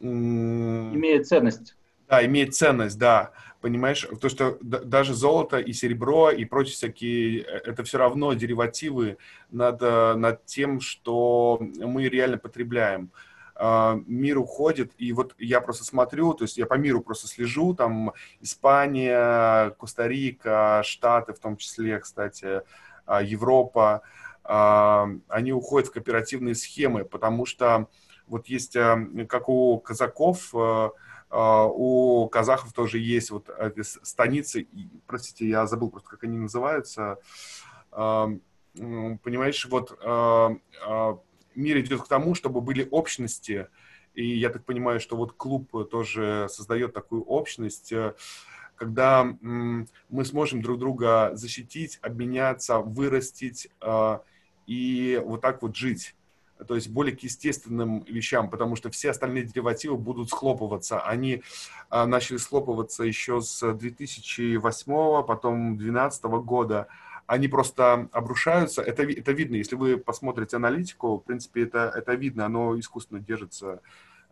[0.00, 1.76] имеет ценность.
[2.08, 3.32] Да, имеет ценность, да.
[3.60, 9.18] Понимаешь, то, что даже золото и серебро и прочие всякие, э, это все равно деривативы
[9.50, 13.10] над, э, над тем, что мы реально потребляем.
[13.58, 17.74] А, мир уходит, и вот я просто смотрю, то есть я по миру просто слежу,
[17.74, 22.60] там Испания, Коста-Рика, Штаты в том числе, кстати,
[23.06, 24.02] а, Европа,
[24.48, 27.88] они уходят в кооперативные схемы, потому что
[28.26, 28.76] вот есть,
[29.28, 30.54] как у казаков,
[31.30, 33.50] у казахов тоже есть вот
[34.02, 34.68] станицы,
[35.06, 37.18] простите, я забыл просто, как они называются,
[37.90, 39.98] понимаешь, вот
[41.56, 43.68] мир идет к тому, чтобы были общности,
[44.14, 48.14] и я так понимаю, что вот клуб тоже создает такую общность, э,
[48.74, 54.18] когда мы сможем друг друга защитить, обменяться, вырастить э,
[54.66, 56.14] и вот так вот жить.
[56.66, 61.00] То есть более к естественным вещам, потому что все остальные деривативы будут схлопываться.
[61.00, 61.42] Они
[61.90, 66.88] э, начали схлопываться еще с 2008, потом 2012 года
[67.26, 68.82] они просто обрушаются.
[68.82, 73.80] Это, это видно, если вы посмотрите аналитику, в принципе, это, это видно, оно искусственно держится.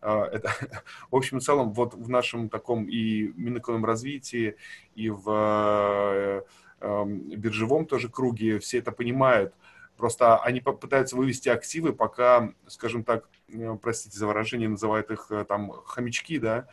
[0.01, 0.49] А, это,
[1.11, 4.55] в общем и целом, вот в нашем таком и минэкономном развитии,
[4.95, 6.41] и в э,
[6.85, 9.53] эм, биржевом тоже круге все это понимают.
[9.97, 15.45] Просто они пытаются вывести активы, пока, скажем так, э, простите за выражение, называют их э,
[15.45, 16.67] там хомячки, да,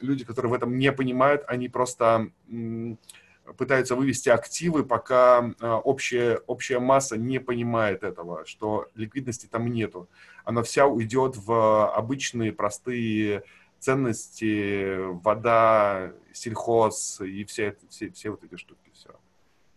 [0.00, 2.30] люди, которые в этом не понимают, они просто
[3.58, 5.52] пытаются вывести активы, пока
[5.82, 10.08] общая, общая масса не понимает этого, что ликвидности там нету.
[10.44, 13.42] Она вся уйдет в обычные простые
[13.80, 18.90] ценности, вода, сельхоз и все, все, все вот эти штуки.
[18.92, 19.10] Все.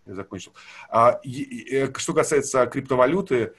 [0.06, 0.54] Закончил.
[0.90, 3.54] А, и, и, э, что касается криптовалюты,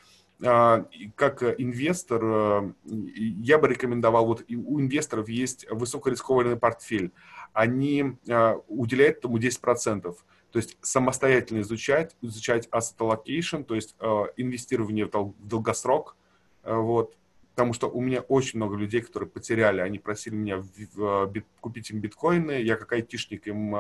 [0.44, 7.12] а, как инвестор, э, я бы рекомендовал, вот у инвесторов есть высокорискованный портфель
[7.56, 10.02] они э, уделяют этому 10%.
[10.02, 16.16] То есть самостоятельно изучать, изучать asset allocation, то есть э, инвестирование в, дол- в долгосрок.
[16.64, 17.16] Э, вот.
[17.54, 19.80] Потому что у меня очень много людей, которые потеряли.
[19.80, 22.60] Они просили меня в, в, бит, купить им биткоины.
[22.60, 23.74] Я как айтишник им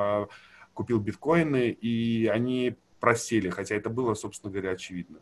[0.76, 5.18] купил биткоины, и они просели, хотя это было, собственно говоря, очевидно.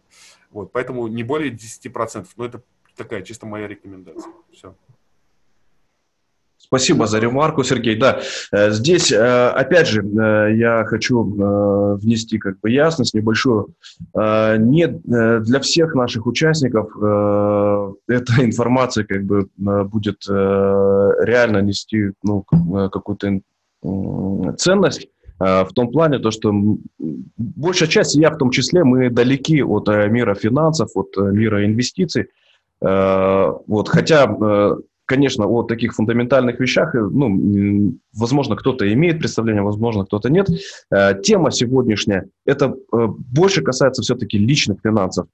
[0.51, 2.63] Вот, поэтому не более 10%, но это
[2.97, 4.33] такая чисто моя рекомендация.
[4.53, 4.75] Все.
[6.65, 7.97] Спасибо за ремарку, Сергей.
[7.97, 8.21] Да,
[8.51, 13.75] э, здесь, э, опять же, э, я хочу внести как бы ясность небольшую.
[14.15, 23.41] Не для всех наших участников эта информация как бы будет реально нести ну, какую-то
[24.57, 25.09] ценность
[25.45, 26.53] в том плане, то, что
[27.37, 32.29] большая часть, я в том числе, мы далеки от мира финансов, от мира инвестиций.
[32.81, 34.27] Вот, хотя
[35.07, 40.49] конечно, о таких фундаментальных вещах, э, ну, возможно, кто-то имеет представление, возможно, кто-то нет.
[40.91, 45.27] Э, тема сегодняшняя, это э, больше касается все-таки личных финансов.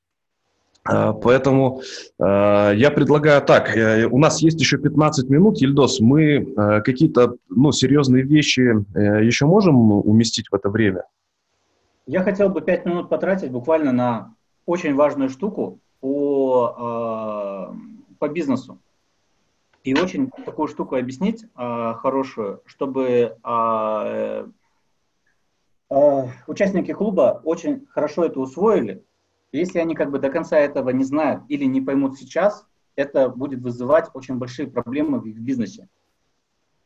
[0.82, 1.82] Поэтому
[2.18, 3.76] я предлагаю так,
[4.10, 6.54] у нас есть еще 15 минут, Ельдос, мы
[6.84, 8.60] какие-то ну, серьезные вещи
[9.22, 11.04] еще можем уместить в это время?
[12.06, 14.34] Я хотел бы 5 минут потратить буквально на
[14.64, 17.74] очень важную штуку по,
[18.18, 18.78] по бизнесу.
[19.82, 24.46] И очень такую штуку объяснить э, хорошую, чтобы э,
[25.90, 29.02] э, участники клуба очень хорошо это усвоили.
[29.52, 33.60] Если они как бы до конца этого не знают или не поймут сейчас, это будет
[33.60, 35.88] вызывать очень большие проблемы в их бизнесе.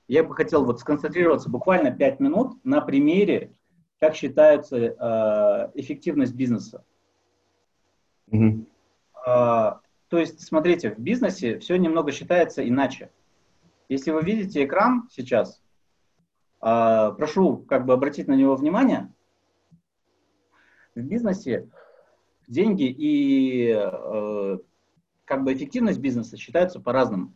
[0.09, 3.53] Я бы хотел вот сконцентрироваться буквально 5 минут на примере,
[4.01, 6.85] как считается э, эффективность бизнеса.
[8.31, 8.67] Mm-hmm.
[9.27, 9.73] Э,
[10.09, 13.11] то есть, смотрите, в бизнесе все немного считается иначе.
[13.89, 15.63] Если вы видите экран сейчас,
[16.61, 19.11] э, прошу как бы обратить на него внимание.
[20.95, 21.69] В бизнесе
[22.47, 24.59] деньги и э,
[25.25, 27.33] как бы эффективность бизнеса считаются по-разному.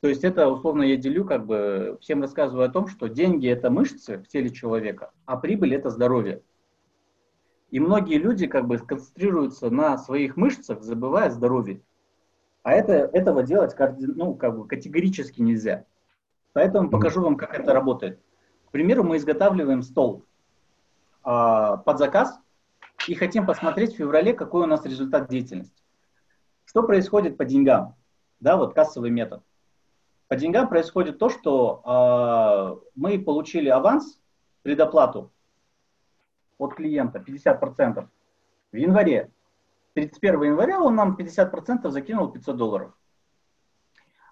[0.00, 3.70] То есть это, условно, я делю, как бы всем рассказываю о том, что деньги– это
[3.70, 6.42] мышцы в теле человека, а прибыль– это здоровье.
[7.70, 11.82] И многие люди как бы концентрируются на своих мышцах, забывая здоровье.
[12.64, 15.84] А это, этого делать ну, как бы категорически нельзя.
[16.52, 18.20] Поэтому покажу вам, как это работает.
[18.66, 20.24] К примеру, мы изготавливаем стол
[21.22, 22.38] а, под заказ
[23.08, 25.82] и хотим посмотреть в феврале, какой у нас результат деятельности.
[26.64, 27.96] Что происходит по деньгам?
[28.40, 29.42] Да, вот кассовый метод.
[30.28, 34.18] По деньгам происходит то, что э, мы получили аванс,
[34.62, 35.32] предоплату
[36.58, 38.08] от клиента 50%
[38.72, 39.30] в январе.
[39.94, 42.92] 31 января он нам 50% закинул 500 долларов.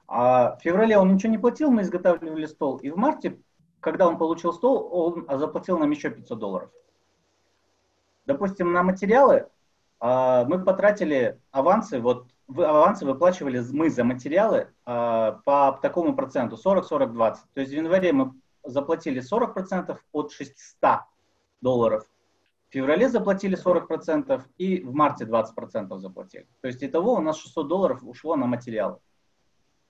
[0.06, 2.78] А в феврале он ничего не платил, мы изготавливали стол.
[2.78, 3.38] И в марте,
[3.80, 6.70] когда он получил стол, он заплатил нам еще 500 долларов.
[8.30, 9.48] Допустим, на материалы
[9.98, 17.34] а, мы потратили авансы, вот авансы выплачивали мы за материалы а, по такому проценту, 40-40-20.
[17.54, 18.32] То есть в январе мы
[18.62, 21.00] заплатили 40% от 600
[21.60, 22.04] долларов,
[22.68, 26.46] в феврале заплатили 40% и в марте 20% заплатили.
[26.60, 29.00] То есть итого у нас 600 долларов ушло на материалы.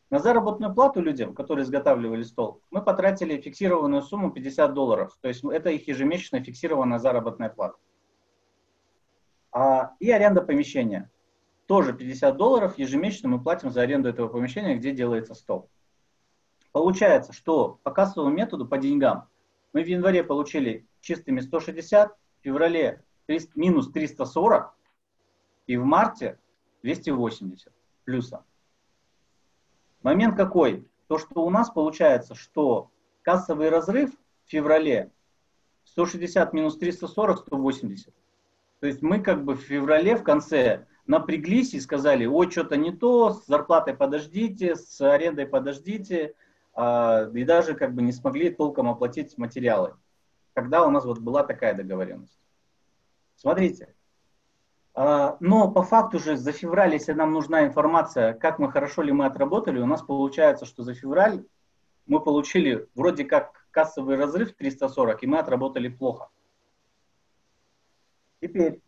[0.09, 5.15] На заработную плату людям, которые изготавливали стол, мы потратили фиксированную сумму 50 долларов.
[5.21, 7.77] То есть это их ежемесячная фиксированная заработная плата.
[9.53, 11.11] А, и аренда помещения.
[11.67, 15.69] Тоже 50 долларов ежемесячно мы платим за аренду этого помещения, где делается стол.
[16.73, 19.29] Получается, что по кассовому методу, по деньгам,
[19.73, 24.75] мы в январе получили чистыми 160, в феврале 300, минус 340
[25.67, 26.39] и в марте
[26.83, 27.73] 280
[28.05, 28.45] плюса.
[30.03, 30.89] Момент какой?
[31.09, 32.91] То, что у нас получается, что
[33.23, 34.13] кассовый разрыв
[34.47, 35.13] в феврале
[35.85, 38.15] 160 минус 340, 180.
[38.81, 42.93] То есть мы как бы в феврале в конце напряглись и сказали, ой, что-то не
[42.93, 46.35] то, с зарплатой подождите, с арендой подождите,
[46.73, 49.97] а, и даже как бы не смогли толком оплатить материалы,
[50.55, 52.39] когда у нас вот была такая договоренность.
[53.37, 53.95] Смотрите,
[54.95, 59.13] а, но по факту же за февраль, если нам нужна информация, как мы хорошо ли
[59.13, 61.45] мы отработали, у нас получается, что за февраль
[62.07, 66.31] мы получили вроде как кассовый разрыв 340, и мы отработали плохо.
[68.41, 68.81] Теперь,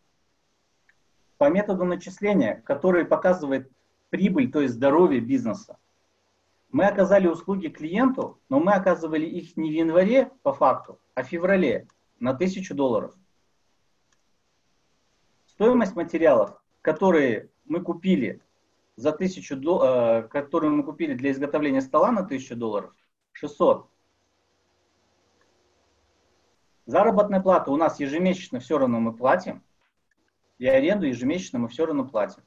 [1.38, 3.70] по методу начисления, который показывает
[4.10, 5.78] прибыль, то есть здоровье бизнеса,
[6.70, 11.26] мы оказали услуги клиенту, но мы оказывали их не в январе по факту, а в
[11.26, 11.86] феврале
[12.18, 13.14] на 1000 долларов.
[15.46, 18.40] Стоимость материалов, которые мы купили
[18.96, 22.94] за 1000, э, которые мы купили для изготовления стола на 1000 долларов,
[23.32, 23.86] 600.
[26.86, 29.62] Заработная плата у нас ежемесячно все равно мы платим,
[30.58, 32.42] и аренду ежемесячно мы все равно платим.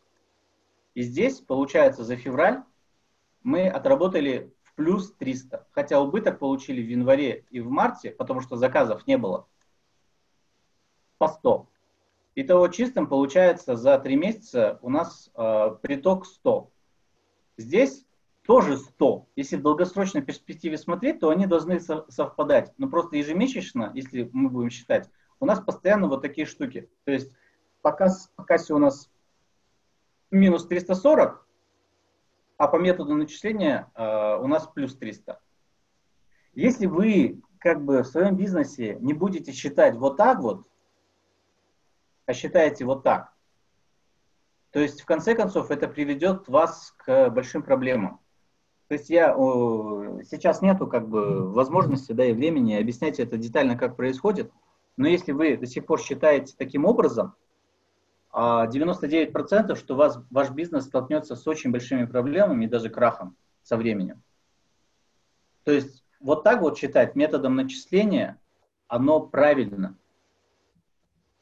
[0.94, 2.64] И здесь, получается, за февраль
[3.44, 8.57] мы отработали в плюс 300, хотя убыток получили в январе и в марте, потому что
[8.57, 9.48] заказов не было,
[11.18, 11.68] по 100.
[12.36, 16.70] Итого чистым получается за 3 месяца у нас э, приток 100.
[17.57, 18.05] Здесь
[18.46, 19.28] тоже 100.
[19.36, 22.74] Если в долгосрочной перспективе смотреть, то они должны совпадать.
[22.78, 25.10] Но просто ежемесячно, если мы будем считать,
[25.40, 26.90] у нас постоянно вот такие штуки.
[27.04, 27.32] То есть
[27.82, 29.10] пока, пока у нас
[30.32, 31.46] минус 340,
[32.58, 35.40] а по методу начисления э, у нас плюс 300.
[36.54, 40.68] Если вы как бы в своем бизнесе не будете считать вот так вот,
[42.28, 43.34] а считаете вот так,
[44.72, 48.20] то есть в конце концов это приведет вас к большим проблемам.
[48.88, 49.34] То есть я
[50.30, 54.52] сейчас нету как бы возможности, да, и времени объяснять это детально, как происходит.
[54.95, 57.34] Но если вы до сих пор считаете таким образом,
[58.32, 59.32] 99%
[59.72, 64.22] а, что вас, ваш бизнес столкнется с очень большими проблемами и даже крахом со временем.
[65.64, 68.40] То есть вот так вот считать методом начисления,
[68.88, 69.98] оно правильно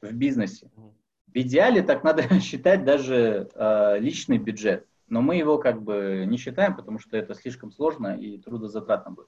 [0.01, 0.69] в бизнесе.
[0.75, 4.87] В идеале так надо считать даже э, личный бюджет.
[5.13, 9.27] Но мы его как бы не считаем, потому что это слишком сложно и трудозатратно будет.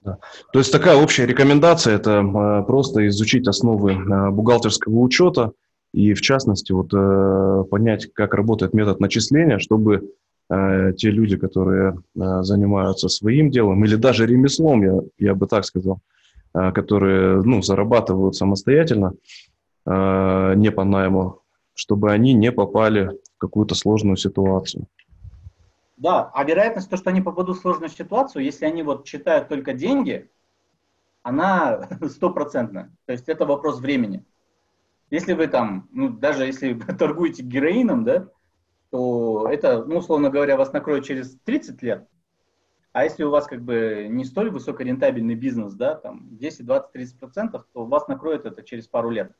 [0.00, 0.18] Да.
[0.52, 5.50] То есть такая общая рекомендация– это э, просто изучить основы э, бухгалтерского учета
[5.92, 10.12] и, в частности, вот, э, понять, как работает метод начисления, чтобы
[10.48, 15.64] э, те люди, которые э, занимаются своим делом или даже ремеслом, я, я бы так
[15.64, 15.98] сказал,
[16.54, 19.14] э, которые ну, зарабатывают самостоятельно,
[19.84, 21.40] не по найму,
[21.72, 24.86] чтобы они не попали какую-то сложную ситуацию.
[25.96, 29.72] Да, а вероятность, то, что они попадут в сложную ситуацию, если они вот читают только
[29.72, 30.30] деньги,
[31.22, 32.94] она стопроцентная.
[33.06, 34.24] То есть это вопрос времени.
[35.10, 38.28] Если вы там, ну, даже если вы торгуете героином, да,
[38.90, 42.08] то это, ну, условно говоря, вас накроет через 30 лет.
[42.92, 47.18] А если у вас как бы не столь высокорентабельный бизнес, да, там 10, 20, 30
[47.18, 49.32] процентов, то вас накроет это через пару лет.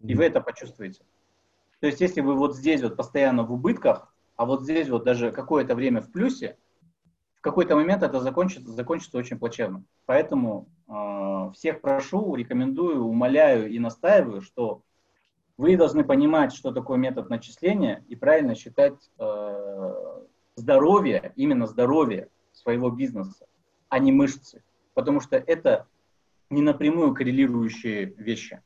[0.00, 1.04] И вы это почувствуете.
[1.84, 5.32] То есть если вы вот здесь вот постоянно в убытках, а вот здесь вот даже
[5.32, 6.56] какое-то время в плюсе,
[7.34, 9.84] в какой-то момент это закончится, закончится очень плачевно.
[10.06, 14.80] Поэтому э, всех прошу, рекомендую, умоляю и настаиваю, что
[15.58, 20.24] вы должны понимать, что такое метод начисления и правильно считать э,
[20.56, 23.44] здоровье, именно здоровье своего бизнеса,
[23.90, 24.64] а не мышцы.
[24.94, 25.86] Потому что это
[26.48, 28.62] не напрямую коррелирующие вещи.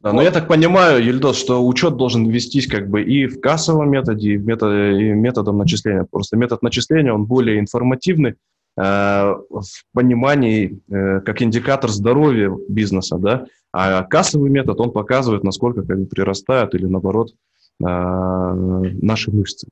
[0.00, 3.90] Да, но я так понимаю, Ельдос, что учет должен вестись как бы и в кассовом
[3.90, 6.06] методе, и, в методе, и методом начисления.
[6.08, 8.34] Просто метод начисления, он более информативный э,
[8.76, 15.98] в понимании э, как индикатор здоровья бизнеса, да, а кассовый метод, он показывает, насколько как
[15.98, 17.32] бы прирастают или наоборот
[17.80, 19.66] э, наши мышцы.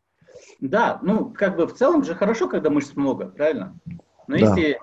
[0.61, 3.79] Да, ну как бы в целом же хорошо, когда мышц много, правильно?
[4.27, 4.57] Но да.
[4.57, 4.79] если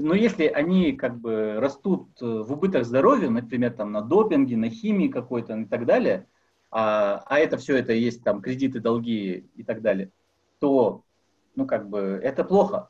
[0.00, 4.70] но если они как бы растут э, в убыток здоровья, например, там на допинге, на
[4.70, 6.26] химии какой-то и так далее,
[6.70, 10.10] а, а это все это есть там кредиты, долги и так далее,
[10.58, 11.04] то,
[11.54, 12.88] ну как бы, это плохо.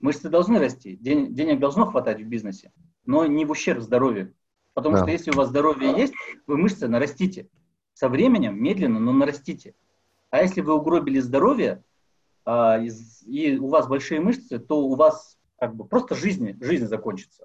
[0.00, 2.72] Мышцы должны расти, ден, денег должно хватать в бизнесе,
[3.06, 4.34] но не в ущерб здоровью.
[4.74, 5.02] Потому да.
[5.02, 6.14] что если у вас здоровье есть,
[6.46, 7.48] вы мышцы нарастите.
[7.94, 9.74] Со временем, медленно, но нарастите.
[10.30, 11.84] А если вы угробили здоровье,
[12.44, 12.90] а, и,
[13.26, 17.44] и у вас большие мышцы, то у вас как бы просто жизнь, жизнь закончится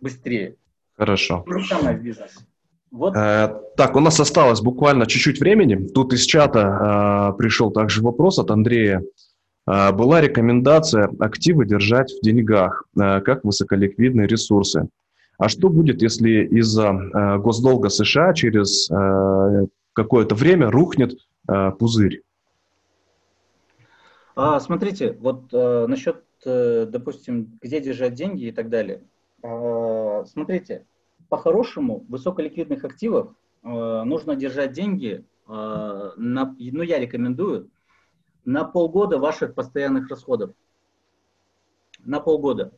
[0.00, 0.54] быстрее.
[0.96, 1.44] Хорошо.
[1.46, 2.38] То же самое в бизнесе.
[2.90, 3.14] Вот.
[3.16, 5.88] Э, так, у нас осталось буквально чуть-чуть времени.
[5.88, 9.02] Тут из чата э, пришел также вопрос от Андрея.
[9.66, 14.88] Э, была рекомендация активы держать в деньгах, э, как высоколиквидные ресурсы.
[15.36, 21.14] А что будет, если из-за э, госдолга США через э, какое-то время рухнет
[21.48, 22.22] э, пузырь?
[24.34, 26.22] А, смотрите, вот э, насчет
[26.90, 29.02] допустим, где держать деньги и так далее.
[29.42, 30.86] А, смотрите,
[31.28, 37.70] по-хорошему высоколиквидных активов э, нужно держать деньги, э, на, ну я рекомендую,
[38.44, 40.52] на полгода ваших постоянных расходов.
[42.00, 42.72] На полгода.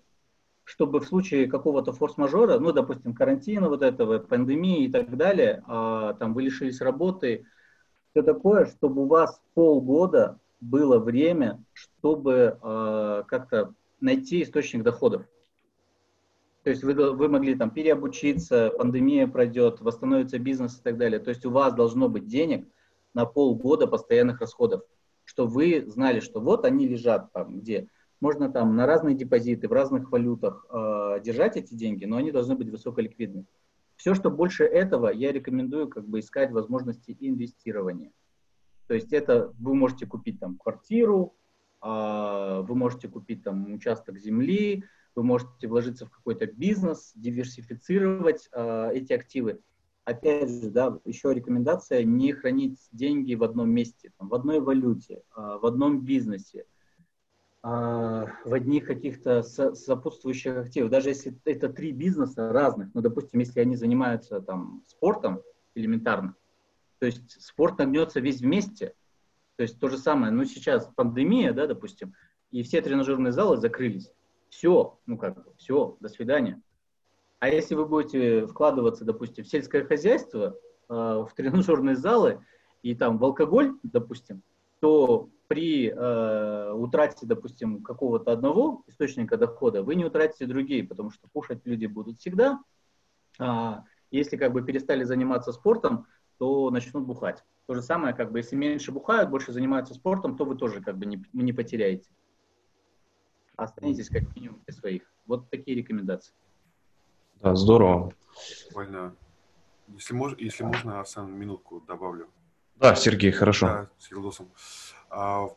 [0.64, 6.14] Чтобы в случае какого-то форс-мажора, ну, допустим, карантина вот этого, пандемии и так далее, а,
[6.14, 7.46] там вы лишились работы,
[8.10, 15.24] все такое, чтобы у вас полгода было время, чтобы э, как-то найти источник доходов.
[16.62, 21.18] То есть вы, вы могли там переобучиться, пандемия пройдет, восстановится бизнес и так далее.
[21.18, 22.68] То есть у вас должно быть денег
[23.14, 24.82] на полгода постоянных расходов,
[25.24, 27.88] что вы знали, что вот они лежат там, где
[28.20, 32.54] можно там на разные депозиты в разных валютах э, держать эти деньги, но они должны
[32.54, 33.46] быть высоколиквидны.
[33.96, 38.12] Все, что больше этого, я рекомендую как бы искать возможности инвестирования.
[38.90, 41.36] То есть это вы можете купить там квартиру,
[41.80, 44.82] а, вы можете купить там участок земли,
[45.14, 49.60] вы можете вложиться в какой-то бизнес, диверсифицировать а, эти активы.
[50.04, 55.22] Опять же, да, еще рекомендация не хранить деньги в одном месте, там, в одной валюте,
[55.36, 56.66] а, в одном бизнесе,
[57.62, 60.90] в одних каких-то сопутствующих активах.
[60.90, 65.42] Даже если это три бизнеса разных, ну, допустим, если они занимаются там спортом
[65.76, 66.34] элементарно,
[67.00, 68.94] то есть спорт нагнется весь вместе.
[69.56, 72.14] То есть то же самое, ну сейчас пандемия, да, допустим,
[72.50, 74.12] и все тренажерные залы закрылись.
[74.50, 76.62] Все, ну как бы, все, до свидания.
[77.40, 80.56] А если вы будете вкладываться, допустим, в сельское хозяйство,
[80.88, 82.44] э, в тренажерные залы
[82.82, 84.42] и там в алкоголь, допустим,
[84.80, 91.28] то при э, утрате, допустим, какого-то одного источника дохода вы не утратите другие, потому что
[91.32, 92.60] кушать люди будут всегда.
[93.38, 96.06] А, если как бы перестали заниматься спортом,
[96.40, 97.44] то начнут бухать.
[97.66, 100.96] То же самое, как бы, если меньше бухают, больше занимаются спортом, то вы тоже как
[100.96, 102.08] бы не, не потеряете.
[103.56, 105.02] Останетесь как минимум при своих.
[105.26, 106.32] Вот такие рекомендации.
[107.42, 108.14] Да, здорово.
[108.68, 109.14] Буквально.
[109.88, 112.30] Если, мож, если можно, Арсен, минутку добавлю.
[112.76, 113.66] Да, Сергей, хорошо.
[113.66, 114.48] Да, с Елдосом.
[115.10, 115.48] А, а,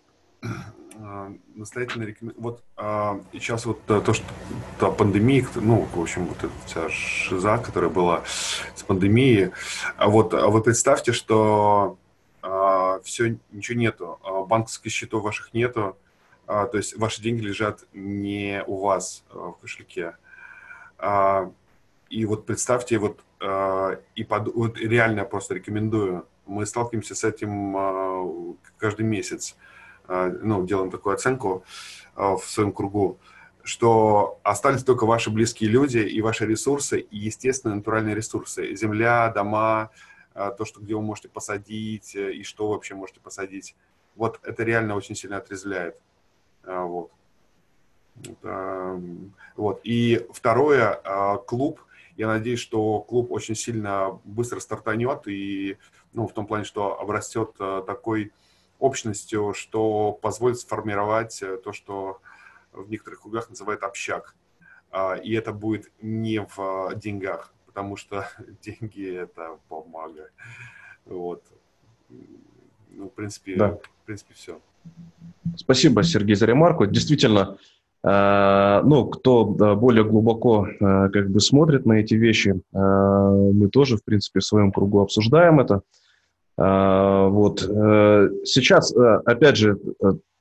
[1.55, 2.43] настоятельно рекомендую.
[2.43, 4.25] Вот а, сейчас вот то, что
[4.79, 8.23] та пандемия, ну, в общем, вот эта вся шиза, которая была
[8.75, 9.51] с пандемией,
[9.97, 11.97] а вот, а вы представьте, что
[12.41, 15.97] а, все, ничего нету, банковских счетов ваших нету,
[16.45, 20.17] то есть ваши деньги лежат не у вас в кошельке.
[22.09, 23.21] И вот представьте, вот,
[24.15, 29.55] и под, вот реально просто рекомендую, мы сталкиваемся с этим каждый месяц,
[30.07, 31.63] ну, делаем такую оценку
[32.15, 33.19] в своем кругу,
[33.63, 38.75] что остались только ваши близкие люди и ваши ресурсы, и естественные натуральные ресурсы.
[38.75, 39.89] Земля, дома,
[40.35, 43.75] э, то, что, где вы можете посадить, э, и что вообще можете посадить.
[44.15, 45.97] Вот это реально очень сильно отрезвляет.
[46.63, 47.11] Э, вот.
[49.55, 49.81] Вот.
[49.83, 51.81] И второе, клуб.
[52.15, 55.79] Я надеюсь, что клуб очень сильно быстро стартанет и,
[56.13, 58.31] ну, в том плане, что обрастет такой
[58.83, 62.19] общностью, что позволит сформировать то, что
[62.73, 64.35] в некоторых кругах называют общак.
[64.91, 68.27] А, и это будет не в деньгах, потому что
[68.61, 70.29] деньги– это бумага.
[71.05, 71.43] Вот.
[72.09, 73.69] Ну, в принципе, да.
[73.71, 74.59] в принципе, все.
[75.55, 76.85] Спасибо, Сергей, за ремарку.
[76.85, 77.57] Действительно,
[78.03, 83.97] э, ну, кто более глубоко э, как бы смотрит на эти вещи, э, мы тоже,
[83.97, 85.81] в принципе, в своем кругу обсуждаем это.
[86.55, 87.61] Вот.
[87.61, 88.93] Сейчас,
[89.25, 89.79] опять же,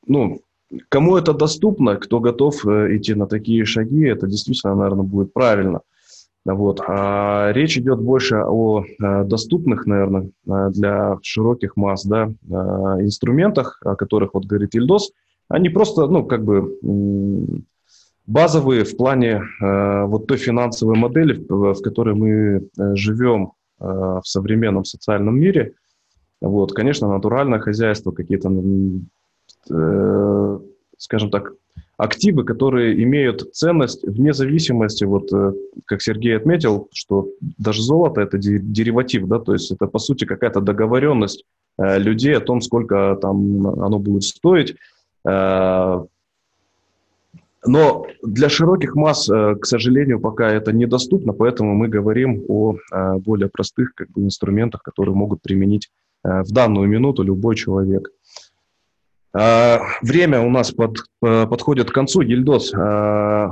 [0.07, 0.43] ну,
[0.89, 5.81] Кому это доступно, кто готов э, идти на такие шаги, это действительно, наверное, будет правильно.
[6.45, 6.81] Вот.
[6.87, 12.33] А речь идет больше о э, доступных, наверное, э, для широких масс да,
[13.01, 15.13] инструментах, о которых вот говорит Ильдос.
[15.49, 16.79] Они просто, ну, как бы
[18.27, 25.75] базовые в плане вот той финансовой модели, в которой мы живем в современном социальном мире.
[26.43, 28.51] Вот, конечно, натуральное хозяйство, какие-то
[29.71, 30.59] Э,
[30.99, 31.53] скажем так,
[31.97, 35.53] активы, которые имеют ценность вне зависимости, вот э,
[35.85, 37.29] как Сергей отметил, что
[37.59, 41.45] даже золото это дериватив, да, то есть это по сути какая-то договоренность
[41.79, 44.77] э, людей о том, сколько там оно будет стоить.
[47.65, 52.77] Но для широких масс, к сожалению, пока это недоступно, поэтому мы говорим о
[53.19, 55.89] более простых как бы, инструментах, которые могут применить
[56.25, 58.11] в данную минуту любой человек.
[59.35, 62.21] А, время у нас под, э, подходит к концу.
[62.21, 63.51] Ельдос, а,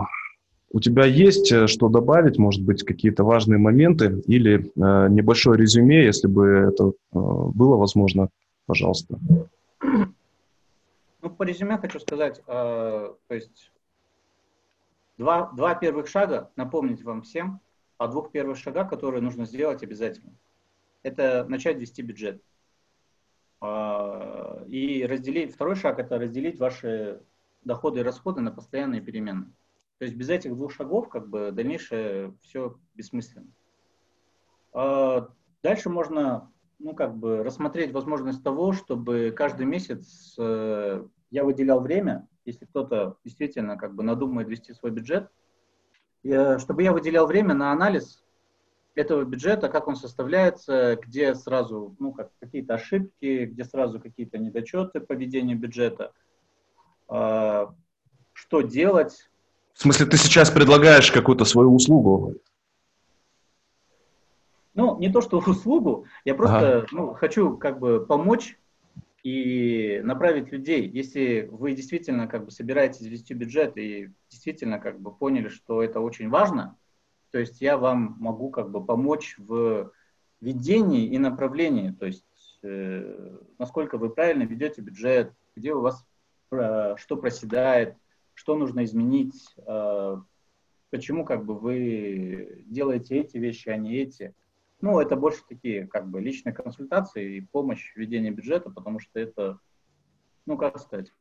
[0.72, 6.05] у тебя есть э, что добавить, может быть, какие-то важные моменты или э, небольшое резюме,
[6.05, 8.28] если бы это было возможно,
[8.66, 9.18] пожалуйста.
[11.22, 13.72] Ну, по резюме хочу сказать, то есть
[15.18, 17.60] два, два первых шага, напомнить вам всем
[17.98, 20.32] о двух первых шагах, которые нужно сделать обязательно.
[21.02, 22.40] Это начать вести бюджет.
[23.60, 27.22] А, и разделить, второй шаг– это разделить ваши
[27.62, 29.52] доходы и расходы на постоянные переменные.
[29.98, 33.52] То есть без этих двух шагов как бы дальнейшее все бессмысленно.
[34.72, 35.28] А,
[35.62, 42.26] дальше можно ну, как бы рассмотреть возможность того, чтобы каждый месяц э, я выделял время,
[42.46, 45.30] если кто-то действительно как бы надумает вести свой бюджет,
[46.22, 48.24] чтобы я выделял время на анализ
[48.94, 55.00] этого бюджета, как он составляется, где сразу ну, как, какие-то ошибки, где сразу какие-то недочеты
[55.00, 56.12] по ведению бюджета,
[57.08, 57.66] э,
[58.32, 59.30] что делать.
[59.74, 62.34] В смысле, ты сейчас предлагаешь какую-то свою услугу?
[64.74, 66.86] Ну, не то, что услугу, я просто ага.
[66.92, 68.58] ну, хочу как бы помочь
[69.22, 70.88] и направить людей.
[70.88, 76.00] Если вы действительно как бы собираетесь вести бюджет и действительно как бы поняли, что это
[76.00, 76.76] очень важно,
[77.31, 79.93] то есть я вам могу как бы помочь в
[80.40, 82.24] ведении и направлении, то есть
[82.62, 86.05] э, насколько вы правильно ведете бюджет, где у вас
[86.51, 87.97] э, что проседает,
[88.35, 90.16] что нужно изменить, э,
[90.90, 94.35] почему как бы вы делаете эти вещи, а не эти.
[94.81, 99.20] Ну, это больше такие как бы личные консультации и помощь в ведении бюджета, потому что
[99.20, 99.59] это,
[100.47, 101.12] ну, как сказать,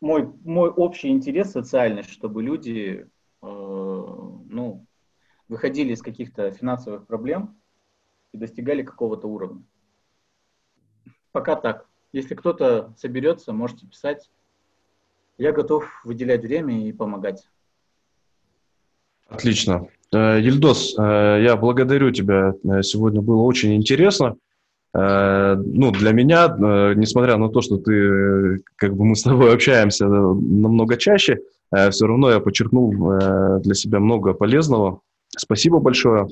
[0.00, 3.06] мой, мой общий интерес социальный, чтобы люди,
[3.42, 4.87] э, ну,
[5.48, 7.56] выходили из каких-то финансовых проблем
[8.32, 9.62] и достигали какого-то уровня.
[11.32, 11.86] Пока так.
[12.12, 14.30] Если кто-то соберется, можете писать.
[15.36, 17.48] Я готов выделять время и помогать.
[19.28, 19.88] Отлично.
[20.12, 22.54] Э, Ельдос, э, я благодарю тебя.
[22.64, 24.36] Э, сегодня было очень интересно.
[24.94, 26.48] Ну, для меня,
[26.96, 32.30] несмотря на то, что ты, как бы мы с тобой общаемся намного чаще, все равно
[32.30, 32.90] я подчеркнул
[33.60, 35.02] для себя много полезного.
[35.36, 36.28] Спасибо большое.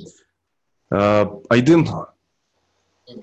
[0.90, 1.86] А, Айдын?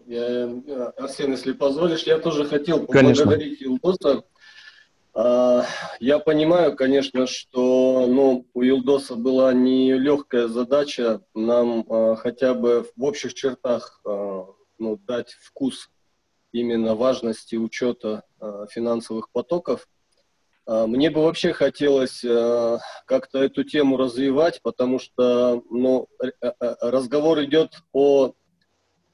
[0.05, 0.49] Я,
[0.97, 4.23] Арсен, если позволишь, я тоже хотел поблагодарить Илдоса.
[5.13, 5.65] А,
[5.99, 13.03] я понимаю, конечно, что ну, у Илдоса была нелегкая задача нам а, хотя бы в
[13.03, 15.89] общих чертах ну, дать вкус
[16.51, 18.23] именно важности учета
[18.69, 19.87] финансовых потоков.
[20.65, 22.21] Мне бы вообще хотелось
[23.05, 26.07] как-то эту тему развивать, потому что ну,
[26.59, 28.33] разговор идет о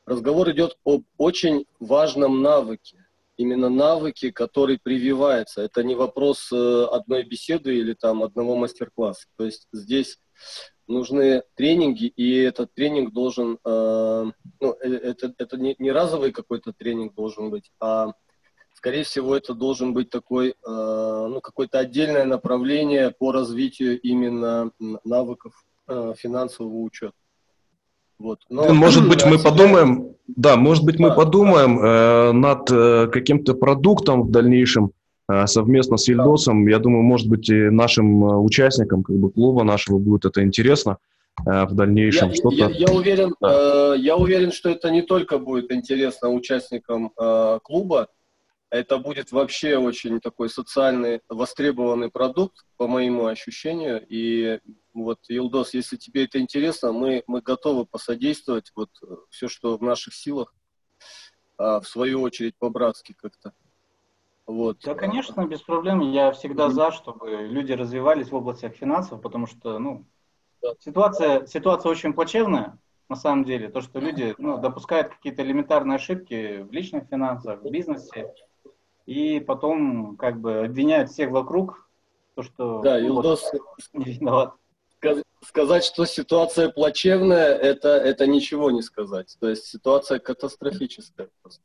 [0.06, 2.98] разговор идет об очень важном навыке
[3.40, 5.62] именно навыки, которые прививаются.
[5.62, 9.28] Это не вопрос э, одной беседы или там одного мастер-класса.
[9.38, 10.20] То есть здесь
[10.88, 14.26] нужны тренинги, и этот тренинг должен, э,
[14.60, 18.12] ну, э, это, это не, не разовый какой-то тренинг должен быть, а
[18.74, 24.72] скорее всего это должен быть такой, ну, какое-то отдельное направление по развитию именно
[25.04, 25.54] навыков
[25.88, 27.14] финансового учета.
[28.20, 28.40] Вот.
[28.50, 29.50] Но, может быть, мы себя...
[29.50, 34.92] подумаем, да, может быть, мы подумаем э, над э, каким-то продуктом в дальнейшем
[35.30, 36.68] э, совместно с Ильдосом.
[36.68, 40.98] Я думаю, может быть, и нашим э, участникам как бы клуба нашего будет это интересно
[41.46, 42.30] э, в дальнейшем.
[42.30, 42.56] Я, что-то...
[42.56, 43.94] я, я уверен, да.
[43.94, 48.10] э, я уверен, что это не только будет интересно участникам э, клуба,
[48.72, 54.06] это будет вообще очень такой социальный востребованный продукт, по моему ощущению.
[54.08, 54.60] И
[54.94, 59.82] вот, Илдос, если тебе это интересно, мы, мы готовы посодействовать вот э, все, что в
[59.82, 60.54] наших силах,
[61.58, 63.54] а, в свою очередь по-братски как-то.
[64.46, 64.80] Вот.
[64.84, 66.00] Да, конечно, без проблем.
[66.00, 66.72] Я всегда mm-hmm.
[66.72, 70.06] за, чтобы люди развивались в области финансов, потому что, ну,
[70.62, 70.74] да.
[70.80, 72.78] ситуация, ситуация очень плачевная,
[73.10, 73.70] на самом деле.
[73.70, 78.34] То, что люди ну, допускают какие-то элементарные ошибки в личных финансах, в бизнесе,
[79.10, 81.90] и потом как бы обвиняют всех вокруг,
[82.36, 83.40] то, что да, ну, вот,
[83.94, 84.54] не виноват
[85.42, 89.36] сказать, что ситуация плачевная, это, это ничего не сказать.
[89.40, 91.64] То есть ситуация катастрофическая просто.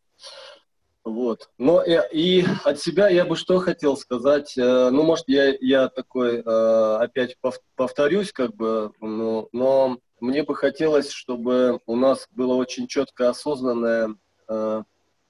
[1.05, 1.51] Вот.
[1.59, 4.57] Но и, и от себя я бы что хотел сказать.
[4.57, 7.37] Э, ну, может, я, я такой э, опять
[7.77, 14.15] повторюсь, как бы, но, но мне бы хотелось, чтобы у нас было очень четко осознанное
[14.49, 14.83] э,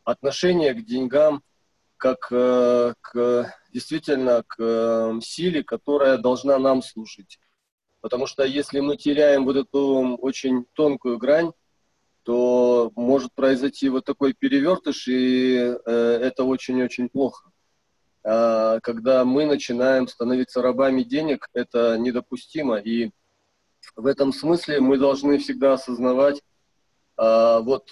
[0.05, 1.43] отношение к деньгам,
[1.97, 7.39] как к действительно к силе, которая должна нам служить.
[8.01, 11.53] Потому что если мы теряем вот эту очень тонкую грань,
[12.25, 17.51] то может произойти вот такой перевертыш, и э, это очень-очень плохо.
[18.25, 22.77] А, когда мы начинаем становиться рабами денег, это недопустимо.
[22.77, 23.11] И
[23.97, 26.43] в этом смысле мы должны всегда осознавать,
[27.17, 27.89] а, вот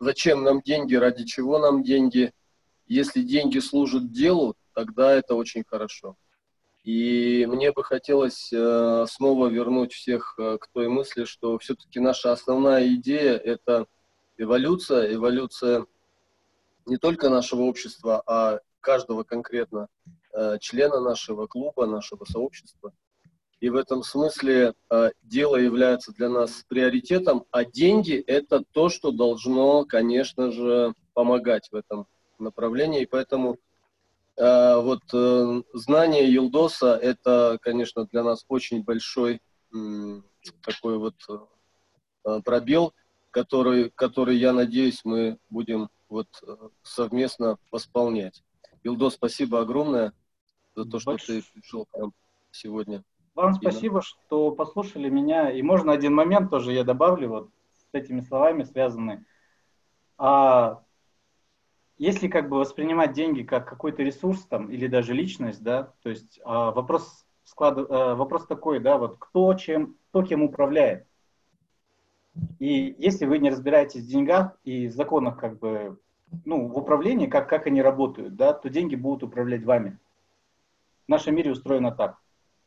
[0.00, 2.32] зачем нам деньги, ради чего нам деньги.
[2.92, 6.14] Если деньги служат делу, тогда это очень хорошо.
[6.84, 12.32] И мне бы хотелось э, снова вернуть всех э, к той мысли, что все-таки наша
[12.32, 13.86] основная идея– это
[14.36, 15.86] эволюция, эволюция
[16.84, 19.88] не только нашего общества, а каждого конкретно
[20.34, 22.92] э, члена нашего клуба, нашего сообщества.
[23.60, 24.74] И в этом смысле
[25.22, 31.76] дело является для нас приоритетом, а деньги– это то, что должно, конечно же, помогать в
[31.76, 32.06] этом
[32.42, 33.02] направлении.
[33.02, 33.58] И поэтому
[34.36, 39.40] Э, вот э, знание Юлдоса– это, конечно, для нас очень большой
[40.62, 41.14] такой вот
[42.24, 42.92] э, пробел,
[43.30, 46.28] который, который, я надеюсь, мы будем вот
[46.82, 48.42] совместно восполнять.
[48.82, 50.12] Илдос, спасибо огромное
[50.74, 51.24] за то, что Больш...
[51.24, 52.12] ты пришел к нам
[52.50, 53.02] сегодня.
[53.34, 55.50] Вам спасибо, что послушали меня.
[55.50, 59.20] И можно один момент тоже я добавлю вот с этими словами связанный.
[60.18, 60.82] А
[62.02, 66.40] если как бы воспринимать деньги как какой-то ресурс там или даже личность, да, то есть
[66.44, 71.06] а, вопрос склад, а, вопрос такой, да, вот кто чем, кто кем управляет.
[72.58, 75.96] И если вы не разбираетесь в деньгах и в законах как бы,
[76.44, 79.96] ну, в управлении, как, как они работают, да, то деньги будут управлять вами.
[81.06, 82.18] В нашем мире устроено так.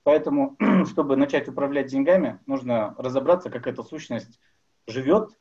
[0.03, 0.56] Поэтому,
[0.86, 4.40] чтобы начать управлять деньгами, нужно разобраться, как эта сущность
[4.88, 5.38] живет,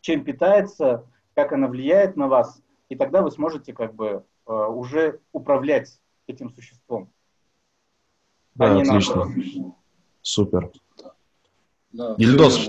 [0.00, 1.06] чем питается,
[1.36, 6.50] как она влияет на вас, и тогда вы сможете как бы э, уже управлять этим
[6.50, 7.10] существом.
[8.54, 9.26] Да, а отлично.
[10.22, 10.70] Супер.
[11.92, 12.68] Да, Ильдос,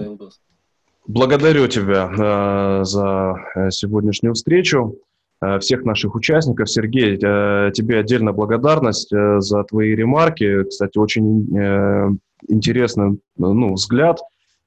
[1.06, 4.98] благодарю тебя э, за э, сегодняшнюю встречу.
[5.40, 6.70] Э, всех наших участников.
[6.70, 10.64] Сергей, э, тебе отдельно благодарность э, за твои ремарки.
[10.64, 12.10] Кстати, очень э,
[12.48, 14.20] интересный ну, взгляд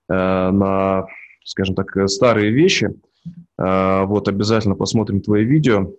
[0.08, 1.06] э, на,
[1.44, 2.90] скажем так, старые вещи.
[3.58, 5.92] А, вот, обязательно посмотрим твои видео.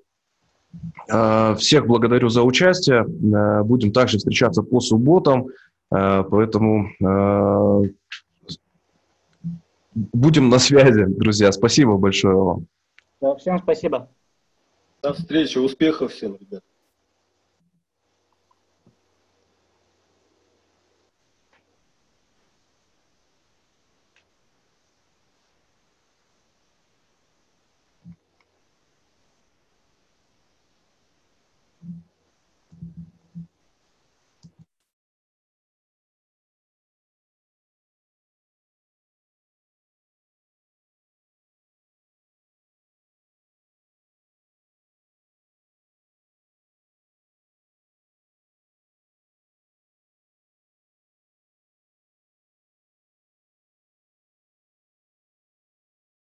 [1.10, 3.06] А, всех благодарю за участие.
[3.36, 5.48] А, будем также встречаться по субботам,
[5.90, 6.90] поэтому
[9.94, 11.52] будем на связи, друзья.
[11.52, 12.66] Спасибо большое вам.
[13.20, 14.10] Да, всем спасибо.
[15.04, 16.64] До встречи, успехов всем, ребят.